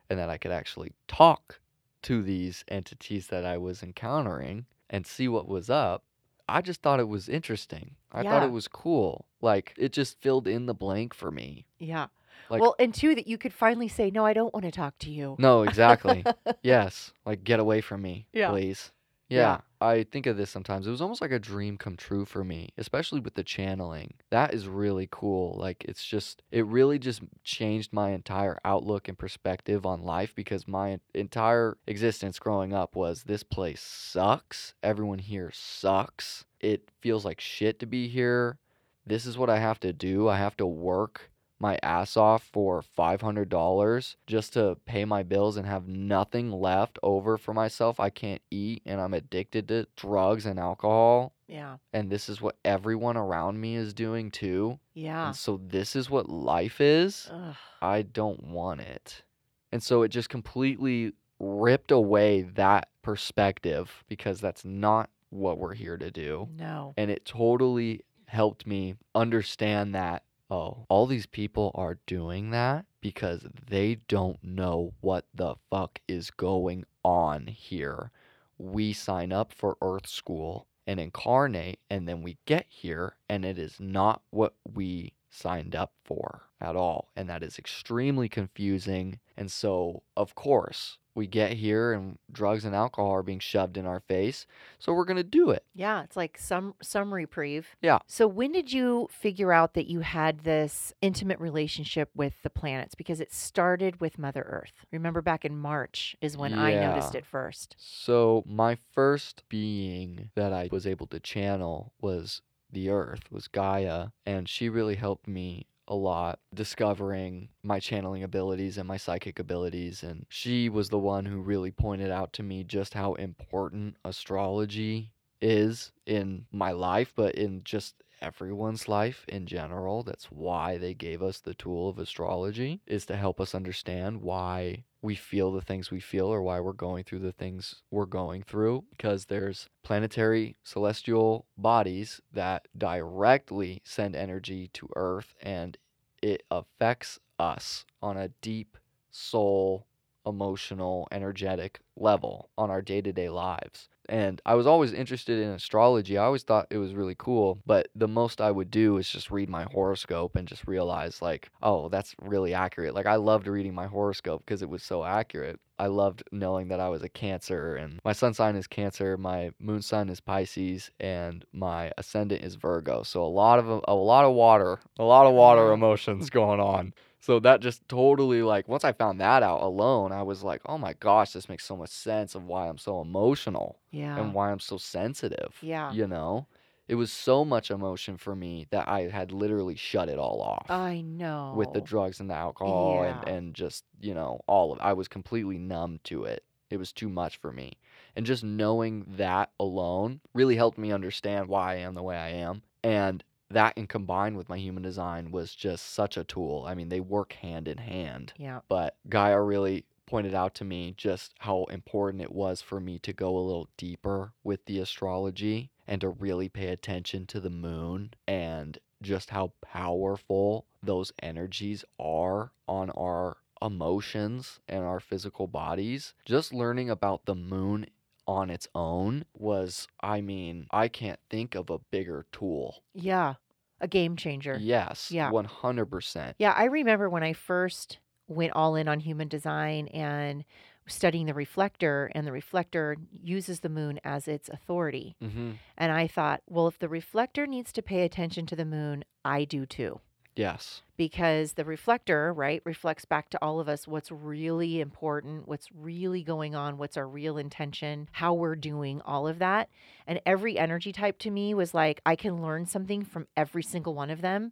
and 0.10 0.20
that 0.20 0.30
I 0.30 0.38
could 0.38 0.52
actually 0.52 0.92
talk 1.08 1.60
to 2.06 2.22
these 2.22 2.64
entities 2.68 3.28
that 3.28 3.46
I 3.46 3.58
was 3.58 3.82
encountering 3.84 4.66
and 4.90 5.06
see 5.06 5.28
what 5.28 5.48
was 5.48 5.70
up, 5.70 6.04
I 6.48 6.62
just 6.62 6.82
thought 6.82 7.00
it 7.00 7.08
was 7.08 7.28
interesting. 7.28 7.96
I 8.12 8.24
thought 8.24 8.44
it 8.44 8.52
was 8.52 8.68
cool. 8.68 9.26
Like 9.42 9.74
it 9.78 9.92
just 9.92 10.20
filled 10.22 10.48
in 10.48 10.66
the 10.68 10.74
blank 10.76 11.14
for 11.14 11.32
me. 11.32 11.66
Yeah. 11.80 12.08
Like 12.50 12.62
well, 12.62 12.76
and 12.78 12.94
two, 12.94 13.16
that 13.16 13.28
you 13.28 13.38
could 13.40 13.54
finally 13.54 13.88
say, 13.88 14.12
no, 14.12 14.26
I 14.26 14.34
don't 14.34 14.54
want 14.54 14.66
to 14.66 14.72
talk 14.72 14.98
to 15.00 15.10
you. 15.10 15.36
No, 15.40 15.64
exactly. 15.64 16.24
yes. 16.62 17.12
Like 17.26 17.44
get 17.44 17.60
away 17.60 17.82
from 17.82 18.02
me, 18.04 18.28
Yeah. 18.34 18.50
please. 18.52 18.92
Yeah. 19.36 19.62
I 19.82 20.04
think 20.04 20.26
of 20.26 20.38
this 20.38 20.50
sometimes. 20.50 20.88
It 20.88 20.92
was 20.92 21.02
almost 21.02 21.22
like 21.22 21.32
a 21.32 21.40
dream 21.40 21.78
come 21.78 21.96
true 21.96 22.26
for 22.26 22.44
me, 22.44 22.70
especially 22.78 23.20
with 23.20 23.36
the 23.36 23.44
channeling. 23.44 24.16
That 24.32 24.54
is 24.54 24.68
really 24.68 25.08
cool. 25.12 25.58
Like 25.60 25.84
it's 25.86 26.04
just 26.04 26.42
it 26.52 26.66
really 26.66 26.98
just 26.98 27.22
changed 27.44 27.94
my 27.94 28.12
entire 28.12 28.58
outlook 28.66 29.08
and 29.08 29.18
perspective 29.18 29.86
on 29.86 30.04
life 30.04 30.34
because 30.34 30.68
my 30.68 31.00
entire 31.14 31.78
existence 31.88 32.40
growing 32.40 32.74
up 32.74 32.96
was 32.96 33.24
this 33.24 33.44
place 33.44 33.82
sucks. 33.82 34.74
Everyone 34.82 35.20
here 35.20 35.52
sucks. 35.54 36.46
It 36.60 36.90
feels 37.02 37.26
like 37.26 37.40
shit 37.40 37.80
to 37.80 37.86
be 37.86 38.08
here. 38.08 38.58
This 39.06 39.26
is 39.26 39.38
what 39.38 39.50
I 39.52 39.60
have 39.60 39.80
to 39.82 39.94
do. 39.94 40.28
I 40.28 40.38
have 40.38 40.58
to 40.58 40.66
work 40.66 41.30
my 41.66 41.80
ass 41.82 42.16
off 42.16 42.44
for 42.54 42.84
$500 42.96 44.16
just 44.28 44.54
to 44.54 44.78
pay 44.86 45.04
my 45.04 45.24
bills 45.24 45.58
and 45.58 45.66
have 45.66 45.88
nothing 45.88 46.52
left 46.52 47.00
over 47.02 47.40
for 47.40 47.56
myself. 47.56 48.00
I 48.00 48.12
can't 48.12 48.44
eat 48.52 48.84
and 48.86 49.02
I'm 49.02 49.16
addicted 49.16 49.68
to 49.70 49.88
drugs 49.96 50.46
and 50.46 50.60
alcohol. 50.60 51.34
Yeah. 51.48 51.78
And 51.92 52.12
this 52.12 52.30
is 52.30 52.40
what 52.40 52.58
everyone 52.64 53.18
around 53.18 53.60
me 53.60 53.76
is 53.76 53.96
doing 53.96 54.30
too. 54.30 54.80
Yeah. 54.94 55.28
And 55.28 55.36
so 55.36 55.60
this 55.66 55.96
is 55.96 56.08
what 56.08 56.30
life 56.30 56.80
is. 56.80 57.32
Ugh. 57.34 57.56
I 57.82 58.04
don't 58.04 58.44
want 58.44 58.82
it. 58.82 59.24
And 59.72 59.82
so 59.82 60.04
it 60.04 60.10
just 60.10 60.30
completely 60.30 61.14
ripped 61.40 61.90
away 61.90 62.44
that 62.44 62.90
perspective 63.02 64.04
because 64.08 64.40
that's 64.40 64.64
not 64.64 65.10
what 65.32 65.58
we're 65.58 65.74
here 65.74 65.98
to 65.98 66.12
do. 66.12 66.48
No. 66.56 66.94
And 66.96 67.10
it 67.10 67.26
totally 67.26 68.02
helped 68.28 68.68
me 68.68 68.96
understand 69.16 69.96
that, 69.96 70.24
oh, 70.50 70.86
all 70.90 71.06
these 71.06 71.26
people 71.26 71.72
are 71.76 72.00
doing 72.06 72.52
that 72.52 72.86
because 73.02 73.46
they 73.70 73.96
don't 74.08 74.44
know 74.44 74.94
what 75.02 75.26
the 75.34 75.56
fuck 75.70 76.00
is 76.08 76.32
going 76.32 76.86
on 77.04 77.48
here. 77.48 78.12
We 78.58 78.94
sign 78.94 79.32
up 79.32 79.54
for 79.54 79.78
Earth 79.82 80.08
School 80.08 80.68
and 80.88 81.00
incarnate, 81.00 81.80
and 81.90 82.08
then 82.08 82.22
we 82.22 82.38
get 82.46 82.66
here, 82.70 83.18
and 83.28 83.44
it 83.44 83.58
is 83.58 83.80
not 83.80 84.22
what 84.30 84.54
we 84.72 85.14
signed 85.30 85.76
up 85.76 85.92
for 86.04 86.45
at 86.62 86.76
all. 86.76 87.10
And 87.16 87.30
that 87.30 87.44
is 87.44 87.58
extremely 87.60 88.30
confusing. 88.30 89.20
And 89.38 89.52
so, 89.52 90.04
of 90.16 90.36
course, 90.36 90.98
we 91.16 91.28
get 91.28 91.54
here 91.54 91.94
and 91.94 92.18
drugs 92.32 92.66
and 92.66 92.76
alcohol 92.76 93.12
are 93.12 93.24
being 93.24 93.40
shoved 93.40 93.78
in 93.78 93.86
our 93.86 94.02
face. 94.02 94.46
So 94.80 94.94
we're 94.94 95.06
going 95.06 95.18
to 95.18 95.24
do 95.24 95.50
it. 95.50 95.64
Yeah, 95.74 96.04
it's 96.04 96.18
like 96.18 96.38
some 96.38 96.76
some 96.82 97.14
reprieve. 97.14 97.70
Yeah. 97.82 98.00
So 98.06 98.28
when 98.28 98.52
did 98.52 98.72
you 98.72 99.08
figure 99.10 99.54
out 99.54 99.74
that 99.74 99.88
you 99.88 100.02
had 100.02 100.40
this 100.40 100.94
intimate 101.02 101.40
relationship 101.40 102.10
with 102.14 102.34
the 102.44 102.50
planets? 102.50 102.96
Because 102.96 103.22
it 103.22 103.34
started 103.34 104.02
with 104.02 104.20
Mother 104.20 104.46
Earth. 104.48 104.86
Remember 104.92 105.22
back 105.22 105.46
in 105.46 105.58
March 105.58 106.16
is 106.22 106.36
when 106.36 106.54
I 106.54 106.74
noticed 106.74 107.16
it 107.16 107.26
first. 107.26 107.76
So 107.80 108.44
my 108.46 108.78
first 108.92 109.44
being 109.48 110.32
that 110.36 110.52
I 110.52 110.68
was 110.72 110.86
able 110.86 111.08
to 111.08 111.20
channel 111.20 111.94
was 112.02 112.42
the 112.72 112.90
earth, 112.90 113.32
was 113.32 113.48
Gaia, 113.48 114.08
and 114.26 114.50
she 114.50 114.68
really 114.68 114.96
helped 114.96 115.28
me 115.28 115.68
a 115.88 115.96
lot 115.96 116.40
discovering 116.54 117.50
my 117.64 117.80
channeling 117.80 118.24
abilities 118.24 118.78
and 118.78 118.88
my 118.88 118.98
psychic 118.98 119.40
abilities 119.40 120.04
and 120.04 120.26
she 120.30 120.68
was 120.68 120.90
the 120.90 120.98
one 120.98 121.26
who 121.26 121.40
really 121.40 121.72
pointed 121.72 122.10
out 122.10 122.34
to 122.34 122.44
me 122.44 122.64
just 122.64 122.94
how 122.94 123.14
important 123.14 123.96
astrology 124.04 125.12
is 125.42 125.92
in 126.06 126.46
my 126.52 126.72
life 126.72 127.14
but 127.16 127.36
in 127.36 127.64
just 127.64 127.96
everyone's 128.22 128.88
life 128.88 129.26
in 129.28 129.46
general. 129.46 130.04
That's 130.04 130.26
why 130.26 130.78
they 130.78 130.94
gave 130.94 131.22
us 131.22 131.40
the 131.40 131.54
tool 131.54 131.90
of 131.90 132.00
astrology 132.00 132.82
is 132.86 133.06
to 133.08 133.16
help 133.16 133.40
us 133.40 133.56
understand 133.56 134.22
why 134.22 134.84
we 135.02 135.16
feel 135.16 135.52
the 135.52 135.62
things 135.62 135.92
we 135.92 136.00
feel 136.00 136.26
or 136.26 136.42
why 136.42 136.60
we're 136.60 136.74
going 136.74 137.04
through 137.04 137.20
the 137.20 137.32
things 137.32 137.84
we're 137.92 138.06
going 138.06 138.42
through 138.42 138.84
because 138.90 139.26
there's 139.26 139.70
planetary 139.84 140.56
celestial 140.64 141.46
bodies 141.58 142.22
that 142.34 142.68
directly 142.76 143.82
send 143.86 144.16
energy 144.16 144.70
to 144.74 144.90
earth 144.96 145.36
and 145.42 145.78
it 146.24 146.44
affects 146.50 147.20
us 147.38 147.86
on 148.02 148.18
a 148.18 148.30
deep 148.42 148.78
soul 149.12 149.86
emotional 150.26 151.08
energetic 151.12 151.80
level 151.96 152.50
on 152.58 152.72
our 152.72 152.82
day-to-day 152.82 153.30
lives 153.30 153.90
and 154.10 154.42
I 154.46 154.56
was 154.56 154.68
always 154.68 154.94
interested 154.94 155.40
in 155.40 155.50
astrology. 155.50 156.18
I 156.18 156.26
always 156.26 156.44
thought 156.44 156.68
it 156.70 156.78
was 156.78 156.94
really 156.94 157.16
cool, 157.18 157.60
but 157.66 157.88
the 157.96 158.08
most 158.08 158.42
I 158.42 158.52
would 158.52 158.72
do 158.72 158.98
is 158.98 159.10
just 159.10 159.32
read 159.32 159.50
my 159.50 159.64
horoscope 159.72 160.36
and 160.36 160.48
just 160.48 160.68
realize 160.68 161.22
like, 161.22 161.50
oh, 161.62 161.90
that's 161.90 162.16
really 162.22 162.54
accurate. 162.54 162.94
Like 162.94 163.06
I 163.06 163.16
loved 163.16 163.48
reading 163.48 163.74
my 163.74 163.88
horoscope 163.88 164.44
because 164.46 164.62
it 164.62 164.70
was 164.70 164.84
so 164.84 165.04
accurate. 165.04 165.60
I 165.78 165.88
loved 165.88 166.24
knowing 166.32 166.70
that 166.70 166.80
I 166.80 166.88
was 166.90 167.04
a 167.04 167.10
Cancer 167.10 167.76
and 167.76 168.00
my 168.06 168.14
sun 168.14 168.34
sign 168.34 168.56
is 168.56 168.68
Cancer, 168.68 169.18
my 169.18 169.52
moon 169.60 169.82
sign 169.82 170.10
is 170.10 170.22
Pisces, 170.22 170.90
and 171.00 171.44
my 171.52 171.92
ascendant 171.98 172.44
is 172.44 172.56
Virgo. 172.56 173.04
So 173.04 173.24
a 173.24 173.28
lot 173.28 173.60
of 173.60 173.84
a 173.86 173.94
lot 173.94 174.26
of 174.26 174.34
water, 174.34 174.80
a 174.98 175.04
lot 175.04 175.26
of 175.26 175.34
water 175.34 175.72
emotions 175.74 176.30
going 176.30 176.60
on. 176.60 176.94
So 177.26 177.40
that 177.40 177.60
just 177.60 177.90
totally 177.90 178.44
like 178.44 178.68
once 178.68 178.84
I 178.84 178.92
found 178.92 179.20
that 179.20 179.42
out 179.42 179.64
alone, 179.64 180.12
I 180.12 180.22
was 180.22 180.44
like, 180.44 180.62
"Oh 180.68 180.78
my 180.78 180.94
gosh, 180.94 181.32
this 181.34 181.50
makes 181.50 181.66
so 181.66 181.76
much 181.76 181.90
sense 181.90 182.36
of 182.36 182.44
why 182.46 182.68
I'm 182.70 182.78
so 182.78 183.02
emotional 183.02 183.80
Yeah. 183.90 184.16
and 184.20 184.32
why 184.36 184.52
I'm 184.52 184.60
so 184.60 184.78
sensitive." 184.78 185.58
Yeah. 185.62 185.92
You 185.92 186.06
know? 186.06 186.46
It 186.88 186.94
was 186.96 187.12
so 187.12 187.44
much 187.44 187.72
emotion 187.72 188.18
for 188.18 188.36
me 188.36 188.68
that 188.70 188.88
I 188.88 189.10
had 189.10 189.32
literally 189.32 189.74
shut 189.76 190.08
it 190.08 190.20
all 190.20 190.40
off 190.40 190.70
I 190.70 191.02
know. 191.02 191.54
with 191.56 191.74
the 191.74 191.82
drugs 191.82 192.20
and 192.20 192.30
the 192.30 192.36
alcohol 192.36 193.02
and 193.02 193.24
Yeah. 193.26 193.34
and 193.34 193.56
just, 193.56 193.86
you 194.00 194.14
know, 194.14 194.42
all 194.46 194.72
of 194.72 194.78
I 194.80 194.94
was 194.94 195.08
completely 195.08 195.58
numb 195.58 196.00
to 196.04 196.26
it. 196.26 196.44
It 196.70 196.78
was 196.78 196.94
too 196.94 197.10
much 197.10 197.38
for 197.38 197.52
me. 197.52 197.74
And 198.16 198.24
just 198.28 198.44
knowing 198.44 199.04
that 199.18 199.50
alone 199.60 200.22
really 200.36 200.58
helped 200.58 200.78
me 200.78 200.92
understand 200.92 201.48
why 201.48 201.72
I 201.74 201.76
am 201.78 201.96
the 201.96 202.04
way 202.04 202.18
I 202.18 202.30
am. 202.30 202.62
And 202.84 203.24
that 203.50 203.74
and 203.78 203.88
combined 203.88 204.38
with 204.38 204.50
my 204.50 204.58
human 204.58 204.84
design 204.84 205.32
was 205.32 205.54
just 205.56 205.94
such 205.94 206.18
a 206.18 206.24
tool. 206.24 206.66
I 206.68 206.76
mean, 206.76 206.90
they 206.90 207.00
work 207.00 207.34
hand 207.34 207.68
in 207.68 207.78
hand. 207.78 208.34
Yeah. 208.38 208.62
But 208.68 208.96
Gaia 209.08 209.42
really 209.42 209.86
pointed 210.06 210.34
out 210.34 210.54
to 210.56 210.66
me 210.66 210.94
just 210.98 211.34
how 211.40 211.66
important 211.66 212.22
it 212.22 212.32
was 212.32 212.62
for 212.62 212.80
me 212.80 213.00
to 213.00 213.14
go 213.14 213.36
a 213.36 213.40
little 213.40 213.70
deeper 213.78 214.34
with 214.44 214.66
the 214.66 214.80
astrology 214.80 215.72
and 215.88 216.02
to 216.02 216.10
really 216.10 216.50
pay 216.50 216.68
attention 216.68 217.26
to 217.28 217.40
the 217.40 217.50
moon 217.50 218.14
and 218.28 218.78
just 219.02 219.30
how 219.30 219.52
powerful 219.62 220.66
those 220.82 221.12
energies 221.22 221.84
are 222.00 222.52
on 222.68 222.90
our 222.92 223.38
emotions 223.62 224.60
and 224.68 224.84
our 224.84 225.00
physical 225.00 225.48
bodies. 225.48 226.14
Just 226.26 226.54
learning 226.54 226.90
about 226.90 227.26
the 227.26 227.36
moon 227.36 227.86
on 228.28 228.50
its 228.50 228.68
own 228.76 229.26
was, 229.34 229.88
I 230.02 230.22
mean, 230.22 230.68
I 230.72 230.88
can't 230.88 231.20
think 231.30 231.56
of 231.56 231.70
a 231.70 231.80
bigger 231.92 232.26
tool. 232.32 232.84
Yeah. 232.94 233.36
A 233.82 233.88
game 233.88 234.16
changer. 234.16 234.58
Yes, 234.62 235.12
Yeah. 235.12 235.30
100%. 235.32 236.36
Yeah, 236.40 236.54
I 236.54 236.66
remember 236.66 237.10
when 237.10 237.24
I 237.24 237.34
first 237.34 238.00
went 238.28 238.54
all 238.54 238.76
in 238.76 238.88
on 238.88 239.02
human 239.02 239.28
design 239.28 239.88
and 239.90 240.46
studying 240.88 241.26
the 241.26 241.34
reflector, 241.34 242.12
and 242.16 242.26
the 242.26 242.32
reflector 242.32 242.96
uses 243.22 243.60
the 243.60 243.70
moon 243.70 244.00
as 244.04 244.28
its 244.28 244.50
authority. 244.50 245.16
hmm 245.20 245.54
And 245.78 245.92
I 245.92 246.08
thought, 246.08 246.42
well, 246.48 246.68
if 246.68 246.80
the 246.80 246.90
reflector 246.90 247.46
needs 247.48 247.72
to 247.74 247.82
pay 247.82 248.04
attention 248.04 248.46
to 248.48 248.56
the 248.56 248.66
moon, 248.66 249.04
I 249.24 249.46
do 249.46 249.66
too. 249.66 250.00
Yes. 250.36 250.82
Because 250.98 251.54
the 251.54 251.66
reflector, 251.66 252.34
right, 252.34 252.62
reflects 252.66 253.06
back 253.06 253.30
to 253.30 253.40
all 253.42 253.60
of 253.60 253.70
us 253.70 253.88
what's 253.88 254.12
really 254.12 254.82
important, 254.82 255.48
what's 255.48 255.70
really 255.72 256.24
going 256.24 256.56
on, 256.56 256.78
what's 256.78 256.98
our 256.98 257.08
real 257.08 257.38
intention, 257.38 258.10
how 258.14 258.34
we're 258.34 258.56
doing, 258.56 259.02
all 259.06 259.28
of 259.28 259.40
that. 259.40 259.70
And 260.08 260.20
every 260.26 260.58
energy 260.58 260.92
type 260.92 261.20
to 261.20 261.32
me 261.32 261.54
was 261.54 261.74
like, 261.74 262.02
I 262.06 262.16
can 262.16 262.42
learn 262.42 262.66
something 262.66 263.04
from 263.04 263.28
every 263.36 263.64
single 263.64 263.94
one 263.94 264.10
of 264.10 264.22
them. 264.22 264.52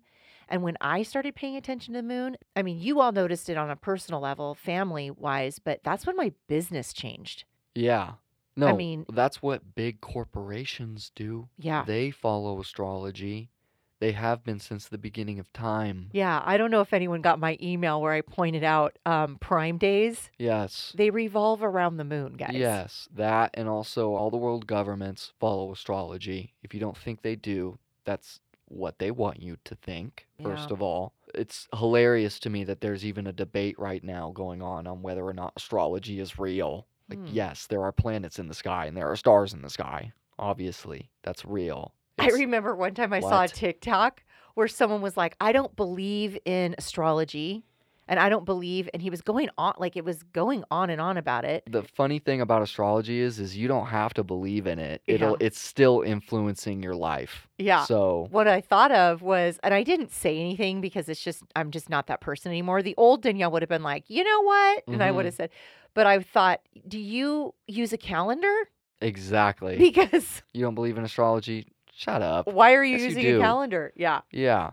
And 0.50 0.62
when 0.64 0.78
I 0.82 1.04
started 1.04 1.36
paying 1.36 1.56
attention 1.56 1.94
to 1.94 2.02
the 2.02 2.08
moon, 2.08 2.38
I 2.56 2.64
mean, 2.64 2.80
you 2.80 3.00
all 3.00 3.12
noticed 3.14 3.50
it 3.50 3.58
on 3.58 3.70
a 3.70 3.76
personal 3.76 4.20
level, 4.20 4.54
family 4.56 5.10
wise, 5.10 5.60
but 5.60 5.82
that's 5.84 6.06
when 6.06 6.18
my 6.18 6.34
business 6.48 6.94
changed. 6.94 7.46
Yeah. 7.76 8.14
No, 8.56 8.68
I 8.68 8.74
mean- 8.74 9.06
that's 9.12 9.42
what 9.42 9.76
big 9.76 10.02
corporations 10.02 11.12
do. 11.16 11.48
Yeah. 11.58 11.86
They 11.86 12.12
follow 12.12 12.60
astrology. 12.60 13.50
They 14.00 14.12
have 14.12 14.44
been 14.44 14.60
since 14.60 14.88
the 14.88 14.98
beginning 14.98 15.40
of 15.40 15.52
time. 15.54 16.10
Yeah. 16.12 16.42
I 16.44 16.58
don't 16.58 16.72
know 16.72 16.82
if 16.82 16.92
anyone 16.94 17.22
got 17.22 17.40
my 17.40 17.58
email 17.62 18.02
where 18.02 18.12
I 18.12 18.22
pointed 18.22 18.64
out 18.64 18.98
um, 19.06 19.38
Prime 19.38 19.78
Days. 19.78 20.30
Yes. 20.38 20.94
They 20.96 21.10
revolve 21.10 21.64
around 21.64 21.98
the 21.98 22.04
moon, 22.04 22.34
guys. 22.34 22.52
Yes, 22.54 23.08
that 23.16 23.52
and 23.54 23.70
also 23.70 24.14
all 24.14 24.30
the 24.30 24.38
world 24.38 24.68
governments 24.68 25.32
follow 25.40 25.72
astrology. 25.72 26.54
If 26.64 26.74
you 26.74 26.80
don't 26.80 26.98
think 26.98 27.22
they 27.22 27.36
do, 27.38 27.78
that's 28.04 28.42
what 28.68 29.00
they 29.00 29.12
want 29.12 29.42
you 29.42 29.58
to 29.66 29.76
think, 29.76 30.28
first 30.42 30.70
Yeah. 30.70 30.74
of 30.74 30.82
all. 30.82 31.14
It's 31.36 31.68
hilarious 31.78 32.40
to 32.42 32.50
me 32.50 32.64
that 32.66 32.82
there's 32.82 33.06
even 33.06 33.28
a 33.28 33.32
debate 33.34 33.78
right 33.80 34.04
now 34.04 34.32
going 34.32 34.62
on 34.62 34.86
on 34.88 35.02
whether 35.02 35.24
or 35.26 35.34
not 35.34 35.54
astrology 35.56 36.20
is 36.20 36.38
real. 36.40 36.88
Like, 37.10 37.20
Hmm. 37.20 37.28
yes, 37.34 37.68
there 37.68 37.84
are 37.84 37.92
planets 37.92 38.40
in 38.40 38.48
the 38.48 38.54
sky 38.54 38.86
and 38.88 38.98
there 38.98 39.10
are 39.10 39.16
stars 39.16 39.54
in 39.54 39.62
the 39.62 39.70
sky. 39.70 40.12
Obviously, 40.40 41.10
that's 41.22 41.46
real. 41.46 41.94
I 42.20 42.30
remember 42.30 42.76
one 42.76 42.94
time 42.94 43.14
I 43.14 43.20
saw 43.20 43.44
a 43.44 43.48
TikTok 43.48 44.24
where 44.56 44.68
someone 44.68 45.02
was 45.02 45.18
like, 45.18 45.36
I 45.42 45.52
don't 45.52 45.76
believe 45.76 46.38
in 46.46 46.76
astrology 46.78 47.64
and 48.08 48.20
I 48.20 48.30
don't 48.30 48.46
believe 48.46 48.90
and 48.94 49.02
he 49.02 49.10
was 49.10 49.22
going 49.22 49.50
on 49.58 49.74
like 49.78 49.96
it 49.96 50.04
was 50.06 50.24
going 50.24 50.64
on 50.70 50.90
and 50.90 51.00
on 51.02 51.18
about 51.18 51.46
it. 51.46 51.64
the 51.68 51.84
funny 51.84 52.20
thing 52.20 52.42
about 52.42 52.62
astrology 52.62 53.20
is 53.20 53.40
is 53.40 53.56
you 53.58 53.68
don't 53.68 53.88
have 53.88 54.14
to 54.16 54.24
believe 54.24 54.68
in 54.68 54.78
it. 54.78 55.02
It'll 55.08 55.32
Yeah. 55.40 55.48
it's 55.48 55.60
still 55.60 56.02
influencing 56.02 56.84
your 56.84 56.96
life. 56.96 57.48
Yeah. 57.58 57.86
So 57.86 58.28
What 58.30 58.48
I 58.48 58.60
thought 58.62 58.92
of 58.92 59.22
was 59.22 59.58
and 59.64 59.74
I 59.74 59.84
didn't 59.84 60.12
say 60.12 60.38
anything 60.38 60.82
because 60.82 61.08
it's 61.10 61.24
just 61.24 61.44
I'm 61.56 61.72
just 61.72 61.90
not 61.90 62.08
that 62.08 62.20
person 62.22 62.52
anymore. 62.52 62.82
The 62.84 62.94
old 62.98 63.22
Danielle 63.24 63.52
would 63.52 63.62
have 63.62 63.70
been 63.70 63.84
like, 63.84 64.10
"You 64.10 64.24
know 64.24 64.42
what?" 64.42 64.84
And 64.90 65.02
I 65.02 65.10
would 65.12 65.24
Mhm. 65.24 65.28
have 65.28 65.36
said, 65.36 65.50
but 65.94 66.06
I 66.06 66.20
thought, 66.20 66.60
"Do 66.88 67.00
you 67.00 67.54
use 67.68 67.92
a 67.94 67.98
calendar?" 67.98 68.54
exactly. 69.02 69.78
Because 69.94 70.42
you 70.54 70.62
don't 70.62 70.76
believe 70.76 70.98
in 70.98 71.04
astrology? 71.06 71.68
Shut 71.96 72.22
up. 72.22 72.48
why 72.48 72.74
are 72.74 72.84
you 72.84 72.98
Yes, 72.98 73.10
using 73.10 73.24
do. 73.24 73.38
a 73.38 73.42
calendar? 73.42 73.94
Yeah. 73.96 74.22
Yeah. 74.32 74.72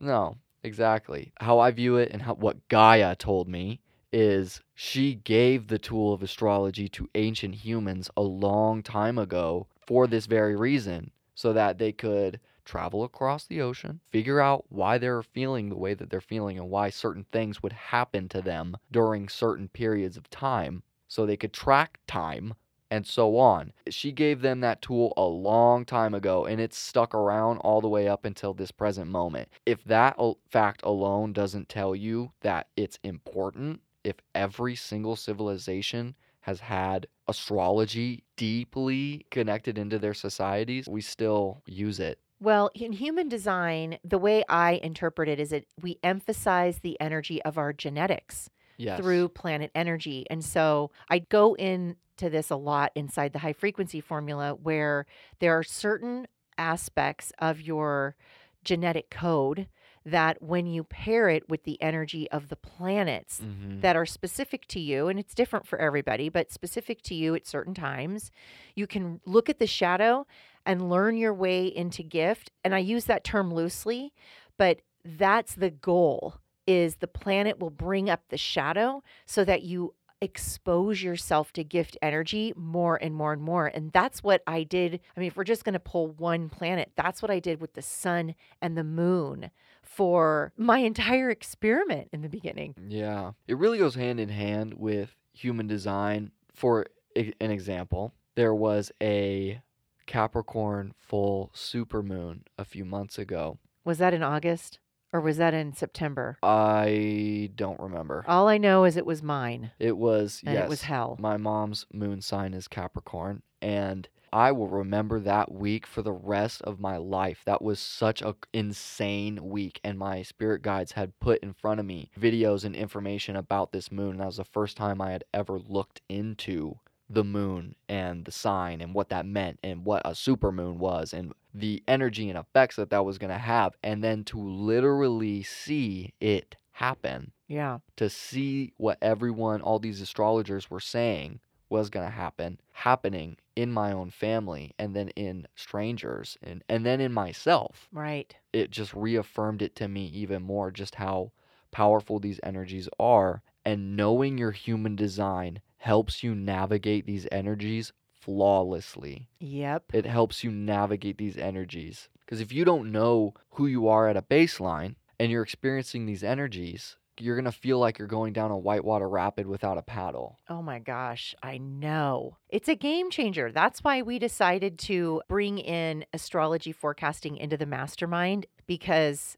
No, 0.00 0.38
exactly. 0.62 1.32
How 1.38 1.58
I 1.58 1.70
view 1.70 1.96
it 1.96 2.10
and 2.10 2.22
how, 2.22 2.34
what 2.34 2.68
Gaia 2.68 3.14
told 3.16 3.48
me 3.48 3.80
is 4.12 4.60
she 4.74 5.14
gave 5.14 5.66
the 5.68 5.78
tool 5.78 6.12
of 6.12 6.22
astrology 6.22 6.88
to 6.88 7.08
ancient 7.14 7.54
humans 7.56 8.10
a 8.16 8.22
long 8.22 8.82
time 8.82 9.18
ago 9.18 9.66
for 9.86 10.06
this 10.06 10.26
very 10.26 10.56
reason, 10.56 11.10
so 11.34 11.52
that 11.52 11.78
they 11.78 11.92
could 11.92 12.40
travel 12.64 13.04
across 13.04 13.44
the 13.46 13.60
ocean, 13.60 14.00
figure 14.10 14.40
out 14.40 14.64
why 14.70 14.96
they're 14.96 15.22
feeling 15.22 15.68
the 15.68 15.76
way 15.76 15.92
that 15.92 16.08
they're 16.08 16.20
feeling 16.20 16.58
and 16.58 16.70
why 16.70 16.88
certain 16.88 17.26
things 17.30 17.62
would 17.62 17.72
happen 17.72 18.28
to 18.28 18.40
them 18.40 18.76
during 18.90 19.28
certain 19.28 19.68
periods 19.68 20.16
of 20.16 20.30
time, 20.30 20.82
so 21.08 21.26
they 21.26 21.36
could 21.36 21.52
track 21.52 21.98
time 22.06 22.54
and 22.90 23.06
so 23.06 23.36
on. 23.36 23.72
She 23.88 24.12
gave 24.12 24.40
them 24.40 24.60
that 24.60 24.82
tool 24.82 25.12
a 25.16 25.24
long 25.24 25.84
time 25.84 26.14
ago 26.14 26.46
and 26.46 26.60
it's 26.60 26.78
stuck 26.78 27.14
around 27.14 27.58
all 27.58 27.80
the 27.80 27.88
way 27.88 28.08
up 28.08 28.24
until 28.24 28.54
this 28.54 28.70
present 28.70 29.10
moment. 29.10 29.48
If 29.66 29.82
that 29.84 30.16
fact 30.50 30.80
alone 30.84 31.32
doesn't 31.32 31.68
tell 31.68 31.94
you 31.94 32.32
that 32.40 32.68
it's 32.76 32.98
important, 33.02 33.80
if 34.04 34.16
every 34.34 34.76
single 34.76 35.16
civilization 35.16 36.14
has 36.40 36.60
had 36.60 37.06
astrology 37.26 38.22
deeply 38.36 39.24
connected 39.30 39.78
into 39.78 39.98
their 39.98 40.12
societies, 40.12 40.86
we 40.86 41.00
still 41.00 41.62
use 41.66 41.98
it. 41.98 42.18
Well, 42.40 42.70
in 42.74 42.92
human 42.92 43.30
design, 43.30 43.98
the 44.04 44.18
way 44.18 44.44
I 44.48 44.72
interpret 44.82 45.30
it 45.30 45.40
is 45.40 45.50
that 45.50 45.64
we 45.80 45.98
emphasize 46.02 46.80
the 46.80 47.00
energy 47.00 47.40
of 47.42 47.56
our 47.56 47.72
genetics 47.72 48.50
Yes. 48.76 48.98
through 49.00 49.28
planet 49.30 49.70
energy. 49.74 50.26
And 50.30 50.44
so 50.44 50.90
I 51.08 51.20
go 51.20 51.54
into 51.54 51.96
this 52.18 52.50
a 52.50 52.56
lot 52.56 52.92
inside 52.94 53.32
the 53.32 53.38
high 53.40 53.52
frequency 53.52 54.00
formula 54.00 54.54
where 54.54 55.06
there 55.38 55.56
are 55.56 55.62
certain 55.62 56.26
aspects 56.58 57.32
of 57.38 57.60
your 57.60 58.16
genetic 58.64 59.10
code 59.10 59.68
that 60.06 60.40
when 60.42 60.66
you 60.66 60.84
pair 60.84 61.28
it 61.30 61.48
with 61.48 61.64
the 61.64 61.80
energy 61.82 62.30
of 62.30 62.48
the 62.48 62.56
planets 62.56 63.40
Mhm. 63.40 63.80
that 63.80 63.96
are 63.96 64.04
specific 64.06 64.66
to 64.68 64.78
you, 64.78 65.08
and 65.08 65.18
it's 65.18 65.34
different 65.34 65.66
for 65.66 65.78
everybody, 65.78 66.28
but 66.28 66.50
specific 66.52 67.00
to 67.02 67.14
you 67.14 67.34
at 67.34 67.46
certain 67.46 67.72
times, 67.74 68.30
you 68.74 68.86
can 68.86 69.20
look 69.24 69.48
at 69.48 69.58
the 69.58 69.66
shadow 69.66 70.26
and 70.66 70.90
learn 70.90 71.16
your 71.16 71.32
way 71.32 71.66
into 71.66 72.02
gift. 72.02 72.50
And 72.62 72.74
I 72.74 72.78
use 72.78 73.06
that 73.06 73.24
term 73.24 73.52
loosely, 73.52 74.12
but 74.58 74.80
that's 75.04 75.54
the 75.54 75.70
goal 75.70 76.36
is 76.66 76.96
the 76.96 77.06
planet 77.06 77.58
will 77.58 77.70
bring 77.70 78.08
up 78.08 78.22
the 78.28 78.38
shadow 78.38 79.02
so 79.26 79.44
that 79.44 79.62
you 79.62 79.94
expose 80.20 81.02
yourself 81.02 81.52
to 81.52 81.62
gift 81.62 81.98
energy 82.00 82.52
more 82.56 82.96
and 82.96 83.14
more 83.14 83.32
and 83.32 83.42
more. 83.42 83.66
And 83.66 83.92
that's 83.92 84.22
what 84.22 84.42
I 84.46 84.62
did. 84.62 85.00
I 85.16 85.20
mean, 85.20 85.26
if 85.26 85.36
we're 85.36 85.44
just 85.44 85.64
going 85.64 85.74
to 85.74 85.80
pull 85.80 86.08
one 86.08 86.48
planet, 86.48 86.92
that's 86.96 87.20
what 87.20 87.30
I 87.30 87.40
did 87.40 87.60
with 87.60 87.74
the 87.74 87.82
sun 87.82 88.34
and 88.62 88.76
the 88.76 88.84
moon 88.84 89.50
for 89.82 90.52
my 90.56 90.78
entire 90.78 91.30
experiment 91.30 92.08
in 92.12 92.22
the 92.22 92.28
beginning. 92.28 92.74
Yeah. 92.88 93.32
It 93.46 93.58
really 93.58 93.78
goes 93.78 93.96
hand 93.96 94.18
in 94.18 94.30
hand 94.30 94.74
with 94.74 95.14
human 95.32 95.66
design. 95.66 96.30
For 96.54 96.86
an 97.14 97.50
example, 97.50 98.14
there 98.34 98.54
was 98.54 98.90
a 99.02 99.60
Capricorn 100.06 100.94
full 100.98 101.50
supermoon 101.54 102.40
a 102.58 102.64
few 102.64 102.84
months 102.84 103.18
ago. 103.18 103.58
Was 103.84 103.98
that 103.98 104.14
in 104.14 104.22
August 104.22 104.78
or 105.14 105.20
was 105.20 105.36
that 105.36 105.54
in 105.54 105.72
September? 105.72 106.36
I 106.42 107.50
don't 107.54 107.78
remember. 107.78 108.24
All 108.26 108.48
I 108.48 108.58
know 108.58 108.84
is 108.84 108.96
it 108.96 109.06
was 109.06 109.22
mine 109.22 109.70
It 109.78 109.96
was 109.96 110.42
and 110.44 110.54
yes. 110.54 110.64
it 110.64 110.68
was 110.68 110.82
hell. 110.82 111.16
My 111.20 111.36
mom's 111.36 111.86
moon 111.92 112.20
sign 112.20 112.52
is 112.52 112.66
Capricorn, 112.66 113.42
and 113.62 114.08
I 114.32 114.50
will 114.50 114.66
remember 114.66 115.20
that 115.20 115.52
week 115.52 115.86
for 115.86 116.02
the 116.02 116.12
rest 116.12 116.62
of 116.62 116.80
my 116.80 116.96
life. 116.96 117.42
That 117.46 117.62
was 117.62 117.78
such 117.78 118.20
a 118.20 118.34
insane 118.52 119.38
week, 119.48 119.80
and 119.84 119.96
my 119.96 120.22
spirit 120.22 120.62
guides 120.62 120.92
had 120.92 121.16
put 121.20 121.40
in 121.44 121.52
front 121.52 121.78
of 121.78 121.86
me 121.86 122.10
videos 122.20 122.64
and 122.64 122.74
information 122.74 123.36
about 123.36 123.70
this 123.70 123.92
moon. 123.92 124.10
And 124.10 124.20
that 124.20 124.26
was 124.26 124.38
the 124.38 124.44
first 124.44 124.76
time 124.76 125.00
I 125.00 125.12
had 125.12 125.22
ever 125.32 125.60
looked 125.60 126.02
into 126.08 126.80
the 127.10 127.24
moon 127.24 127.74
and 127.88 128.24
the 128.24 128.32
sign 128.32 128.80
and 128.80 128.94
what 128.94 129.10
that 129.10 129.26
meant 129.26 129.58
and 129.62 129.84
what 129.84 130.02
a 130.04 130.10
supermoon 130.10 130.76
was 130.78 131.12
and 131.12 131.32
the 131.54 131.82
energy 131.86 132.28
and 132.30 132.38
effects 132.38 132.76
that 132.76 132.90
that 132.90 133.04
was 133.04 133.18
going 133.18 133.30
to 133.32 133.38
have 133.38 133.76
and 133.82 134.02
then 134.02 134.24
to 134.24 134.38
literally 134.38 135.42
see 135.42 136.12
it 136.20 136.56
happen 136.72 137.30
Yeah. 137.46 137.78
to 137.96 138.08
see 138.08 138.72
what 138.78 138.98
everyone, 139.02 139.60
all 139.60 139.78
these 139.78 140.00
astrologers 140.00 140.70
were 140.70 140.80
saying 140.80 141.40
was 141.68 141.90
going 141.90 142.06
to 142.06 142.12
happen, 142.12 142.58
happening 142.72 143.36
in 143.54 143.70
my 143.72 143.92
own 143.92 144.10
family 144.10 144.72
and 144.78 144.94
then 144.96 145.08
in 145.10 145.46
strangers 145.54 146.36
and, 146.42 146.64
and 146.68 146.84
then 146.86 147.00
in 147.00 147.12
myself. 147.12 147.88
Right. 147.92 148.34
It 148.52 148.70
just 148.70 148.94
reaffirmed 148.94 149.62
it 149.62 149.76
to 149.76 149.88
me 149.88 150.06
even 150.06 150.42
more 150.42 150.70
just 150.70 150.96
how 150.96 151.32
powerful 151.70 152.18
these 152.18 152.40
energies 152.42 152.88
are. 152.98 153.42
And 153.64 153.96
knowing 153.96 154.36
your 154.36 154.50
human 154.50 154.94
design 154.94 155.60
helps 155.84 156.22
you 156.22 156.34
navigate 156.34 157.04
these 157.04 157.28
energies 157.30 157.92
flawlessly. 158.18 159.28
Yep. 159.40 159.84
It 159.92 160.06
helps 160.06 160.42
you 160.42 160.50
navigate 160.50 161.18
these 161.18 161.36
energies. 161.36 162.08
Because 162.20 162.40
if 162.40 162.50
you 162.50 162.64
don't 162.64 162.90
know 162.90 163.34
who 163.50 163.66
you 163.66 163.86
are 163.88 164.08
at 164.08 164.16
a 164.16 164.22
baseline 164.22 164.94
and 165.20 165.30
you're 165.30 165.42
experiencing 165.42 166.06
these 166.06 166.24
energies, 166.24 166.96
you're 167.20 167.36
going 167.36 167.44
to 167.44 167.52
feel 167.52 167.78
like 167.78 167.98
you're 167.98 168.08
going 168.08 168.32
down 168.32 168.50
a 168.50 168.56
whitewater 168.56 169.06
rapid 169.06 169.46
without 169.46 169.76
a 169.76 169.82
paddle. 169.82 170.38
Oh 170.48 170.62
my 170.62 170.78
gosh, 170.78 171.34
I 171.42 171.58
know. 171.58 172.38
It's 172.48 172.68
a 172.70 172.74
game 172.74 173.10
changer. 173.10 173.52
That's 173.52 173.84
why 173.84 174.00
we 174.00 174.18
decided 174.18 174.78
to 174.80 175.20
bring 175.28 175.58
in 175.58 176.06
astrology 176.14 176.72
forecasting 176.72 177.36
into 177.36 177.58
the 177.58 177.66
mastermind 177.66 178.46
because 178.66 179.36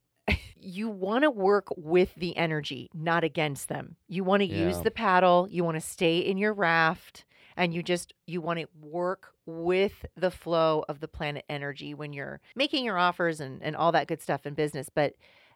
you 0.57 0.89
want 0.89 1.23
to 1.25 1.31
work 1.31 1.69
with 1.77 2.15
the 2.17 2.37
energy, 2.37 2.91
not 2.93 3.25
against 3.25 3.69
them. 3.69 3.97
You 4.09 4.25
want 4.25 4.41
to 4.41 4.47
use 4.47 4.81
the 4.81 4.91
paddle, 4.91 5.47
you 5.51 5.65
want 5.65 5.77
to 5.77 5.81
stay 5.81 6.19
in 6.19 6.39
your 6.39 6.53
raft, 6.53 7.25
and 7.57 7.73
you 7.73 7.83
just 7.83 8.13
you 8.27 8.41
want 8.41 8.59
to 8.59 8.69
work 8.81 9.33
with 9.47 10.05
the 10.17 10.31
flow 10.31 10.85
of 10.89 11.01
the 11.01 11.09
planet 11.09 11.45
energy 11.49 11.95
when 11.95 12.13
you're 12.13 12.41
making 12.55 12.85
your 12.85 12.99
offers 12.99 13.41
and 13.41 13.63
and 13.63 13.77
all 13.77 13.93
that 13.93 14.09
good 14.09 14.21
stuff 14.21 14.47
in 14.47 14.55
business. 14.55 14.89
But 14.93 15.15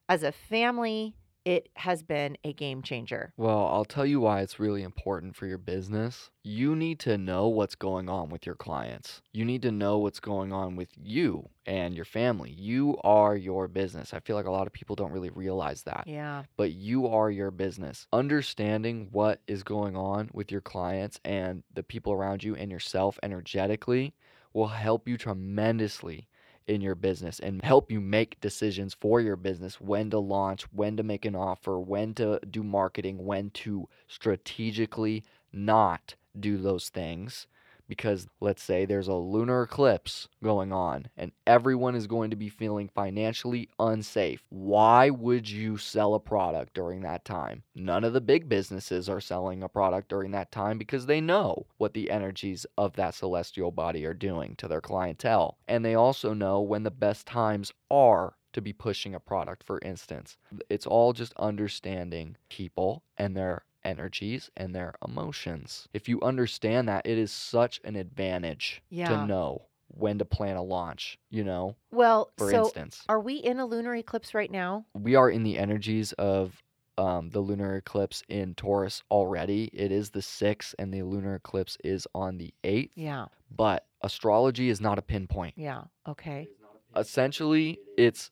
as 0.08 0.22
a 0.22 0.32
family, 0.32 1.14
it 1.44 1.68
has 1.76 2.02
been 2.02 2.36
a 2.44 2.52
game 2.52 2.82
changer. 2.82 3.32
Well, 3.36 3.66
I'll 3.66 3.84
tell 3.84 4.06
you 4.06 4.20
why 4.20 4.40
it's 4.40 4.60
really 4.60 4.82
important 4.82 5.36
for 5.36 5.46
your 5.46 5.58
business. 5.58 6.30
You 6.42 6.76
need 6.76 6.98
to 7.00 7.16
know 7.18 7.48
what's 7.48 7.74
going 7.74 8.08
on 8.08 8.28
with 8.28 8.46
your 8.46 8.54
clients. 8.54 9.22
You 9.32 9.44
need 9.44 9.62
to 9.62 9.70
know 9.72 9.98
what's 9.98 10.20
going 10.20 10.52
on 10.52 10.76
with 10.76 10.88
you 10.96 11.48
and 11.66 11.94
your 11.94 12.04
family. 12.04 12.50
You 12.50 12.98
are 13.04 13.36
your 13.36 13.68
business. 13.68 14.12
I 14.12 14.20
feel 14.20 14.36
like 14.36 14.46
a 14.46 14.50
lot 14.50 14.66
of 14.66 14.72
people 14.72 14.96
don't 14.96 15.12
really 15.12 15.30
realize 15.30 15.82
that. 15.84 16.04
Yeah. 16.06 16.44
but 16.56 16.72
you 16.72 17.06
are 17.06 17.30
your 17.30 17.50
business. 17.50 18.06
Understanding 18.12 19.08
what 19.12 19.40
is 19.46 19.62
going 19.62 19.96
on 19.96 20.30
with 20.32 20.50
your 20.50 20.60
clients 20.60 21.20
and 21.24 21.62
the 21.72 21.82
people 21.82 22.12
around 22.12 22.42
you 22.42 22.54
and 22.54 22.70
yourself 22.70 23.18
energetically 23.22 24.14
will 24.52 24.68
help 24.68 25.06
you 25.06 25.16
tremendously 25.16 26.26
in 26.70 26.80
your 26.80 26.94
business 26.94 27.40
and 27.40 27.62
help 27.62 27.90
you 27.90 28.00
make 28.00 28.40
decisions 28.40 28.94
for 28.94 29.20
your 29.20 29.36
business 29.36 29.80
when 29.80 30.08
to 30.10 30.18
launch, 30.18 30.62
when 30.72 30.96
to 30.96 31.02
make 31.02 31.24
an 31.24 31.34
offer, 31.34 31.78
when 31.78 32.14
to 32.14 32.38
do 32.48 32.62
marketing, 32.62 33.24
when 33.26 33.50
to 33.50 33.88
strategically 34.06 35.24
not 35.52 36.14
do 36.38 36.56
those 36.56 36.88
things. 36.88 37.48
Because 37.90 38.28
let's 38.40 38.62
say 38.62 38.84
there's 38.84 39.08
a 39.08 39.14
lunar 39.14 39.64
eclipse 39.64 40.28
going 40.44 40.72
on 40.72 41.08
and 41.16 41.32
everyone 41.44 41.96
is 41.96 42.06
going 42.06 42.30
to 42.30 42.36
be 42.36 42.48
feeling 42.48 42.88
financially 42.88 43.68
unsafe. 43.80 44.44
Why 44.48 45.10
would 45.10 45.50
you 45.50 45.76
sell 45.76 46.14
a 46.14 46.20
product 46.20 46.72
during 46.72 47.00
that 47.02 47.24
time? 47.24 47.64
None 47.74 48.04
of 48.04 48.12
the 48.12 48.20
big 48.20 48.48
businesses 48.48 49.08
are 49.08 49.20
selling 49.20 49.64
a 49.64 49.68
product 49.68 50.08
during 50.08 50.30
that 50.30 50.52
time 50.52 50.78
because 50.78 51.06
they 51.06 51.20
know 51.20 51.66
what 51.78 51.92
the 51.94 52.12
energies 52.12 52.64
of 52.78 52.94
that 52.94 53.16
celestial 53.16 53.72
body 53.72 54.06
are 54.06 54.14
doing 54.14 54.54
to 54.58 54.68
their 54.68 54.80
clientele. 54.80 55.58
And 55.66 55.84
they 55.84 55.96
also 55.96 56.32
know 56.32 56.60
when 56.60 56.84
the 56.84 56.92
best 56.92 57.26
times 57.26 57.72
are 57.90 58.36
to 58.52 58.60
be 58.60 58.72
pushing 58.72 59.14
a 59.14 59.20
product, 59.20 59.64
for 59.64 59.80
instance. 59.82 60.36
It's 60.68 60.86
all 60.86 61.12
just 61.12 61.32
understanding 61.36 62.36
people 62.48 63.02
and 63.18 63.36
their 63.36 63.64
energies 63.84 64.50
and 64.56 64.74
their 64.74 64.94
emotions. 65.06 65.88
If 65.92 66.08
you 66.08 66.20
understand 66.22 66.88
that, 66.88 67.06
it 67.06 67.18
is 67.18 67.32
such 67.32 67.80
an 67.84 67.96
advantage 67.96 68.82
Yeah. 68.90 69.08
to 69.08 69.26
know 69.26 69.66
when 69.88 70.18
to 70.18 70.24
plan 70.24 70.56
a 70.56 70.62
launch, 70.62 71.18
you 71.30 71.42
know, 71.42 71.74
Well, 71.90 72.30
for 72.38 72.50
so 72.50 72.64
instance. 72.66 73.04
are 73.08 73.18
we 73.20 73.36
in 73.36 73.58
a 73.58 73.66
lunar 73.66 73.94
eclipse 73.96 74.34
right 74.34 74.50
now? 74.50 74.84
We 74.94 75.16
are 75.16 75.28
in 75.28 75.42
the 75.42 75.58
energies 75.58 76.12
of 76.12 76.62
um, 76.98 77.30
the 77.30 77.40
lunar 77.40 77.76
eclipse 77.76 78.22
in 78.28 78.54
Taurus 78.54 79.02
already. 79.10 79.70
It 79.72 79.90
is 79.90 80.10
the 80.10 80.20
6th, 80.20 80.74
and 80.78 80.92
the 80.92 81.02
lunar 81.02 81.34
eclipse 81.36 81.78
is 81.82 82.06
on 82.14 82.36
the 82.38 82.52
8th. 82.62 82.90
Yeah. 82.94 83.26
But 83.50 83.86
astrology 84.02 84.68
is 84.68 84.80
not 84.82 84.98
a 84.98 85.02
pinpoint. 85.02 85.54
Yeah. 85.56 85.84
Okay. 86.06 86.48
Essentially, 86.94 87.78
it's 87.96 88.30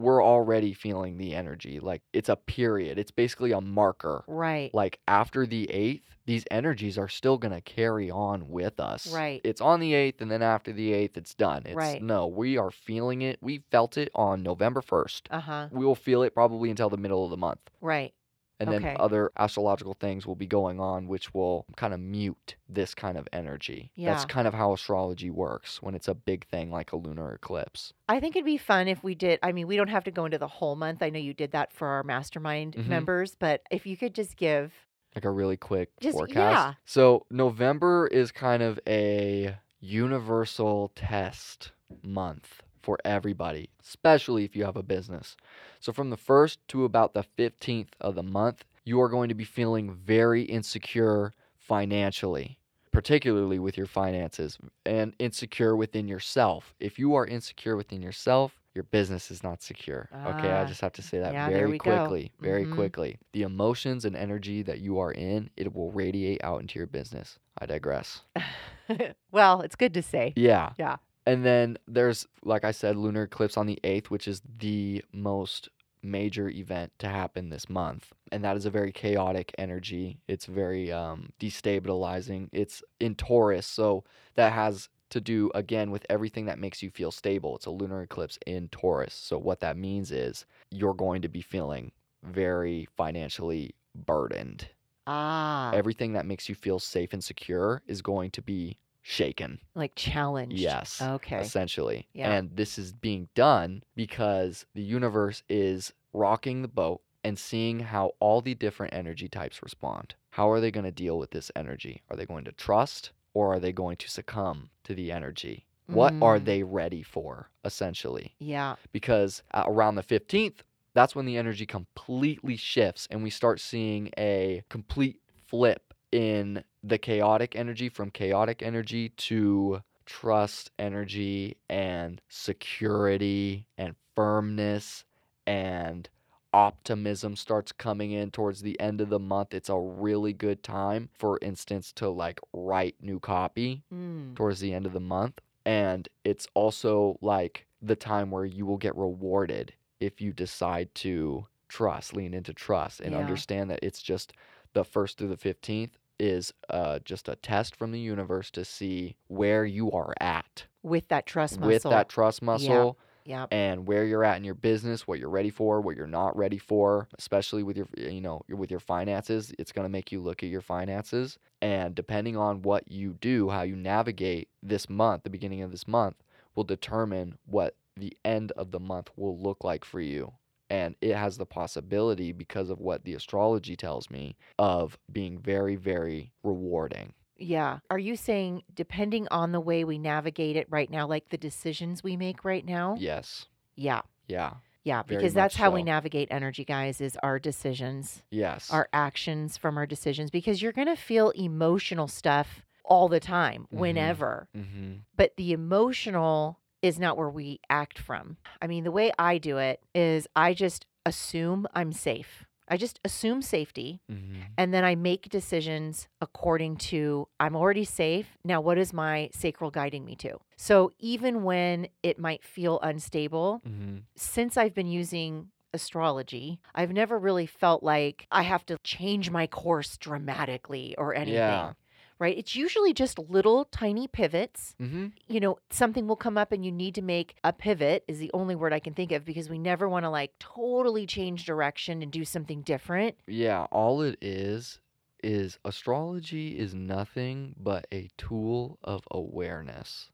we're 0.00 0.24
already 0.24 0.72
feeling 0.72 1.18
the 1.18 1.34
energy. 1.34 1.78
Like 1.80 2.02
it's 2.12 2.28
a 2.28 2.36
period, 2.36 2.98
it's 2.98 3.10
basically 3.10 3.52
a 3.52 3.60
marker. 3.60 4.24
Right. 4.26 4.70
like 4.74 5.00
after 5.06 5.46
the 5.46 5.66
8th 5.72 6.02
these 6.26 6.44
energies 6.50 6.96
are 6.96 7.08
still 7.08 7.38
going 7.38 7.52
to 7.52 7.60
carry 7.60 8.10
on 8.10 8.48
with 8.48 8.78
us 8.78 9.12
Right. 9.12 9.40
it's 9.42 9.60
on 9.60 9.80
the 9.80 9.92
8th 9.94 10.20
and 10.20 10.30
then 10.30 10.42
after 10.42 10.72
the 10.72 10.92
8th 10.92 11.16
it's 11.16 11.34
done 11.34 11.62
it's 11.64 11.74
Right. 11.76 12.02
no 12.02 12.26
we 12.26 12.56
are 12.56 12.70
feeling 12.70 13.22
it 13.22 13.38
we 13.40 13.62
felt 13.70 13.96
it 13.96 14.10
on 14.14 14.42
november 14.42 14.80
1st 14.80 15.22
Uh 15.30 15.40
huh. 15.40 15.68
we 15.72 15.84
will 15.84 15.94
feel 15.94 16.22
it 16.22 16.34
probably 16.34 16.70
until 16.70 16.88
the 16.90 16.96
middle 16.96 17.24
of 17.24 17.30
the 17.30 17.36
month 17.36 17.60
Right. 17.80 18.12
And 18.60 18.68
Okay. 18.68 18.78
then 18.78 18.96
other 19.00 19.30
astrological 19.38 19.94
things 19.94 20.26
will 20.26 20.36
be 20.36 20.46
going 20.46 20.78
on 20.78 21.08
which 21.08 21.34
will 21.34 21.64
kind 21.76 21.92
of 21.94 21.98
mute 22.00 22.54
this 22.68 22.94
kind 22.94 23.16
of 23.18 23.26
energy 23.32 23.90
Yeah. 23.96 24.10
that's 24.12 24.24
kind 24.26 24.46
of 24.46 24.54
how 24.54 24.72
astrology 24.72 25.30
works 25.30 25.82
when 25.82 25.94
it's 25.94 26.06
a 26.08 26.14
big 26.14 26.46
thing 26.46 26.70
like 26.70 26.92
a 26.92 26.96
lunar 26.96 27.32
eclipse 27.34 27.92
I 28.08 28.20
think 28.20 28.36
it'd 28.36 28.44
be 28.44 28.56
fun 28.58 28.88
if 28.88 29.04
we 29.04 29.14
did. 29.14 29.38
I 29.40 29.52
mean, 29.52 29.68
we 29.68 29.76
don't 29.76 29.86
have 29.88 30.02
to 30.04 30.10
go 30.10 30.24
into 30.24 30.36
the 30.36 30.48
whole 30.48 30.74
month. 30.74 31.00
I 31.00 31.10
know 31.10 31.20
you 31.20 31.32
did 31.32 31.52
that 31.52 31.72
for 31.72 31.86
our 31.86 32.02
mastermind 32.02 32.74
Mhm. 32.74 32.88
members, 32.88 33.36
but 33.36 33.62
if 33.70 33.86
you 33.86 33.96
could 33.96 34.14
just 34.14 34.36
give. 34.36 34.72
like 35.14 35.24
a 35.24 35.30
really 35.30 35.56
quick 35.56 35.90
Just- 36.00 36.16
forecast. 36.16 36.36
yeah. 36.36 36.74
So 36.84 37.26
November 37.30 38.06
is 38.08 38.30
kind 38.32 38.62
of 38.64 38.78
a 38.86 39.56
universal 39.80 40.90
test 40.94 41.72
month 42.02 42.62
for 42.82 42.98
everybody, 43.04 43.70
especially 43.82 44.44
if 44.44 44.56
you 44.56 44.64
have 44.64 44.76
a 44.76 44.82
business. 44.82 45.36
So 45.80 45.92
from 45.92 46.10
the 46.10 46.16
1st 46.16 46.58
to 46.68 46.84
about 46.84 47.14
the 47.14 47.24
15th 47.38 47.90
of 48.00 48.14
the 48.14 48.22
month, 48.22 48.64
you 48.84 49.00
are 49.00 49.08
going 49.08 49.28
to 49.28 49.34
be 49.34 49.44
feeling 49.44 49.92
very 49.92 50.42
insecure 50.42 51.32
financially, 51.58 52.58
particularly 52.92 53.58
with 53.58 53.76
your 53.76 53.86
finances 53.86 54.58
and 54.84 55.14
insecure 55.18 55.76
within 55.76 56.08
yourself. 56.08 56.74
If 56.80 56.98
you 56.98 57.14
are 57.14 57.26
insecure 57.26 57.76
within 57.76 58.02
yourself, 58.02 58.60
your 58.74 58.84
business 58.84 59.30
is 59.30 59.42
not 59.42 59.62
secure. 59.62 60.08
Okay, 60.26 60.52
I 60.52 60.62
Ah, 60.62 60.64
just 60.64 60.80
have 60.80 60.92
to 60.92 61.02
say 61.02 61.18
that 61.18 61.32
yeah, 61.32 61.48
very 61.48 61.72
we 61.72 61.78
go. 61.78 62.06
quickly, 62.06 62.32
very 62.40 62.64
Mhm. 62.66 62.74
quickly. 62.74 63.18
The 63.32 63.42
emotions 63.42 64.04
and 64.04 64.16
energy 64.16 64.62
that 64.62 64.78
you 64.80 64.98
are 64.98 65.12
in, 65.12 65.50
it 65.56 65.74
will 65.74 65.90
radiate 65.90 66.42
out 66.44 66.60
into 66.60 66.78
your 66.78 66.86
business. 66.86 67.38
I 67.58 67.66
digress. 67.66 68.22
well, 69.32 69.60
it's 69.62 69.76
good 69.76 69.92
to 69.94 70.02
say. 70.02 70.32
Yeah. 70.36 70.72
Yeah. 70.78 70.96
And 71.26 71.44
then 71.44 71.78
there's, 71.86 72.26
like 72.44 72.64
I 72.64 72.70
said, 72.70 72.96
lunar 72.96 73.24
eclipse 73.24 73.56
on 73.56 73.66
the 73.66 73.78
8th, 73.84 74.06
which 74.06 74.26
is 74.26 74.42
the 74.58 75.04
most 75.12 75.68
major 76.02 76.48
event 76.48 76.92
to 76.98 77.08
happen 77.08 77.50
this 77.50 77.68
month. 77.68 78.12
And 78.32 78.44
that 78.44 78.56
is 78.56 78.64
a 78.64 78.70
very 78.70 78.92
chaotic 78.92 79.54
energy. 79.58 80.18
It's 80.28 80.46
very 80.46 80.90
um, 80.90 81.30
destabilizing. 81.38 82.48
It's 82.52 82.82
in 83.00 83.14
Taurus. 83.14 83.66
So 83.66 84.04
that 84.34 84.52
has 84.52 84.88
to 85.10 85.20
do, 85.20 85.50
again, 85.54 85.90
with 85.90 86.06
everything 86.08 86.46
that 86.46 86.58
makes 86.58 86.82
you 86.82 86.90
feel 86.90 87.10
stable. 87.10 87.56
It's 87.56 87.66
a 87.66 87.70
lunar 87.70 88.02
eclipse 88.02 88.38
in 88.46 88.68
Taurus. 88.68 89.14
So 89.14 89.38
what 89.38 89.60
that 89.60 89.76
means 89.76 90.10
is 90.10 90.46
you're 90.70 90.94
going 90.94 91.22
to 91.22 91.28
be 91.28 91.42
feeling 91.42 91.92
very 92.22 92.88
financially 92.96 93.74
burdened. 93.94 94.68
Ah, 95.06 95.72
Everything 95.72 96.12
that 96.12 96.26
makes 96.26 96.48
you 96.48 96.54
feel 96.54 96.78
safe 96.78 97.12
and 97.12 97.22
secure 97.22 97.82
is 97.86 98.00
going 98.02 98.30
to 98.32 98.42
be 98.42 98.78
shaken. 99.02 99.58
like 99.74 99.94
challenged. 99.94 100.56
Yes. 100.56 101.00
Okay. 101.00 101.38
essentially. 101.40 102.06
Yeah. 102.12 102.30
And 102.32 102.50
this 102.56 102.78
is 102.78 102.92
being 102.92 103.28
done 103.34 103.82
because 103.96 104.66
the 104.74 104.82
universe 104.82 105.42
is 105.48 105.92
rocking 106.12 106.62
the 106.62 106.68
boat 106.68 107.00
and 107.24 107.38
seeing 107.38 107.80
how 107.80 108.12
all 108.20 108.40
the 108.40 108.54
different 108.54 108.94
energy 108.94 109.28
types 109.28 109.62
respond. 109.62 110.14
How 110.30 110.50
are 110.50 110.60
they 110.60 110.70
going 110.70 110.84
to 110.84 110.90
deal 110.92 111.18
with 111.18 111.30
this 111.32 111.50
energy? 111.56 112.02
Are 112.10 112.16
they 112.16 112.26
going 112.26 112.44
to 112.44 112.52
trust 112.52 113.10
or 113.34 113.52
are 113.54 113.60
they 113.60 113.72
going 113.72 113.96
to 113.98 114.10
succumb 114.10 114.70
to 114.84 114.94
the 114.94 115.12
energy? 115.12 115.66
What 115.86 116.14
are 116.22 116.38
Mm. 116.38 116.44
they 116.44 116.62
ready 116.62 117.02
for, 117.02 117.50
essentially? 117.64 118.34
Yeah. 118.38 118.76
Because 118.92 119.42
uh, 119.52 119.64
around 119.66 119.96
the 119.96 120.02
15th, 120.04 120.58
that's 120.94 121.14
when 121.16 121.26
the 121.26 121.36
energy 121.36 121.66
completely 121.66 122.56
shifts 122.56 123.08
and 123.10 123.22
we 123.22 123.30
start 123.30 123.60
seeing 123.60 124.10
a 124.16 124.62
complete 124.68 125.20
flip 125.48 125.89
in 126.12 126.64
the 126.82 126.98
chaotic 126.98 127.54
energy 127.56 127.88
from 127.88 128.10
chaotic 128.10 128.62
energy 128.62 129.10
to 129.10 129.82
trust 130.06 130.70
energy 130.78 131.56
and 131.68 132.20
security 132.28 133.66
and 133.78 133.94
firmness 134.16 135.04
and 135.46 136.08
optimism 136.52 137.36
starts 137.36 137.70
coming 137.72 138.10
in 138.10 138.30
towards 138.30 138.62
the 138.62 138.78
end 138.80 139.00
of 139.00 139.08
the 139.08 139.20
month. 139.20 139.54
It's 139.54 139.68
a 139.68 139.78
really 139.78 140.32
good 140.32 140.62
time, 140.62 141.10
for 141.12 141.38
instance, 141.42 141.92
to 141.94 142.08
like 142.08 142.40
write 142.52 142.96
new 143.00 143.20
copy 143.20 143.84
Mm. 143.92 144.34
towards 144.34 144.60
the 144.60 144.72
end 144.74 144.86
of 144.86 144.92
the 144.92 145.00
month. 145.00 145.40
And 145.64 146.08
it's 146.24 146.46
also 146.54 147.18
like 147.20 147.66
the 147.82 147.96
time 147.96 148.30
where 148.30 148.44
you 148.44 148.66
will 148.66 148.78
get 148.78 148.96
rewarded 148.96 149.74
if 150.00 150.20
you 150.20 150.32
decide 150.32 150.94
to 150.96 151.46
trust, 151.68 152.14
lean 152.14 152.34
into 152.34 152.52
trust, 152.52 153.00
and 153.00 153.12
Yeah. 153.12 153.20
understand 153.20 153.70
that 153.70 153.80
it's 153.82 154.02
just 154.02 154.32
the 154.72 154.84
first 154.84 155.18
through 155.18 155.28
the 155.28 155.36
15th 155.36 155.98
is 156.20 156.52
uh, 156.68 156.98
just 157.04 157.28
a 157.28 157.36
test 157.36 157.74
from 157.74 157.90
the 157.92 157.98
universe 158.00 158.50
to 158.52 158.64
see 158.64 159.16
where 159.28 159.64
you 159.64 159.90
are 159.90 160.14
at 160.20 160.66
With 160.82 161.08
that 161.08 161.26
trust 161.26 161.58
muscle. 161.58 161.68
with 161.68 161.82
that 161.84 162.08
trust 162.08 162.42
muscle 162.42 162.98
Yeah. 163.24 163.46
and 163.50 163.86
where 163.86 164.04
you're 164.04 164.24
at 164.24 164.36
in 164.36 164.44
your 164.44 164.54
business, 164.54 165.08
what 165.08 165.18
you're 165.18 165.30
ready 165.30 165.50
for, 165.50 165.80
what 165.80 165.96
you're 165.96 166.06
not 166.06 166.36
ready 166.36 166.58
for, 166.58 167.08
especially 167.18 167.62
with 167.62 167.76
your 167.76 167.88
you 167.96 168.20
know, 168.20 168.42
with 168.48 168.70
your 168.70 168.80
finances, 168.80 169.52
it's 169.58 169.72
going 169.72 169.84
to 169.84 169.88
make 169.90 170.12
you 170.12 170.20
look 170.20 170.42
at 170.42 170.50
your 170.50 170.60
finances 170.60 171.38
and 171.62 171.94
depending 171.94 172.36
on 172.36 172.62
what 172.62 172.90
you 172.90 173.14
do, 173.20 173.48
how 173.50 173.62
you 173.62 173.76
navigate 173.76 174.48
this 174.62 174.88
month, 174.88 175.22
the 175.24 175.30
beginning 175.30 175.62
of 175.62 175.70
this 175.70 175.88
month 175.88 176.16
will 176.54 176.64
determine 176.64 177.38
what 177.46 177.74
the 177.96 178.16
end 178.24 178.52
of 178.52 178.70
the 178.70 178.80
month 178.80 179.10
will 179.16 179.38
look 179.38 179.62
like 179.64 179.84
for 179.84 180.00
you. 180.00 180.32
And 180.70 180.94
it 181.00 181.14
has 181.16 181.36
the 181.36 181.44
possibility 181.46 182.32
because 182.32 182.70
of 182.70 182.78
what 182.78 183.04
the 183.04 183.14
astrology 183.14 183.74
tells 183.76 184.08
me 184.08 184.36
of 184.58 184.96
being 185.12 185.38
very 185.38 185.74
very 185.76 186.32
rewarding. 186.44 187.12
Yeah. 187.36 187.78
Are 187.90 187.98
you 187.98 188.16
saying 188.16 188.62
depending 188.74 189.26
on 189.30 189.52
the 189.52 189.60
way 189.60 189.82
we 189.84 189.98
navigate 189.98 190.56
it 190.56 190.66
right 190.70 190.90
now, 190.90 191.06
like 191.06 191.30
the 191.30 191.38
decisions 191.38 192.04
we 192.04 192.16
make 192.16 192.44
right 192.44 192.64
now? 192.64 192.96
Yes. 192.98 193.46
Yeah. 193.76 194.02
Yeah. 194.28 194.54
Yeah. 194.84 195.02
Because 195.02 195.34
that's 195.34 195.56
how 195.56 195.70
we 195.70 195.82
navigate 195.82 196.28
energy, 196.30 196.64
guys, 196.64 197.00
is 197.00 197.16
our 197.22 197.38
decisions, 197.38 198.22
Yes. 198.30 198.70
our 198.70 198.88
actions 198.92 199.56
from 199.56 199.76
our 199.78 199.86
decisions, 199.86 200.30
because 200.30 200.60
you're 200.62 200.72
going 200.72 200.86
to 200.86 200.96
feel 200.96 201.30
emotional 201.30 202.08
stuff 202.08 202.62
all 202.84 203.08
the 203.08 203.20
time, 203.20 203.66
Mhm. 203.72 203.78
whenever. 203.78 204.48
mhm. 204.56 205.00
But 205.16 205.36
the 205.36 205.52
emotional 205.52 206.58
is 206.82 206.98
not 206.98 207.16
where 207.16 207.30
we 207.30 207.60
act 207.68 207.98
from. 207.98 208.36
I 208.60 208.66
mean, 208.66 208.84
the 208.84 208.90
way 208.90 209.12
I 209.18 209.38
do 209.38 209.58
it 209.58 209.80
is 209.94 210.26
I 210.34 210.54
just 210.54 210.86
assume 211.06 211.66
I'm 211.74 211.92
safe. 211.92 212.46
I 212.68 212.76
just 212.76 213.00
assume 213.04 213.42
safety. 213.42 214.00
Mhm. 214.10 214.42
And 214.56 214.72
then 214.72 214.84
I 214.84 214.94
make 214.94 215.28
decisions 215.28 216.08
according 216.20 216.76
to 216.76 217.26
I'm 217.40 217.56
already 217.56 217.84
safe. 217.84 218.38
Now, 218.44 218.60
what 218.60 218.78
is 218.78 218.92
my 218.92 219.28
sacral 219.32 219.70
guiding 219.72 220.04
me 220.04 220.14
to? 220.16 220.38
So 220.56 220.92
even 221.00 221.42
when 221.42 221.88
it 222.02 222.18
might 222.18 222.44
feel 222.44 222.78
unstable, 222.80 223.60
Mhm. 223.66 224.04
since 224.14 224.56
I've 224.56 224.74
been 224.74 224.86
using 224.86 225.50
astrology, 225.72 226.60
I've 226.74 226.92
never 226.92 227.18
really 227.18 227.46
felt 227.46 227.82
like 227.82 228.26
I 228.30 228.42
have 228.42 228.64
to 228.66 228.76
change 228.84 229.30
my 229.30 229.46
course 229.46 229.96
dramatically 229.98 230.94
or 230.96 231.14
anything. 231.14 231.34
Yeah. 231.34 231.72
Right? 232.20 232.36
It's 232.36 232.54
usually 232.54 232.92
just 232.92 233.18
little 233.18 233.64
tiny 233.64 234.06
pivots. 234.06 234.76
Mhm. 234.78 235.12
You 235.26 235.40
know, 235.40 235.58
something 235.70 236.06
will 236.06 236.16
come 236.16 236.36
up 236.36 236.52
and 236.52 236.62
you 236.64 236.70
need 236.70 236.94
to 236.96 237.02
make 237.02 237.34
a 237.42 237.52
pivot, 237.52 238.04
is 238.06 238.18
the 238.18 238.30
only 238.34 238.54
word 238.54 238.74
I 238.74 238.78
can 238.78 238.92
think 238.92 239.10
of 239.10 239.24
because 239.24 239.48
we 239.48 239.58
never 239.58 239.88
want 239.88 240.04
to 240.04 240.10
like 240.10 240.38
totally 240.38 241.06
change 241.06 241.46
direction 241.46 242.02
and 242.02 242.12
do 242.12 242.26
something 242.26 242.60
different. 242.60 243.16
Yeah, 243.26 243.66
all 243.72 244.02
it 244.02 244.18
is 244.20 244.80
is 245.24 245.58
astrology 245.64 246.58
is 246.58 246.74
nothing 246.74 247.54
but 247.58 247.86
a 247.90 248.10
tool 248.18 248.78
of 248.84 249.02
awareness. 249.10 250.10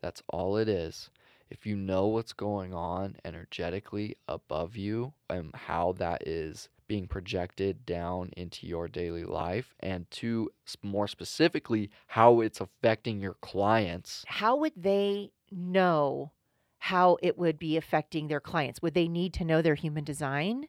That's 0.00 0.22
all 0.28 0.56
it 0.56 0.68
is. 0.68 1.08
If 1.50 1.66
you 1.66 1.76
know 1.76 2.08
what's 2.08 2.32
going 2.32 2.74
on 2.74 3.16
energetically 3.24 4.16
above 4.26 4.76
you 4.76 5.12
and 5.30 5.54
how 5.54 5.92
that 5.98 6.26
is 6.26 6.68
being 6.86 7.06
projected 7.06 7.86
down 7.86 8.30
into 8.36 8.66
your 8.66 8.88
daily 8.88 9.24
life, 9.24 9.74
and 9.80 10.10
to 10.12 10.50
more 10.82 11.08
specifically, 11.08 11.90
how 12.08 12.40
it's 12.40 12.60
affecting 12.60 13.20
your 13.20 13.34
clients, 13.34 14.24
how 14.26 14.56
would 14.56 14.72
they 14.76 15.32
know 15.50 16.32
how 16.78 17.16
it 17.22 17.38
would 17.38 17.58
be 17.58 17.76
affecting 17.76 18.28
their 18.28 18.40
clients? 18.40 18.82
Would 18.82 18.94
they 18.94 19.08
need 19.08 19.32
to 19.34 19.44
know 19.44 19.62
their 19.62 19.74
human 19.74 20.04
design? 20.04 20.66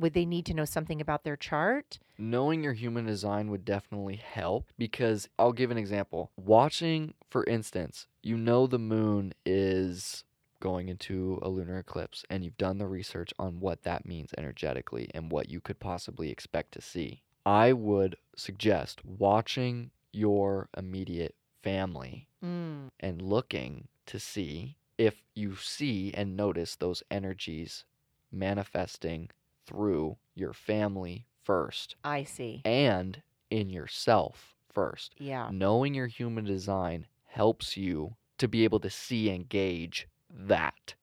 Would 0.00 0.14
they 0.14 0.26
need 0.26 0.46
to 0.46 0.54
know 0.54 0.64
something 0.64 1.00
about 1.00 1.24
their 1.24 1.36
chart? 1.36 1.98
knowing 2.18 2.64
your 2.64 2.72
human 2.72 3.06
design 3.06 3.50
would 3.50 3.64
definitely 3.64 4.16
help 4.16 4.72
because 4.76 5.28
I'll 5.38 5.52
give 5.52 5.70
an 5.70 5.78
example. 5.78 6.32
Watching, 6.36 7.14
for 7.30 7.44
instance, 7.44 8.06
you 8.22 8.36
know 8.36 8.66
the 8.66 8.78
moon 8.78 9.32
is 9.46 10.24
going 10.60 10.88
into 10.88 11.38
a 11.42 11.48
lunar 11.48 11.78
eclipse 11.78 12.24
and 12.30 12.44
you've 12.44 12.56
done 12.58 12.78
the 12.78 12.86
research 12.86 13.32
on 13.38 13.60
what 13.60 13.82
that 13.82 14.04
means 14.06 14.30
energetically 14.38 15.10
and 15.14 15.30
what 15.30 15.48
you 15.50 15.60
could 15.60 15.78
possibly 15.78 16.30
expect 16.30 16.72
to 16.72 16.80
see. 16.80 17.22
I 17.46 17.72
would 17.72 18.16
suggest 18.36 19.04
watching 19.04 19.90
your 20.12 20.68
immediate 20.76 21.34
family 21.62 22.26
Mm. 22.42 22.90
and 23.00 23.20
looking 23.20 23.88
to 24.06 24.18
see 24.20 24.76
if 24.96 25.22
you 25.34 25.56
see 25.56 26.12
and 26.14 26.36
notice 26.36 26.76
those 26.76 27.02
energies 27.10 27.84
manifesting 28.30 29.28
through 29.66 30.16
your 30.34 30.52
family 30.52 31.26
first 31.42 31.96
I 32.04 32.24
see. 32.24 32.62
and 32.64 33.22
in 33.50 33.70
yourself 33.70 34.54
first. 34.72 35.14
Yeah. 35.18 35.48
Knowing 35.52 35.94
your 35.94 36.06
human 36.06 36.44
design 36.44 37.06
helps 37.24 37.76
you 37.76 38.14
to 38.38 38.46
be 38.48 38.62
able 38.64 38.78
to 38.80 38.90
see 38.90 39.28
and 39.30 39.48
gauge 39.48 40.06
that. 40.30 40.94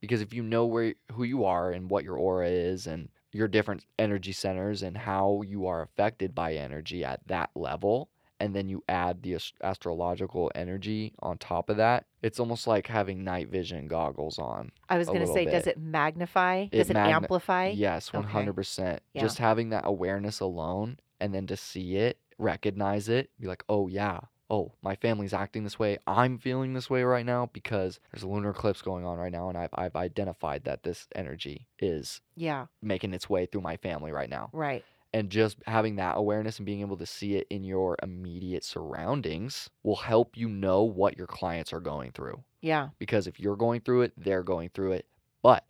Because 0.00 0.20
if 0.20 0.32
you 0.32 0.42
know 0.42 0.66
where 0.66 0.94
who 1.12 1.24
you 1.24 1.44
are 1.44 1.72
and 1.72 1.90
what 1.90 2.04
your 2.04 2.16
aura 2.16 2.48
is 2.48 2.86
and 2.86 3.08
your 3.32 3.48
different 3.48 3.84
energy 3.98 4.32
centers 4.32 4.82
and 4.82 4.96
how 4.96 5.42
you 5.46 5.66
are 5.66 5.82
affected 5.82 6.34
by 6.34 6.54
energy 6.54 7.04
at 7.04 7.26
that 7.26 7.50
level 7.54 8.08
and 8.40 8.54
then 8.54 8.68
you 8.68 8.82
add 8.88 9.22
the 9.22 9.34
ast- 9.34 9.54
astrological 9.62 10.50
energy 10.54 11.12
on 11.20 11.36
top 11.38 11.68
of 11.68 11.76
that, 11.76 12.06
it's 12.22 12.38
almost 12.38 12.68
like 12.68 12.86
having 12.86 13.24
night 13.24 13.48
vision 13.48 13.88
goggles 13.88 14.38
on. 14.38 14.70
I 14.88 14.96
was 14.96 15.08
going 15.08 15.20
to 15.20 15.32
say, 15.32 15.44
does 15.44 15.66
it 15.66 15.78
magnify? 15.78 16.66
It 16.70 16.78
does 16.78 16.90
it 16.90 16.94
magna- 16.94 17.16
amplify? 17.16 17.68
Yes, 17.74 18.10
100%. 18.10 19.00
Yeah. 19.12 19.20
Just 19.20 19.38
having 19.38 19.70
that 19.70 19.82
awareness 19.84 20.38
alone 20.38 21.00
and 21.20 21.34
then 21.34 21.48
to 21.48 21.56
see 21.56 21.96
it, 21.96 22.18
recognize 22.38 23.08
it, 23.08 23.30
be 23.40 23.48
like, 23.48 23.64
oh, 23.68 23.88
yeah, 23.88 24.20
oh, 24.50 24.72
my 24.82 24.94
family's 24.96 25.34
acting 25.34 25.62
this 25.64 25.78
way. 25.78 25.98
I'm 26.06 26.38
feeling 26.38 26.72
this 26.72 26.88
way 26.88 27.02
right 27.02 27.26
now 27.26 27.50
because 27.52 28.00
there's 28.12 28.22
a 28.22 28.28
lunar 28.28 28.50
eclipse 28.50 28.80
going 28.80 29.04
on 29.04 29.18
right 29.18 29.30
now. 29.32 29.48
And 29.50 29.58
I've, 29.58 29.68
I've 29.74 29.94
identified 29.96 30.64
that 30.64 30.82
this 30.84 31.06
energy 31.14 31.66
is 31.78 32.20
Yeah. 32.34 32.66
making 32.80 33.12
its 33.12 33.28
way 33.28 33.44
through 33.46 33.60
my 33.60 33.76
family 33.76 34.10
right 34.10 34.30
now. 34.30 34.48
Right. 34.52 34.84
And 35.12 35.30
just 35.30 35.58
having 35.66 35.96
that 35.96 36.16
awareness 36.16 36.58
and 36.58 36.66
being 36.66 36.80
able 36.80 36.96
to 36.98 37.06
see 37.06 37.36
it 37.36 37.46
in 37.50 37.62
your 37.64 37.96
immediate 38.02 38.64
surroundings 38.64 39.70
will 39.82 39.96
help 39.96 40.36
you 40.36 40.48
know 40.48 40.82
what 40.82 41.16
your 41.16 41.26
clients 41.26 41.72
are 41.72 41.80
going 41.80 42.12
through. 42.12 42.42
Yeah. 42.60 42.88
Because 42.98 43.26
if 43.26 43.38
you're 43.38 43.56
going 43.56 43.80
through 43.82 44.02
it, 44.02 44.12
they're 44.16 44.42
going 44.42 44.70
through 44.70 44.92
it. 44.92 45.06
But 45.42 45.64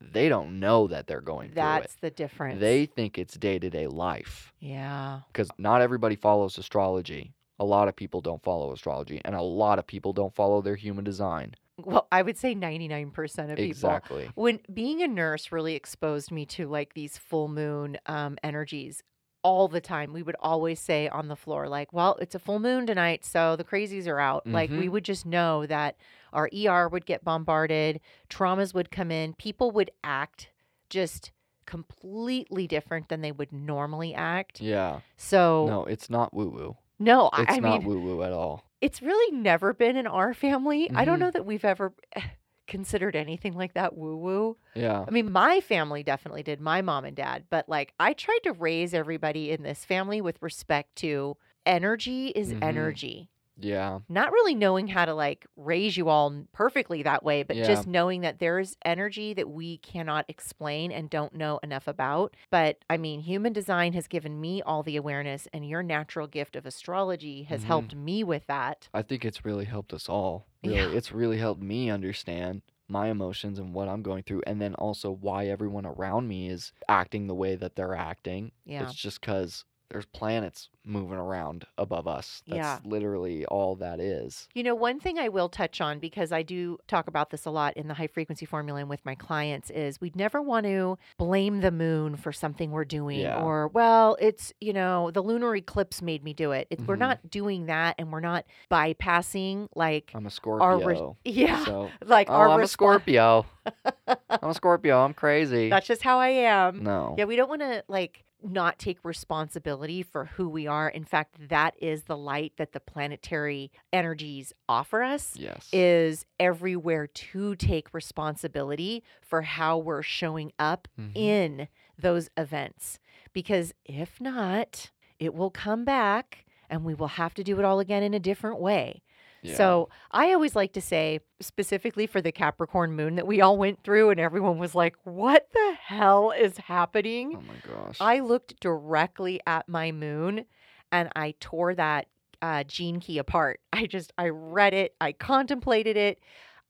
they 0.00 0.28
don't 0.28 0.60
know 0.60 0.86
that 0.88 1.06
they're 1.06 1.20
going 1.20 1.50
through 1.50 1.62
it. 1.62 1.80
That's 1.80 1.94
the 1.96 2.10
difference. 2.10 2.60
They 2.60 2.86
think 2.86 3.18
it's 3.18 3.34
day 3.34 3.58
to 3.58 3.70
day 3.70 3.86
life 3.86 4.52
Yeah. 4.60 5.20
because 5.32 5.48
not 5.56 5.80
everybody 5.80 6.16
follows 6.16 6.58
astrology. 6.58 7.32
A 7.58 7.64
lot 7.64 7.88
of 7.88 7.94
people 7.96 8.20
don't 8.20 8.42
follow 8.42 8.72
astrology, 8.72 9.20
and 9.24 9.34
a 9.34 9.42
lot 9.42 9.78
of 9.78 9.86
people 9.86 10.12
don't 10.12 10.34
follow 10.34 10.60
their 10.60 10.76
human 10.76 11.04
design. 11.04 11.54
Well, 11.76 12.06
I 12.12 12.22
would 12.22 12.36
say 12.36 12.54
99% 12.54 13.12
of 13.50 13.56
people. 13.56 13.64
Exactly. 13.64 14.30
When 14.34 14.60
being 14.72 15.02
a 15.02 15.08
nurse 15.08 15.50
really 15.52 15.74
exposed 15.74 16.30
me 16.30 16.46
to 16.46 16.68
like 16.68 16.94
these 16.94 17.16
full 17.18 17.48
moon 17.48 17.98
um, 18.06 18.38
energies 18.42 19.02
all 19.42 19.68
the 19.68 19.80
time. 19.80 20.14
We 20.14 20.22
would 20.22 20.36
always 20.40 20.80
say 20.80 21.06
on 21.06 21.28
the 21.28 21.36
floor, 21.36 21.68
like, 21.68 21.92
well, 21.92 22.16
it's 22.18 22.34
a 22.34 22.38
full 22.38 22.58
moon 22.58 22.86
tonight, 22.86 23.26
so 23.26 23.56
the 23.56 23.62
crazies 23.64 24.08
are 24.08 24.18
out. 24.18 24.46
Like, 24.46 24.70
we 24.70 24.86
Mhm. 24.86 24.92
would 24.92 25.04
just 25.04 25.26
know 25.26 25.66
that 25.66 25.96
our 26.32 26.48
ER 26.50 26.88
would 26.88 27.04
get 27.04 27.22
bombarded, 27.24 28.00
traumas 28.30 28.72
would 28.72 28.90
come 28.90 29.10
in, 29.10 29.34
people 29.34 29.70
would 29.72 29.90
act 30.02 30.48
just 30.88 31.30
completely 31.66 32.66
different 32.66 33.08
than 33.08 33.20
they 33.20 33.32
would 33.32 33.52
normally 33.52 34.14
act. 34.14 34.60
Yeah. 34.62 35.00
So 35.18 35.66
No, 35.66 35.84
it's 35.84 36.08
not 36.08 36.32
woo 36.32 36.48
woo. 36.48 36.76
No, 36.98 37.30
I, 37.32 37.42
It's 37.42 37.52
I 37.54 37.60
not 37.60 37.80
mean 37.80 37.88
woo 37.88 38.00
woo 38.00 38.22
at 38.22 38.32
all. 38.32 38.64
it's 38.80 39.02
really 39.02 39.36
never 39.36 39.72
been 39.72 39.96
in 39.96 40.06
our 40.06 40.34
family. 40.34 40.90
I 40.94 41.04
don't 41.04 41.18
know 41.18 41.30
that 41.30 41.46
we've 41.46 41.64
ever 41.64 41.94
considered 42.66 43.16
anything 43.16 43.54
like 43.54 43.74
that 43.74 43.96
woo 43.96 44.16
woo. 44.16 44.56
Yeah. 44.74 45.04
I 45.06 45.10
mean, 45.10 45.30
my 45.32 45.60
family 45.60 46.02
definitely 46.02 46.42
did, 46.42 46.60
my 46.60 46.82
mom 46.82 47.04
and 47.04 47.16
dad, 47.16 47.44
but 47.50 47.68
like 47.68 47.92
I 48.00 48.12
tried 48.14 48.40
to 48.44 48.52
raise 48.52 48.94
everybody 48.94 49.50
in 49.50 49.62
this 49.62 49.84
family 49.84 50.20
with 50.20 50.40
respect 50.42 50.96
to 50.96 51.36
energy 51.66 52.28
is 52.28 52.52
Mhm. 52.52 52.58
energy. 52.62 53.30
Yeah. 53.56 54.00
Not 54.08 54.32
really 54.32 54.54
knowing 54.54 54.88
how 54.88 55.04
to 55.04 55.14
like 55.14 55.46
raise 55.56 55.96
you 55.96 56.08
all 56.08 56.44
perfectly 56.52 57.02
that 57.04 57.22
way, 57.22 57.42
but 57.44 57.56
Yeah. 57.56 57.64
just 57.66 57.86
knowing 57.86 58.22
that 58.22 58.38
there's 58.40 58.76
energy 58.84 59.32
that 59.34 59.48
we 59.48 59.78
cannot 59.78 60.24
explain 60.28 60.90
and 60.90 61.08
don't 61.08 61.34
know 61.34 61.58
enough 61.62 61.86
about. 61.86 62.34
But 62.50 62.78
I 62.90 62.96
mean, 62.96 63.20
human 63.20 63.52
design 63.52 63.92
has 63.92 64.08
given 64.08 64.40
me 64.40 64.60
all 64.62 64.82
the 64.82 64.96
awareness, 64.96 65.46
and 65.52 65.68
your 65.68 65.82
natural 65.82 66.26
gift 66.26 66.56
of 66.56 66.66
astrology 66.66 67.44
has 67.44 67.62
Mhm. 67.62 67.66
helped 67.66 67.94
me 67.94 68.24
with 68.24 68.46
that. 68.46 68.88
I 68.92 69.02
think 69.02 69.24
it's 69.24 69.44
really 69.44 69.64
helped 69.66 69.92
us 69.92 70.08
all. 70.08 70.46
Really. 70.64 70.76
Yeah. 70.78 70.88
It's 70.96 71.12
really 71.12 71.36
helped 71.36 71.60
me 71.62 71.90
understand 71.90 72.62
my 72.88 73.08
emotions 73.08 73.58
and 73.58 73.74
what 73.74 73.86
I'm 73.88 74.02
going 74.02 74.22
through 74.22 74.42
and 74.46 74.60
then 74.62 74.74
also 74.76 75.10
why 75.10 75.46
everyone 75.46 75.84
around 75.86 76.26
me 76.26 76.48
is 76.48 76.72
acting 76.88 77.26
the 77.26 77.34
way 77.34 77.54
that 77.56 77.76
they're 77.76 77.94
acting. 77.94 78.50
Yeah. 78.64 78.82
It's 78.84 78.94
just 78.94 79.20
cuz 79.22 79.64
there's 79.94 80.06
planets 80.06 80.68
moving 80.84 81.16
around 81.18 81.64
above 81.78 82.06
us. 82.08 82.42
That's 82.48 82.56
Yeah. 82.58 82.78
literally 82.84 83.46
all 83.46 83.76
that 83.76 84.00
is. 84.00 84.48
You 84.54 84.64
know, 84.64 84.74
one 84.74 84.98
thing 84.98 85.18
I 85.20 85.28
will 85.28 85.48
touch 85.48 85.80
on 85.80 86.00
because 86.00 86.32
I 86.32 86.42
do 86.42 86.78
talk 86.88 87.06
about 87.06 87.30
this 87.30 87.46
a 87.46 87.50
lot 87.50 87.74
in 87.76 87.86
the 87.86 87.94
high 87.94 88.08
frequency 88.08 88.44
formula 88.44 88.80
and 88.80 88.88
with 88.90 89.04
my 89.06 89.14
clients 89.14 89.70
is 89.70 90.00
we'd 90.00 90.16
never 90.16 90.42
want 90.42 90.66
to 90.66 90.98
blame 91.16 91.60
the 91.60 91.70
moon 91.70 92.16
for 92.16 92.32
something 92.32 92.72
we're 92.72 92.84
doing 92.84 93.20
Yeah. 93.20 93.40
or, 93.40 93.68
well, 93.68 94.16
it's, 94.20 94.52
you 94.60 94.72
know, 94.72 95.12
the 95.12 95.22
lunar 95.22 95.54
eclipse 95.54 96.02
made 96.02 96.24
me 96.24 96.34
do 96.34 96.50
it. 96.50 96.66
It 96.70 96.80
We're 96.86 96.96
Mhm. 96.96 96.98
not 96.98 97.30
doing 97.30 97.66
that 97.66 97.94
and 97.96 98.12
we're 98.12 98.20
not 98.20 98.44
bypassing 98.70 99.68
like 99.74 100.10
I'm 100.14 100.26
a 100.26 100.30
our, 100.60 100.76
re- 100.78 100.96
Scorpio. 100.96 101.16
yeah, 101.24 101.64
So, 101.64 101.90
like 102.04 102.28
oh, 102.28 102.34
our 102.34 102.48
I'm 102.50 102.60
a 102.62 102.66
Scorpio. 102.66 103.46
I'm 104.06 104.50
a 104.50 104.54
Scorpio. 104.54 104.98
I'm 105.04 105.14
crazy. 105.14 105.70
That's 105.70 105.86
just 105.86 106.02
how 106.02 106.18
I 106.18 106.28
am. 106.28 106.82
no. 106.82 107.14
Yeah, 107.16 107.24
we 107.24 107.36
don't 107.36 107.48
want 107.48 107.62
to 107.62 107.84
like 107.88 108.24
not 108.44 108.78
take 108.78 108.98
responsibility 109.04 110.02
for 110.02 110.26
who 110.26 110.48
we 110.48 110.66
are. 110.66 110.88
In 110.88 111.04
fact, 111.04 111.48
that 111.48 111.74
is 111.80 112.02
the 112.04 112.16
light 112.16 112.52
that 112.58 112.72
the 112.72 112.80
planetary 112.80 113.70
energies 113.92 114.52
offer 114.68 115.02
us. 115.02 115.34
Yes. 115.36 115.68
is 115.72 116.26
everywhere 116.38 117.06
to 117.06 117.54
take 117.56 117.92
responsibility 117.94 119.02
for 119.22 119.42
how 119.42 119.78
we're 119.78 120.02
showing 120.02 120.52
up 120.58 120.88
Mhm. 120.98 121.12
in 121.14 121.68
those 121.98 122.28
events. 122.36 122.98
Because 123.32 123.72
if 123.84 124.20
not, 124.20 124.90
it 125.18 125.34
will 125.34 125.50
come 125.50 125.84
back 125.84 126.44
and 126.68 126.84
we 126.84 126.94
will 126.94 127.08
have 127.08 127.34
to 127.34 127.44
do 127.44 127.58
it 127.58 127.64
all 127.64 127.78
again 127.78 128.02
in 128.02 128.14
a 128.14 128.18
different 128.20 128.58
way. 128.58 129.02
Yeah. 129.44 129.56
So 129.56 129.90
I 130.10 130.32
always 130.32 130.56
like 130.56 130.72
to 130.72 130.80
say, 130.80 131.20
specifically 131.40 132.06
for 132.06 132.22
the 132.22 132.32
Capricorn 132.32 132.92
moon 132.92 133.16
that 133.16 133.26
we 133.26 133.42
all 133.42 133.58
went 133.58 133.82
through, 133.84 134.08
and 134.10 134.18
everyone 134.18 134.58
was 134.58 134.74
like, 134.74 134.96
What 135.04 135.48
the 135.52 135.76
hell 135.80 136.30
is 136.32 136.56
happening? 136.56 137.34
Oh 137.36 137.42
my 137.42 137.74
gosh. 137.84 137.98
I 138.00 138.20
looked 138.20 138.58
directly 138.60 139.40
at 139.46 139.68
my 139.68 139.92
moon 139.92 140.46
and 140.90 141.10
I 141.14 141.34
tore 141.40 141.74
that 141.74 142.06
uh, 142.40 142.64
gene 142.64 143.00
key 143.00 143.18
apart. 143.18 143.60
I 143.72 143.86
just, 143.86 144.12
I 144.16 144.28
read 144.28 144.72
it, 144.72 144.94
I 145.00 145.12
contemplated 145.12 145.96
it, 145.96 146.20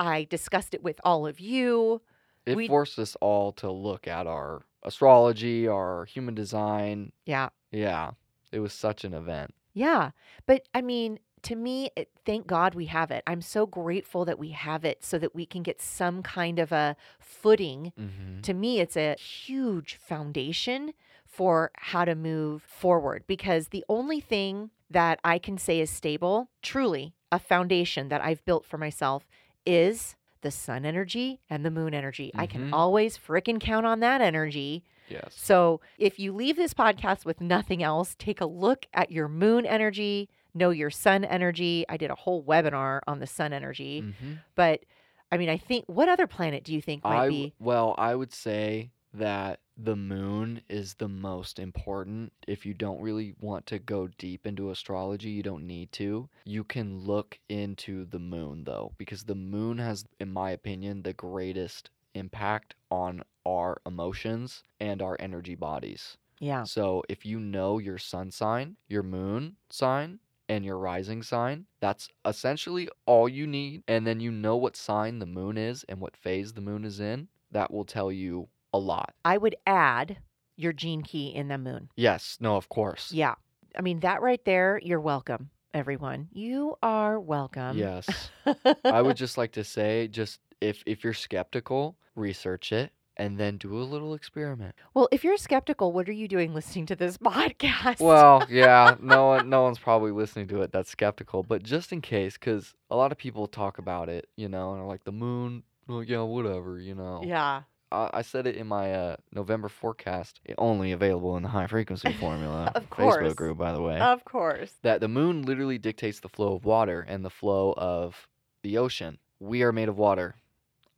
I 0.01 0.27
discussed 0.29 0.75
it 0.75 0.83
with 0.83 1.01
all 1.05 1.27
of 1.27 1.39
you. 1.39 2.03
it 2.45 2.57
we- 2.57 2.67
forced 2.67 2.99
us 2.99 3.17
all 3.21 3.53
to 3.53 3.71
look 3.71 4.09
at 4.09 4.27
our 4.27 4.67
astrology, 4.83 5.69
our 5.69 6.07
human 6.07 6.35
design. 6.35 7.13
Yeah. 7.25 7.51
Yeah. 7.71 8.13
It 8.51 8.59
was 8.59 8.73
such 8.73 9.05
an 9.05 9.15
event. 9.15 9.55
Yeah. 9.75 10.11
But 10.47 10.63
I 10.75 10.81
mean, 10.83 11.19
to 11.45 11.57
me, 11.57 11.91
it, 11.97 12.11
thank 12.27 12.47
God 12.47 12.75
we 12.75 12.87
have 12.87 13.11
it. 13.11 13.23
I'm 13.27 13.41
so 13.43 13.67
grateful 13.67 14.25
that 14.25 14.39
we 14.39 14.51
have 14.51 14.85
it 14.85 15.05
so 15.05 15.19
that 15.19 15.35
we 15.35 15.47
can 15.47 15.63
get 15.63 15.81
some 15.81 16.23
kind 16.23 16.59
of 16.59 16.73
a 16.73 16.97
footing. 17.21 17.93
Mm-hmm. 17.99 18.41
To 18.43 18.55
me, 18.55 18.81
it's 18.81 18.97
a 18.97 19.15
huge 19.15 19.97
foundation 19.97 20.93
for 21.27 21.71
how 21.77 22.05
to 22.05 22.15
move 22.15 22.63
forward 22.63 23.25
because 23.27 23.69
the 23.69 23.85
only 23.89 24.21
thing 24.21 24.71
that 24.91 25.19
I 25.25 25.39
can 25.39 25.59
say 25.59 25.81
is 25.81 25.91
stable, 25.91 26.51
truly 26.63 27.15
a 27.33 27.39
foundation 27.39 28.09
that 28.09 28.21
I've 28.23 28.45
built 28.45 28.65
for 28.65 28.79
myself, 28.79 29.27
is 29.67 30.15
the 30.43 30.51
sun 30.51 30.85
energy 30.85 31.41
and 31.51 31.65
the 31.65 31.71
moon 31.71 31.95
energy. 31.95 32.31
I 32.35 32.47
can 32.47 32.69
Mhm. 32.69 32.73
always 32.73 33.17
frickin' 33.19 33.59
count 33.61 33.87
on 33.87 34.01
that 34.01 34.21
energy. 34.21 34.85
Yes. 35.09 35.35
So 35.37 35.81
if 35.99 36.19
you 36.19 36.33
leave 36.33 36.57
this 36.57 36.75
podcast 36.75 37.25
with 37.25 37.41
nothing 37.41 37.83
else, 37.83 38.15
take 38.19 38.41
a 38.41 38.47
look 38.47 38.87
at 38.95 39.11
your 39.11 39.27
moon 39.29 39.67
energy, 39.67 40.29
know 40.55 40.71
your 40.71 40.91
sun 40.91 41.25
energy. 41.25 41.85
I 41.89 41.97
did 41.97 42.11
a 42.11 42.15
whole 42.15 42.43
webinar 42.43 43.01
on 43.07 43.19
the 43.21 43.27
sun 43.27 43.53
energy, 43.53 44.03
Mm-hmm. 44.03 44.35
but 44.55 44.85
I 45.33 45.37
mean, 45.37 45.49
I 45.49 45.57
think 45.57 45.85
what 45.89 46.09
other 46.09 46.27
planet 46.27 46.63
do 46.65 46.73
you 46.73 46.81
think 46.81 47.03
might 47.05 47.25
I 47.25 47.29
be? 47.29 47.55
well, 47.59 47.95
I 47.99 48.15
would 48.15 48.33
say 48.33 48.91
that 49.13 49.61
the 49.77 49.97
moon 49.97 50.61
is 50.69 50.95
the 50.95 51.09
most 51.09 51.59
important. 51.59 52.33
If 52.47 52.65
you 52.67 52.75
don't 52.75 53.01
really 53.01 53.35
want 53.41 53.67
to 53.67 53.79
go 53.81 54.09
deep 54.19 54.47
into 54.47 54.71
astrology, 54.71 55.31
you 55.31 55.43
don't 55.43 55.67
need 55.67 55.91
to. 55.93 56.29
You 56.45 56.63
can 56.63 56.99
look 57.01 57.39
into 57.49 58.05
the 58.05 58.19
moon 58.21 58.63
though, 58.65 58.93
because 58.99 59.25
the 59.25 59.35
moon 59.35 59.79
has, 59.79 60.05
in 60.21 60.33
my 60.33 60.51
opinion, 60.51 61.03
the 61.03 61.13
greatest 61.13 61.91
impact 62.15 62.75
on 62.91 63.23
our 63.45 63.81
emotions 63.87 64.63
and 64.79 65.03
our 65.03 65.17
energy 65.19 65.55
bodies. 65.57 66.17
Yeah. 66.39 66.63
So 66.65 67.03
if 67.09 67.25
you 67.27 67.41
know 67.41 67.79
your 67.79 67.99
sun 67.99 68.31
sign, 68.31 68.77
your 68.89 69.03
moon 69.03 69.57
sign, 69.71 70.21
and 70.49 70.65
your 70.65 70.79
rising 70.79 71.23
sign, 71.23 71.67
that's 71.81 72.09
essentially 72.25 72.89
all 73.07 73.29
you 73.29 73.47
need. 73.47 73.83
And 73.89 74.07
then 74.07 74.21
you 74.21 74.31
know 74.31 74.57
what 74.57 74.77
sign 74.77 75.19
the 75.19 75.27
moon 75.27 75.57
is 75.57 75.85
and 75.89 76.01
what 76.01 76.17
phase 76.17 76.53
the 76.53 76.61
moon 76.61 76.85
is 76.85 77.01
in. 77.01 77.29
That 77.51 77.73
will 77.73 77.85
tell 77.85 78.11
you 78.11 78.49
a 78.73 78.79
lot. 78.79 79.15
I 79.25 79.39
would 79.39 79.57
add 79.67 80.19
your 80.57 80.73
gene 80.73 81.03
key 81.03 81.29
in 81.29 81.49
the 81.49 81.59
moon. 81.59 81.89
Yes, 81.97 82.37
no, 82.41 82.57
of 82.57 82.69
course. 82.69 83.13
Yeah. 83.13 83.35
I 83.77 83.81
mean, 83.81 84.01
that 84.01 84.23
right 84.23 84.45
there, 84.45 84.81
you're 84.83 85.01
welcome, 85.01 85.51
everyone. 85.73 86.29
You 86.33 86.77
are 86.83 87.19
welcome. 87.21 87.79
Yes. 87.79 88.09
I 88.85 89.03
would 89.03 89.17
just 89.17 89.39
like 89.39 89.53
to 89.53 89.65
say 89.65 90.09
just 90.09 90.41
if 90.61 90.83
if 90.87 91.05
you're 91.05 91.13
skeptical, 91.13 91.97
research 92.15 92.73
it 92.73 92.93
and 93.17 93.39
then 93.39 93.57
do 93.57 93.77
a 93.77 93.85
little 93.85 94.15
experiment. 94.15 94.75
well, 94.95 95.09
if 95.13 95.23
you're 95.25 95.37
skeptical, 95.37 95.93
what 95.93 96.09
are 96.09 96.13
you 96.13 96.27
doing 96.29 96.53
listening 96.55 96.87
to 96.87 96.97
this 96.97 97.17
podcast? 97.19 98.01
Well, 98.01 98.45
yeah, 98.51 98.97
no 99.01 99.27
one, 99.27 99.49
no 99.49 99.63
one's 99.63 99.79
probably 99.79 100.11
listening 100.11 100.49
to 100.49 100.63
it 100.63 100.73
that's 100.73 100.91
skeptical, 100.91 101.43
but 101.43 101.63
just 101.63 101.93
in 101.93 102.01
case, 102.01 102.35
because 102.35 102.75
a 102.91 102.97
lot 102.97 103.13
of 103.13 103.19
people 103.19 103.47
talk 103.47 103.79
about 103.79 104.09
it, 104.09 104.29
you 104.37 104.49
know, 104.49 104.73
and 104.73 104.83
are 104.83 104.87
like 104.87 105.05
the 105.05 105.13
moon, 105.13 105.63
well, 105.87 106.03
yeah, 106.03 106.23
whatever, 106.23 106.79
you 106.79 106.95
know. 106.95 107.23
yeah. 107.25 107.63
I, 107.93 108.11
I 108.15 108.23
said 108.23 108.47
it 108.49 108.57
in 108.57 108.67
my 108.67 108.93
uh, 108.93 109.17
November 109.33 109.69
forecast, 109.69 110.41
only 110.59 110.91
available 110.93 111.37
in 111.37 111.43
the 111.45 111.51
high 111.51 111.67
frequency 111.69 112.13
formula 112.15 112.73
Of 112.75 112.91
course. 112.91 113.17
Facebook 113.17 113.37
group, 113.37 113.59
by 113.59 113.73
the 113.73 113.81
way. 113.83 114.01
Of 114.01 114.25
course. 114.25 114.73
that 114.83 115.01
the 115.01 115.09
moon 115.09 115.43
literally 115.43 115.79
dictates 115.79 116.19
the 116.21 116.29
flow 116.29 116.55
of 116.57 116.65
water 116.65 117.05
and 117.07 117.25
the 117.25 117.31
flow 117.31 117.75
of 117.77 118.27
the 118.63 118.79
ocean. 118.79 119.19
We 119.39 119.63
are 119.63 119.71
made 119.73 119.89
of 119.89 119.99
water. 119.99 120.35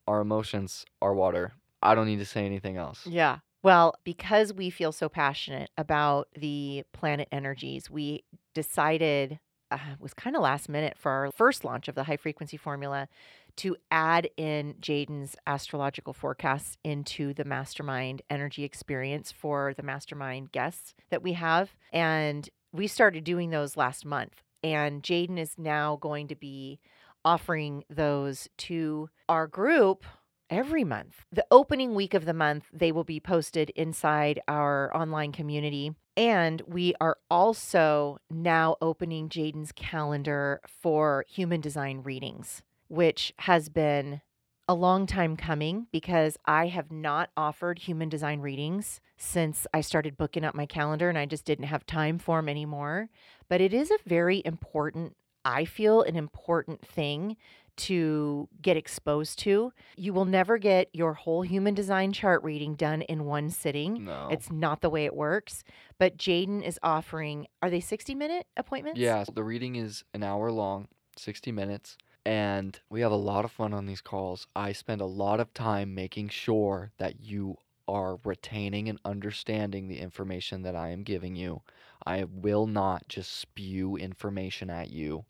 Our 0.06 0.20
emotions 0.20 0.86
are 1.02 1.12
water. 1.12 1.52
I 1.82 1.94
don't 1.94 2.06
need 2.06 2.18
to 2.18 2.24
say 2.24 2.44
anything 2.44 2.76
else. 2.76 3.06
Yeah. 3.06 3.38
Well, 3.62 3.94
because 4.04 4.52
we 4.52 4.70
feel 4.70 4.92
so 4.92 5.08
passionate 5.08 5.70
about 5.76 6.28
the 6.38 6.84
planet 6.92 7.28
energies, 7.32 7.90
we 7.90 8.24
decided 8.54 9.40
uh, 9.70 9.78
it 9.92 10.00
was 10.00 10.14
kind 10.14 10.36
of 10.36 10.42
last 10.42 10.68
minute 10.68 10.96
for 10.96 11.10
our 11.10 11.30
first 11.32 11.64
launch 11.64 11.88
of 11.88 11.94
the 11.94 12.04
high 12.04 12.16
frequency 12.16 12.56
formula 12.56 13.08
to 13.56 13.76
add 13.90 14.28
in 14.36 14.74
Jaden's 14.80 15.34
astrological 15.46 16.12
forecasts 16.12 16.76
into 16.84 17.34
the 17.34 17.44
mastermind 17.44 18.22
energy 18.30 18.64
experience 18.64 19.32
for 19.32 19.74
the 19.76 19.82
mastermind 19.82 20.52
guests 20.52 20.94
that 21.10 21.22
we 21.22 21.32
have. 21.32 21.74
And 21.92 22.48
we 22.72 22.86
started 22.86 23.24
doing 23.24 23.50
those 23.50 23.76
last 23.76 24.04
month. 24.04 24.42
And 24.62 25.02
Jaden 25.02 25.38
is 25.38 25.54
now 25.58 25.96
going 26.00 26.28
to 26.28 26.36
be 26.36 26.78
offering 27.24 27.84
those 27.90 28.48
to 28.58 29.08
our 29.28 29.46
group 29.46 30.04
every 30.51 30.84
month. 30.84 31.24
The 31.32 31.47
opening 31.51 31.94
week 31.94 32.14
of 32.14 32.24
the 32.24 32.34
month, 32.34 32.64
they 32.72 32.92
will 32.92 33.05
be 33.05 33.20
posted 33.20 33.70
inside 33.70 34.40
our 34.49 34.94
online 34.97 35.32
community. 35.32 35.94
And 36.16 36.62
we 36.66 36.94
are 37.01 37.18
also 37.30 38.18
now 38.30 38.76
opening 38.80 39.28
Jaden's 39.28 39.72
calendar 39.72 40.61
for 40.66 41.24
human 41.28 41.61
design 41.61 42.03
readings, 42.03 42.62
which 42.88 43.34
has 43.40 43.68
been 43.68 44.22
a 44.68 44.74
long 44.74 45.07
time 45.07 45.36
coming 45.36 45.86
because 45.92 46.36
I 46.44 46.66
have 46.66 46.90
not 46.90 47.30
offered 47.36 47.78
human 47.80 48.09
design 48.09 48.40
readings 48.40 49.01
since 49.16 49.66
I 49.72 49.80
started 49.80 50.16
booking 50.16 50.44
up 50.44 50.55
my 50.55 50.66
calendar 50.66 51.09
and 51.09 51.16
I 51.16 51.26
just 51.26 51.44
didn't 51.44 51.66
have 51.66 51.86
time 51.86 52.18
for 52.18 52.38
them 52.38 52.49
anymore. 52.49 53.09
But 53.49 53.61
it 53.61 53.72
is 53.72 53.90
a 53.90 53.99
very 54.07 54.42
important, 54.44 55.16
I 55.44 55.66
feel, 55.66 56.03
an 56.03 56.16
important 56.16 56.84
thing 56.84 57.36
to 57.76 58.48
get 58.62 58.76
exposed 58.76 59.38
to. 59.40 59.72
You 59.96 60.12
will 60.12 60.24
never 60.24 60.58
get 60.58 60.88
your 60.92 61.14
whole 61.14 61.42
human 61.42 61.74
design 61.74 62.12
chart 62.12 62.42
reading 62.42 62.74
done 62.74 63.02
in 63.02 63.24
one 63.24 63.50
sitting. 63.50 64.04
No. 64.04 64.28
It's 64.30 64.50
not 64.50 64.80
the 64.80 64.90
way 64.90 65.04
it 65.04 65.14
works. 65.14 65.64
But 65.98 66.16
Jaden 66.16 66.62
is 66.62 66.78
offering, 66.82 67.46
are 67.62 67.70
they 67.70 67.80
60 67.80 68.14
minute 68.14 68.46
appointments? 68.56 69.00
Yeah, 69.00 69.24
the 69.32 69.44
reading 69.44 69.76
is 69.76 70.04
an 70.14 70.22
hour 70.22 70.50
long, 70.50 70.88
60 71.16 71.52
minutes, 71.52 71.96
and 72.24 72.78
we 72.90 73.00
have 73.00 73.12
a 73.12 73.16
lot 73.16 73.44
of 73.44 73.52
fun 73.52 73.72
on 73.72 73.86
these 73.86 74.00
calls. 74.00 74.46
I 74.54 74.72
spend 74.72 75.00
a 75.00 75.06
lot 75.06 75.40
of 75.40 75.54
time 75.54 75.94
making 75.94 76.28
sure 76.30 76.92
that 76.98 77.20
you 77.20 77.56
are 77.88 78.18
retaining 78.24 78.88
and 78.88 78.98
understanding 79.04 79.88
the 79.88 80.00
information 80.00 80.62
that 80.62 80.74
I 80.74 80.88
am 80.88 81.02
giving 81.02 81.36
you. 81.36 81.62
I 82.04 82.24
will 82.24 82.66
not 82.66 83.08
just 83.08 83.32
spew 83.36 83.96
information 83.96 84.70
at 84.70 84.90
you 84.90 85.24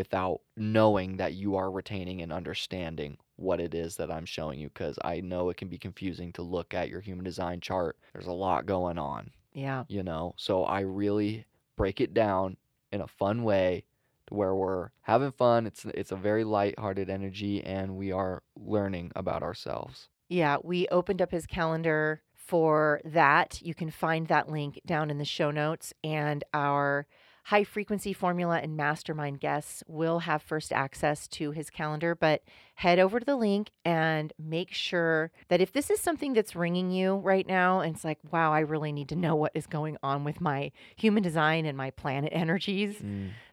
without 0.00 0.40
knowing 0.56 1.16
that 1.16 1.32
you 1.34 1.56
are 1.56 1.70
retaining 1.70 2.20
and 2.22 2.30
understanding 2.32 3.16
what 3.36 3.60
it 3.60 3.74
is 3.74 3.96
that 3.96 4.10
I'm 4.10 4.26
showing 4.26 4.58
you 4.60 4.68
because 4.68 4.98
I 5.02 5.20
know 5.20 5.48
it 5.50 5.56
can 5.56 5.68
be 5.68 5.78
confusing 5.78 6.32
to 6.34 6.42
look 6.42 6.74
at 6.74 6.88
your 6.90 7.00
human 7.00 7.24
design 7.24 7.60
chart. 7.60 7.96
There's 8.12 8.26
a 8.26 8.32
lot 8.46 8.66
going 8.66 8.98
on 8.98 9.30
Yeah. 9.54 9.84
you 9.88 10.02
know 10.02 10.34
so 10.36 10.64
i 10.64 10.80
really 10.80 11.46
break 11.76 12.00
it 12.00 12.12
down 12.14 12.56
in 12.92 13.00
a 13.00 13.06
fun 13.06 13.42
way 13.42 13.84
to 14.26 14.34
where 14.34 14.54
we're 14.54 14.90
having 15.02 15.32
fun 15.32 15.66
it's 15.66 15.84
it's 16.00 16.12
a 16.12 16.16
very 16.28 16.44
light-hearted 16.44 17.08
energy 17.08 17.54
and 17.64 17.96
we 17.96 18.12
are 18.12 18.42
learning 18.74 19.12
about 19.16 19.42
ourselves 19.42 20.08
Yeah. 20.28 20.56
We 20.72 20.88
opened 20.98 21.20
up 21.22 21.30
his 21.30 21.46
calendar 21.46 22.20
for 22.34 23.00
that. 23.04 23.60
You 23.62 23.74
can 23.74 23.90
find 23.90 24.26
that 24.28 24.48
link 24.48 24.80
down 24.84 25.10
in 25.10 25.18
the 25.18 25.24
show 25.36 25.50
notes. 25.52 25.92
And 26.02 26.42
our 26.52 27.06
high 27.50 27.62
frequency 27.62 28.12
formula 28.12 28.58
and 28.60 28.76
mastermind 28.76 29.38
guests 29.38 29.80
will 29.86 30.18
have 30.20 30.42
first 30.42 30.72
access 30.72 31.28
to 31.28 31.52
his 31.52 31.70
calendar. 31.70 32.12
But 32.12 32.42
head 32.74 32.98
over 32.98 33.20
to 33.20 33.24
the 33.24 33.36
link 33.36 33.70
and 33.84 34.32
make 34.36 34.72
sure 34.74 35.30
that 35.46 35.60
if 35.60 35.70
this 35.72 35.88
is 35.88 36.00
something 36.00 36.32
that's 36.32 36.56
ringing 36.56 36.90
you 36.90 37.14
right 37.14 37.46
now, 37.46 37.78
and 37.80 37.94
it's 37.94 38.04
like, 38.04 38.18
wow, 38.32 38.52
I 38.52 38.58
really 38.60 38.90
need 38.90 39.08
to 39.10 39.14
know 39.16 39.36
what 39.36 39.52
is 39.54 39.68
going 39.68 39.96
on 40.02 40.24
with 40.24 40.40
my 40.40 40.72
human 40.96 41.22
design 41.22 41.66
and 41.66 41.76
my 41.78 41.90
planet 41.92 42.32
energies, 42.34 43.00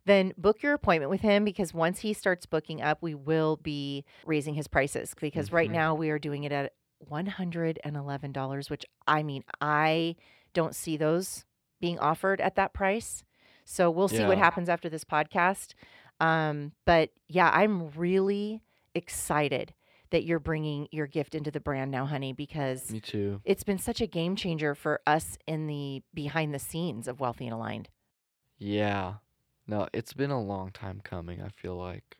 then 0.05 0.33
book 0.39 0.63
your 0.63 0.73
appointment 0.73 1.11
with 1.11 1.21
him 1.21 1.45
because 1.45 1.71
once 1.71 1.99
he 1.99 2.13
starts 2.13 2.47
booking 2.47 2.81
up, 2.81 2.97
we 3.01 3.13
will 3.13 3.57
be 3.57 4.05
raising 4.25 4.55
his 4.55 4.67
prices 4.67 5.13
because 5.21 5.51
right 5.51 5.69
Mhm. 5.69 5.73
now 5.73 5.93
we 5.93 6.09
are 6.09 6.17
doing 6.19 6.45
it 6.45 6.51
at 6.51 6.73
$111, 7.11 8.69
which 8.69 8.85
I 9.07 9.21
mean, 9.23 9.43
I 9.61 10.15
don't 10.53 10.75
see 10.75 10.97
those 10.97 11.45
being 11.79 11.99
offered 11.99 12.41
at 12.41 12.55
that 12.55 12.73
price. 12.73 13.23
So 13.65 13.89
we'll 13.91 14.07
see 14.07 14.25
what 14.27 14.37
happens 14.37 14.69
after 14.69 14.89
this 14.89 15.03
podcast. 15.03 15.73
Um, 16.19 16.71
but 16.85 17.09
yeah, 17.27 17.49
I'm 17.53 17.89
really 17.91 18.61
excited 18.95 19.73
that 20.11 20.23
you're 20.25 20.39
bringing 20.39 20.87
your 20.91 21.07
gift 21.07 21.33
into 21.33 21.49
the 21.49 21.59
brand 21.59 21.89
now, 21.89 22.05
honey, 22.05 22.33
because 22.33 22.91
me 22.91 22.99
too 22.99 23.41
it's 23.45 23.63
been 23.63 23.79
such 23.79 23.99
a 23.99 24.05
game 24.07 24.35
changer 24.35 24.75
for 24.75 25.01
us 25.07 25.37
in 25.47 25.65
the 25.67 26.03
behind 26.13 26.53
the 26.53 26.59
scenes 26.59 27.07
of 27.07 27.19
Wealthy 27.19 27.45
and 27.45 27.53
Aligned. 27.55 27.89
yeah 28.59 29.15
no 29.67 29.87
it's 29.93 30.13
been 30.13 30.29
a 30.29 30.41
long 30.41 30.69
time 30.71 31.01
coming 31.03 31.41
i 31.41 31.47
feel 31.49 31.75
like 31.75 32.17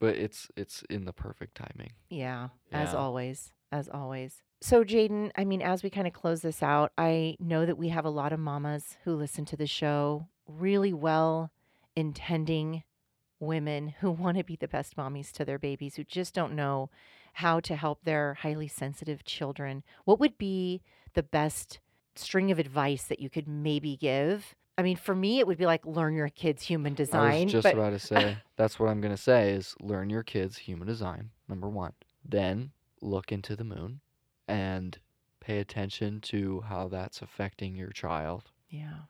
but 0.00 0.16
it's 0.16 0.48
it's 0.56 0.82
in 0.88 1.04
the 1.04 1.12
perfect 1.12 1.54
timing 1.56 1.92
Yeah, 2.08 2.48
as 2.72 2.94
always, 2.94 3.52
as 3.72 3.88
always. 3.88 4.42
So, 4.60 4.82
Jaden, 4.84 5.30
I 5.36 5.44
mean, 5.44 5.60
as 5.62 5.82
we 5.82 5.90
kind 5.90 6.06
of 6.06 6.12
close 6.12 6.40
this 6.40 6.62
out, 6.62 6.92
I 6.96 7.36
know 7.38 7.64
that 7.66 7.76
we 7.78 7.88
have 7.90 8.04
a 8.06 8.10
lot 8.10 8.32
of 8.32 8.40
mamas 8.40 8.96
who 9.04 9.14
listen 9.14 9.44
to 9.46 9.56
the 9.56 9.66
show, 9.66 10.26
really 10.48 10.92
well 10.92 11.50
intending 11.96 12.82
women 13.40 13.94
who 14.00 14.10
want 14.24 14.36
to 14.38 14.44
be 14.44 14.56
the 14.56 14.68
best 14.68 14.96
mommies 14.96 15.32
to 15.32 15.44
their 15.44 15.58
babies, 15.58 15.96
who 15.96 16.04
just 16.04 16.34
don't 16.34 16.54
know 16.54 16.90
how 17.34 17.60
to 17.60 17.74
help 17.76 18.04
their 18.04 18.34
highly 18.34 18.68
sensitive 18.68 19.24
children. 19.24 19.82
What 20.04 20.20
would 20.20 20.38
be 20.38 20.82
the 21.14 21.22
best 21.22 21.80
string 22.14 22.50
of 22.50 22.58
advice 22.58 23.04
that 23.04 23.20
you 23.20 23.28
could 23.28 23.48
maybe 23.48 23.96
give? 23.96 24.54
I 24.76 24.82
mean, 24.82 24.96
for 24.96 25.14
me, 25.14 25.38
it 25.38 25.46
would 25.46 25.58
be 25.58 25.66
like 25.66 25.84
learn 25.86 26.14
your 26.14 26.28
kids 26.28 26.62
human 26.64 26.92
i 26.92 26.96
design. 26.96 27.44
was 27.44 27.52
just 27.52 27.62
but 27.64 27.74
about 27.74 27.90
to 27.90 27.98
say 27.98 28.36
that's 28.56 28.78
what 28.78 28.88
i'm 28.88 29.00
going 29.00 29.14
to 29.14 29.20
say 29.22 29.50
is 29.52 29.74
learn 29.80 30.10
your 30.10 30.22
kids 30.24 30.58
human 30.58 30.86
design 30.86 31.30
number 31.48 31.68
one 31.68 31.92
then 32.24 32.70
look 33.00 33.30
into 33.30 33.54
the 33.54 33.62
moon 33.64 34.00
and 34.48 34.98
pay 35.40 35.58
attention 35.58 36.20
to 36.20 36.60
how 36.62 36.88
that's 36.88 37.22
affecting 37.22 37.76
your 37.76 37.90
child 37.90 38.50
yeah, 38.68 39.02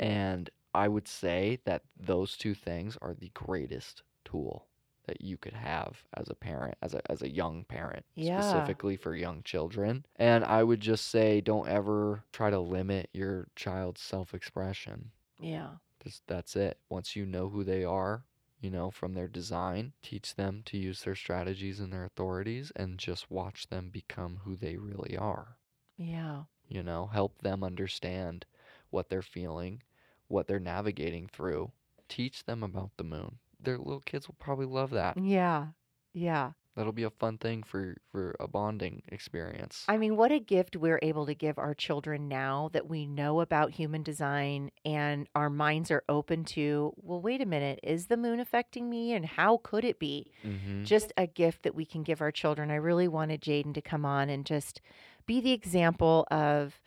And 0.00 0.50
I 0.74 0.88
would 0.88 1.06
say 1.06 1.60
that 1.64 1.84
those 1.96 2.36
two 2.36 2.54
things 2.54 2.96
are 3.00 3.14
the 3.14 3.30
greatest 3.34 4.02
tool 4.24 4.66
that 5.06 5.20
you 5.20 5.36
could 5.38 5.52
have 5.54 6.04
as 6.14 6.28
a 6.28 6.34
parent, 6.34 6.76
as 6.82 6.94
a 6.94 7.08
as 7.10 7.22
a 7.22 7.30
young 7.30 7.64
parent, 7.64 8.04
Yeah. 8.16 8.72
specifically 8.72 8.96
for 8.96 9.14
young 9.14 9.44
children. 9.44 10.06
And 10.16 10.44
I 10.44 10.64
would 10.64 10.80
just 10.80 11.06
say 11.06 11.40
don't 11.40 11.68
ever 11.68 12.24
try 12.32 12.50
to 12.50 12.58
limit 12.60 13.10
your 13.12 13.48
child's 13.56 14.00
self-expression. 14.00 15.12
yeah, 15.40 15.76
Just 16.02 16.26
that's 16.26 16.56
it. 16.56 16.80
Once 16.88 17.16
you 17.16 17.26
know 17.26 17.48
who 17.50 17.64
they 17.64 17.84
are, 17.84 18.26
you 18.60 18.70
know, 18.70 18.90
from 18.90 19.14
their 19.14 19.28
design, 19.28 19.94
teach 20.02 20.34
them 20.34 20.62
to 20.64 20.76
use 20.78 21.02
their 21.04 21.14
strategies 21.16 21.80
and 21.80 21.92
their 21.92 22.04
authorities 22.04 22.72
and 22.76 22.98
just 22.98 23.30
watch 23.30 23.68
them 23.68 23.90
become 23.90 24.38
who 24.44 24.56
they 24.56 24.76
really 24.76 25.16
are 25.16 25.58
yeah. 25.98 26.44
you 26.68 26.82
know 26.82 27.06
help 27.08 27.42
them 27.42 27.62
understand 27.62 28.46
what 28.90 29.08
they're 29.08 29.22
feeling 29.22 29.82
what 30.30 30.46
they're 30.46 30.58
navigating 30.60 31.28
through 31.28 31.70
teach 32.08 32.44
them 32.44 32.62
about 32.62 32.90
the 32.96 33.04
moon 33.04 33.38
their 33.62 33.76
little 33.78 34.00
kids 34.00 34.26
will 34.26 34.36
probably 34.38 34.66
love 34.66 34.90
that 34.90 35.16
Yeah. 35.16 35.66
Yeah. 36.14 36.52
that'll 36.76 36.92
be 36.92 37.02
a 37.02 37.10
fun 37.10 37.36
thing 37.38 37.62
for 37.62 37.96
for 38.10 38.34
a 38.40 38.48
bonding 38.48 39.02
experience 39.08 39.84
I 39.88 39.96
mean, 39.98 40.16
what 40.16 40.32
a 40.32 40.38
gift 40.40 40.76
we're 40.76 40.98
able 41.02 41.26
to 41.26 41.34
give 41.34 41.58
our 41.58 41.74
children 41.74 42.26
now 42.28 42.70
that 42.72 42.88
we 42.88 43.06
know 43.06 43.40
about 43.40 43.72
human 43.72 44.02
design 44.02 44.70
and 44.84 45.28
our 45.34 45.50
minds 45.50 45.90
are 45.90 46.02
open 46.08 46.44
to, 46.46 46.92
well, 46.96 47.20
wait 47.20 47.40
a 47.40 47.46
minute, 47.46 47.80
is 47.82 48.06
the 48.06 48.16
moon 48.16 48.40
affecting 48.40 48.88
me 48.88 49.12
and 49.12 49.26
how 49.26 49.58
could 49.62 49.84
it 49.84 49.98
be? 49.98 50.30
mm-hmm. 50.44 50.84
Just 50.84 51.12
a 51.16 51.26
gift 51.26 51.62
that 51.64 51.74
we 51.74 51.84
can 51.84 52.02
give 52.02 52.20
our 52.20 52.30
children. 52.32 52.70
I 52.70 52.76
really 52.76 53.08
wanted 53.08 53.40
Jaden 53.42 53.74
to 53.74 53.82
come 53.82 54.04
on 54.04 54.28
and 54.30 54.46
just 54.46 54.80
be 55.26 55.40
the 55.40 55.52
example 55.52 56.26
of 56.30 56.80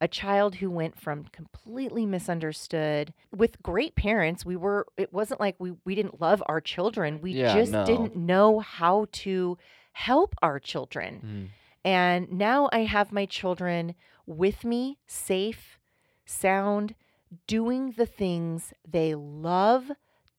a 0.00 0.08
child 0.08 0.56
who 0.56 0.70
went 0.70 0.98
from 1.00 1.24
completely 1.24 2.06
misunderstood 2.06 3.12
with 3.34 3.62
great 3.62 3.94
parents. 3.96 4.44
We 4.44 4.56
were, 4.56 4.86
it 4.96 5.12
wasn't 5.12 5.40
like 5.40 5.56
we, 5.58 5.72
we 5.84 5.94
didn't 5.94 6.20
love 6.20 6.42
our 6.46 6.60
children. 6.60 7.20
We 7.20 7.32
Yeah, 7.32 7.54
just 7.54 7.72
no. 7.72 7.84
didn't 7.84 8.16
know 8.16 8.60
how 8.60 9.06
to 9.12 9.58
help 9.92 10.34
our 10.42 10.60
children. 10.60 11.20
Mhm. 11.24 11.48
And 11.84 12.32
now 12.32 12.68
I 12.72 12.80
have 12.80 13.12
my 13.12 13.26
children 13.26 13.94
with 14.26 14.64
me, 14.64 14.98
safe, 15.06 15.78
sound, 16.26 16.94
doing 17.46 17.92
the 17.96 18.06
things 18.06 18.72
they 18.86 19.14
love 19.14 19.90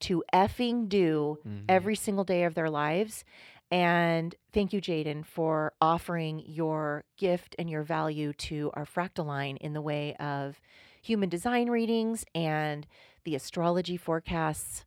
to 0.02 0.24
effing 0.34 0.88
do 0.88 1.40
Mhm. 1.46 1.66
every 1.68 1.96
single 1.96 2.24
day 2.24 2.44
of 2.44 2.54
their 2.56 2.70
lives. 2.70 3.26
And 3.72 4.34
thank 4.52 4.74
you, 4.74 4.82
Jaden, 4.82 5.26
for 5.26 5.74
offering 5.80 6.42
your 6.46 7.04
gift 7.18 7.56
and 7.60 7.70
your 7.70 7.84
value 7.84 8.34
to 8.34 8.72
our 8.74 8.86
fractal 8.86 9.26
line 9.26 9.58
in 9.58 9.74
the 9.74 9.82
way 9.82 10.16
of 10.16 10.60
human 11.02 11.30
design 11.30 11.70
readings 11.70 12.26
and 12.34 12.88
the 13.24 13.36
astrology 13.36 13.96
forecasts. 13.96 14.86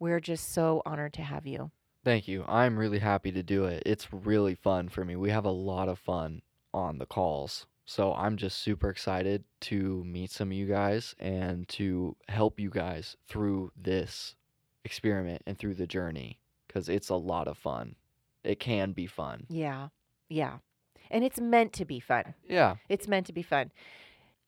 We're 0.00 0.20
just 0.20 0.52
so 0.52 0.82
honored 0.84 1.12
to 1.14 1.22
have 1.22 1.46
you. 1.46 1.70
thank 2.04 2.26
you. 2.26 2.44
I'm 2.48 2.78
really 2.78 3.00
happy 3.00 3.30
to 3.32 3.42
do 3.42 3.64
it. 3.66 3.82
It's 3.84 4.12
really 4.12 4.54
fun 4.54 4.88
for 4.88 5.04
me. 5.04 5.14
We 5.14 5.30
have 5.30 5.44
a 5.44 5.50
lot 5.50 5.88
of 5.88 5.98
fun 5.98 6.42
on 6.72 6.98
the 6.98 7.06
calls. 7.06 7.66
So 7.84 8.12
i'm 8.12 8.36
just 8.36 8.58
super 8.58 8.90
excited 8.90 9.44
to 9.62 10.04
meet 10.04 10.30
some 10.30 10.48
of 10.48 10.52
you 10.52 10.66
guys 10.66 11.14
and 11.18 11.66
to 11.68 12.16
help 12.28 12.60
you 12.60 12.68
guys 12.68 13.16
through 13.26 13.72
this 13.74 14.34
experiment 14.84 15.42
and 15.46 15.58
through 15.58 15.74
the 15.74 15.86
journey 15.86 16.38
because 16.66 16.90
it's 16.90 17.08
a 17.08 17.16
lot 17.16 17.48
of 17.48 17.56
fun 17.56 17.96
it 18.48 18.58
can 18.58 18.92
be 18.92 19.06
fun 19.06 19.46
Yeah. 19.48 19.88
Yeah. 20.28 20.58
And 21.10 21.24
it's 21.24 21.40
meant 21.40 21.72
to 21.74 21.84
be 21.84 22.00
fun. 22.00 22.34
yeah 22.48 22.76
It's 22.88 23.06
meant 23.08 23.26
to 23.26 23.32
be 23.32 23.42
fun. 23.42 23.70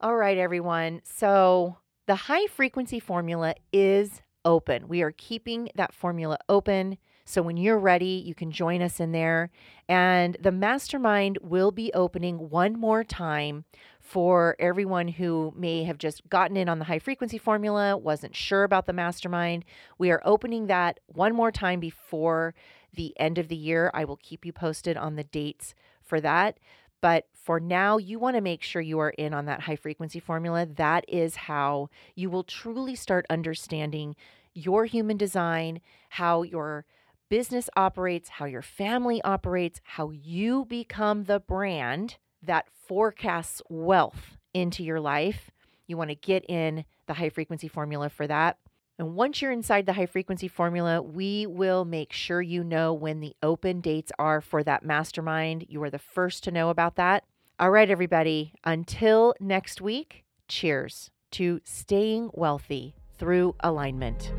All 0.00 0.16
right, 0.16 0.36
everyone. 0.38 1.02
So 1.04 1.76
the 2.06 2.14
high 2.14 2.46
frequency 2.46 3.00
formula 3.00 3.54
is 3.72 4.22
open. 4.44 4.88
We 4.88 5.02
are 5.02 5.12
keeping 5.12 5.68
that 5.74 5.94
formula 5.94 6.38
open. 6.48 6.96
So 7.24 7.42
when 7.42 7.56
you're 7.56 7.78
ready, 7.78 8.22
you 8.26 8.34
can 8.34 8.50
join 8.50 8.82
us 8.82 8.98
in 8.98 9.12
there. 9.12 9.50
And 9.88 10.36
the 10.40 10.50
mastermind 10.50 11.38
will 11.42 11.70
be 11.70 11.92
opening 11.94 12.50
one 12.50 12.78
more 12.78 13.04
time 13.04 13.64
for 14.00 14.56
everyone 14.58 15.08
who 15.08 15.52
may 15.56 15.84
have 15.84 15.98
just 15.98 16.28
gotten 16.28 16.56
in 16.56 16.68
on 16.68 16.78
the 16.78 16.86
high 16.86 16.98
frequency 16.98 17.38
formula, 17.38 17.96
wasn't 17.96 18.34
sure 18.34 18.64
about 18.64 18.86
the 18.86 18.92
mastermind. 18.92 19.64
We 19.98 20.10
are 20.10 20.22
opening 20.24 20.66
that 20.66 20.98
one 21.06 21.34
more 21.34 21.52
time 21.52 21.78
before 21.78 22.54
the 22.94 23.18
end 23.18 23.38
of 23.38 23.48
the 23.48 23.56
year. 23.56 23.90
I 23.94 24.04
will 24.04 24.16
keep 24.16 24.44
you 24.44 24.52
posted 24.52 24.96
on 24.96 25.16
the 25.16 25.24
dates 25.24 25.74
for 26.02 26.20
that. 26.20 26.58
But 27.00 27.26
for 27.32 27.60
now, 27.60 27.96
you 27.96 28.18
want 28.18 28.36
to 28.36 28.42
make 28.42 28.62
sure 28.62 28.82
you 28.82 28.98
are 28.98 29.10
in 29.10 29.32
on 29.32 29.46
that 29.46 29.62
high 29.62 29.76
frequency 29.76 30.20
formula. 30.20 30.66
That 30.66 31.04
is 31.08 31.36
how 31.36 31.88
you 32.14 32.28
will 32.28 32.44
truly 32.44 32.94
start 32.94 33.24
understanding 33.30 34.16
your 34.54 34.84
human 34.84 35.16
design, 35.16 35.80
how 36.10 36.42
your 36.42 36.84
business 37.30 37.70
operates, 37.76 38.28
how 38.28 38.44
your 38.44 38.62
family 38.62 39.22
operates, 39.22 39.80
how 39.84 40.10
you 40.10 40.66
become 40.66 41.24
the 41.24 41.40
brand 41.40 42.16
that 42.42 42.66
forecasts 42.86 43.62
wealth 43.68 44.36
into 44.52 44.82
your 44.82 45.00
life. 45.00 45.50
You 45.86 45.96
want 45.96 46.10
to 46.10 46.16
get 46.16 46.44
in 46.48 46.84
the 47.06 47.14
high 47.14 47.28
frequency 47.30 47.68
formula 47.68 48.10
for 48.10 48.26
that. 48.26 48.58
And 49.00 49.14
once 49.14 49.40
you're 49.40 49.50
inside 49.50 49.86
the 49.86 49.94
high 49.94 50.04
frequency 50.04 50.46
formula, 50.46 51.00
we 51.00 51.46
will 51.46 51.86
make 51.86 52.12
sure 52.12 52.42
you 52.42 52.62
know 52.62 52.92
when 52.92 53.20
the 53.20 53.34
open 53.42 53.80
dates 53.80 54.12
are 54.18 54.42
for 54.42 54.62
that 54.64 54.84
mastermind. 54.84 55.64
You 55.70 55.82
are 55.84 55.88
the 55.88 55.98
first 55.98 56.44
to 56.44 56.50
know 56.50 56.68
about 56.68 56.96
that. 56.96 57.24
All 57.58 57.70
right, 57.70 57.88
everybody, 57.88 58.52
until 58.62 59.32
next 59.40 59.80
week, 59.80 60.24
cheers 60.48 61.10
to 61.30 61.62
staying 61.64 62.28
wealthy 62.34 62.94
through 63.16 63.54
alignment. 63.60 64.34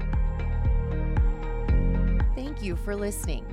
Thank 2.35 2.61
you 2.61 2.75
for 2.75 2.95
listening. 2.95 3.47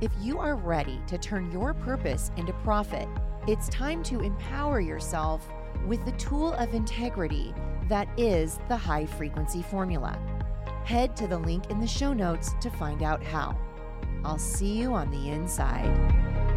If 0.00 0.10
you 0.22 0.38
are 0.38 0.56
ready 0.56 1.02
to 1.08 1.18
turn 1.18 1.52
your 1.52 1.74
purpose 1.74 2.30
into 2.38 2.54
profit, 2.64 3.06
it's 3.46 3.68
time 3.68 4.02
to 4.04 4.20
empower 4.20 4.80
yourself 4.80 5.46
with 5.86 6.04
the 6.04 6.12
tool 6.12 6.52
of 6.54 6.74
integrity 6.74 7.54
that 7.88 8.08
is 8.16 8.58
the 8.68 8.76
high 8.76 9.04
frequency 9.04 9.62
formula. 9.62 10.18
Head 10.84 11.16
to 11.16 11.26
the 11.26 11.38
link 11.38 11.70
in 11.70 11.80
the 11.80 11.86
show 11.86 12.12
notes 12.12 12.54
to 12.60 12.70
find 12.70 13.02
out 13.02 13.22
how. 13.22 13.56
I'll 14.24 14.38
see 14.38 14.78
you 14.78 14.92
on 14.92 15.10
the 15.10 15.30
inside. 15.30 16.49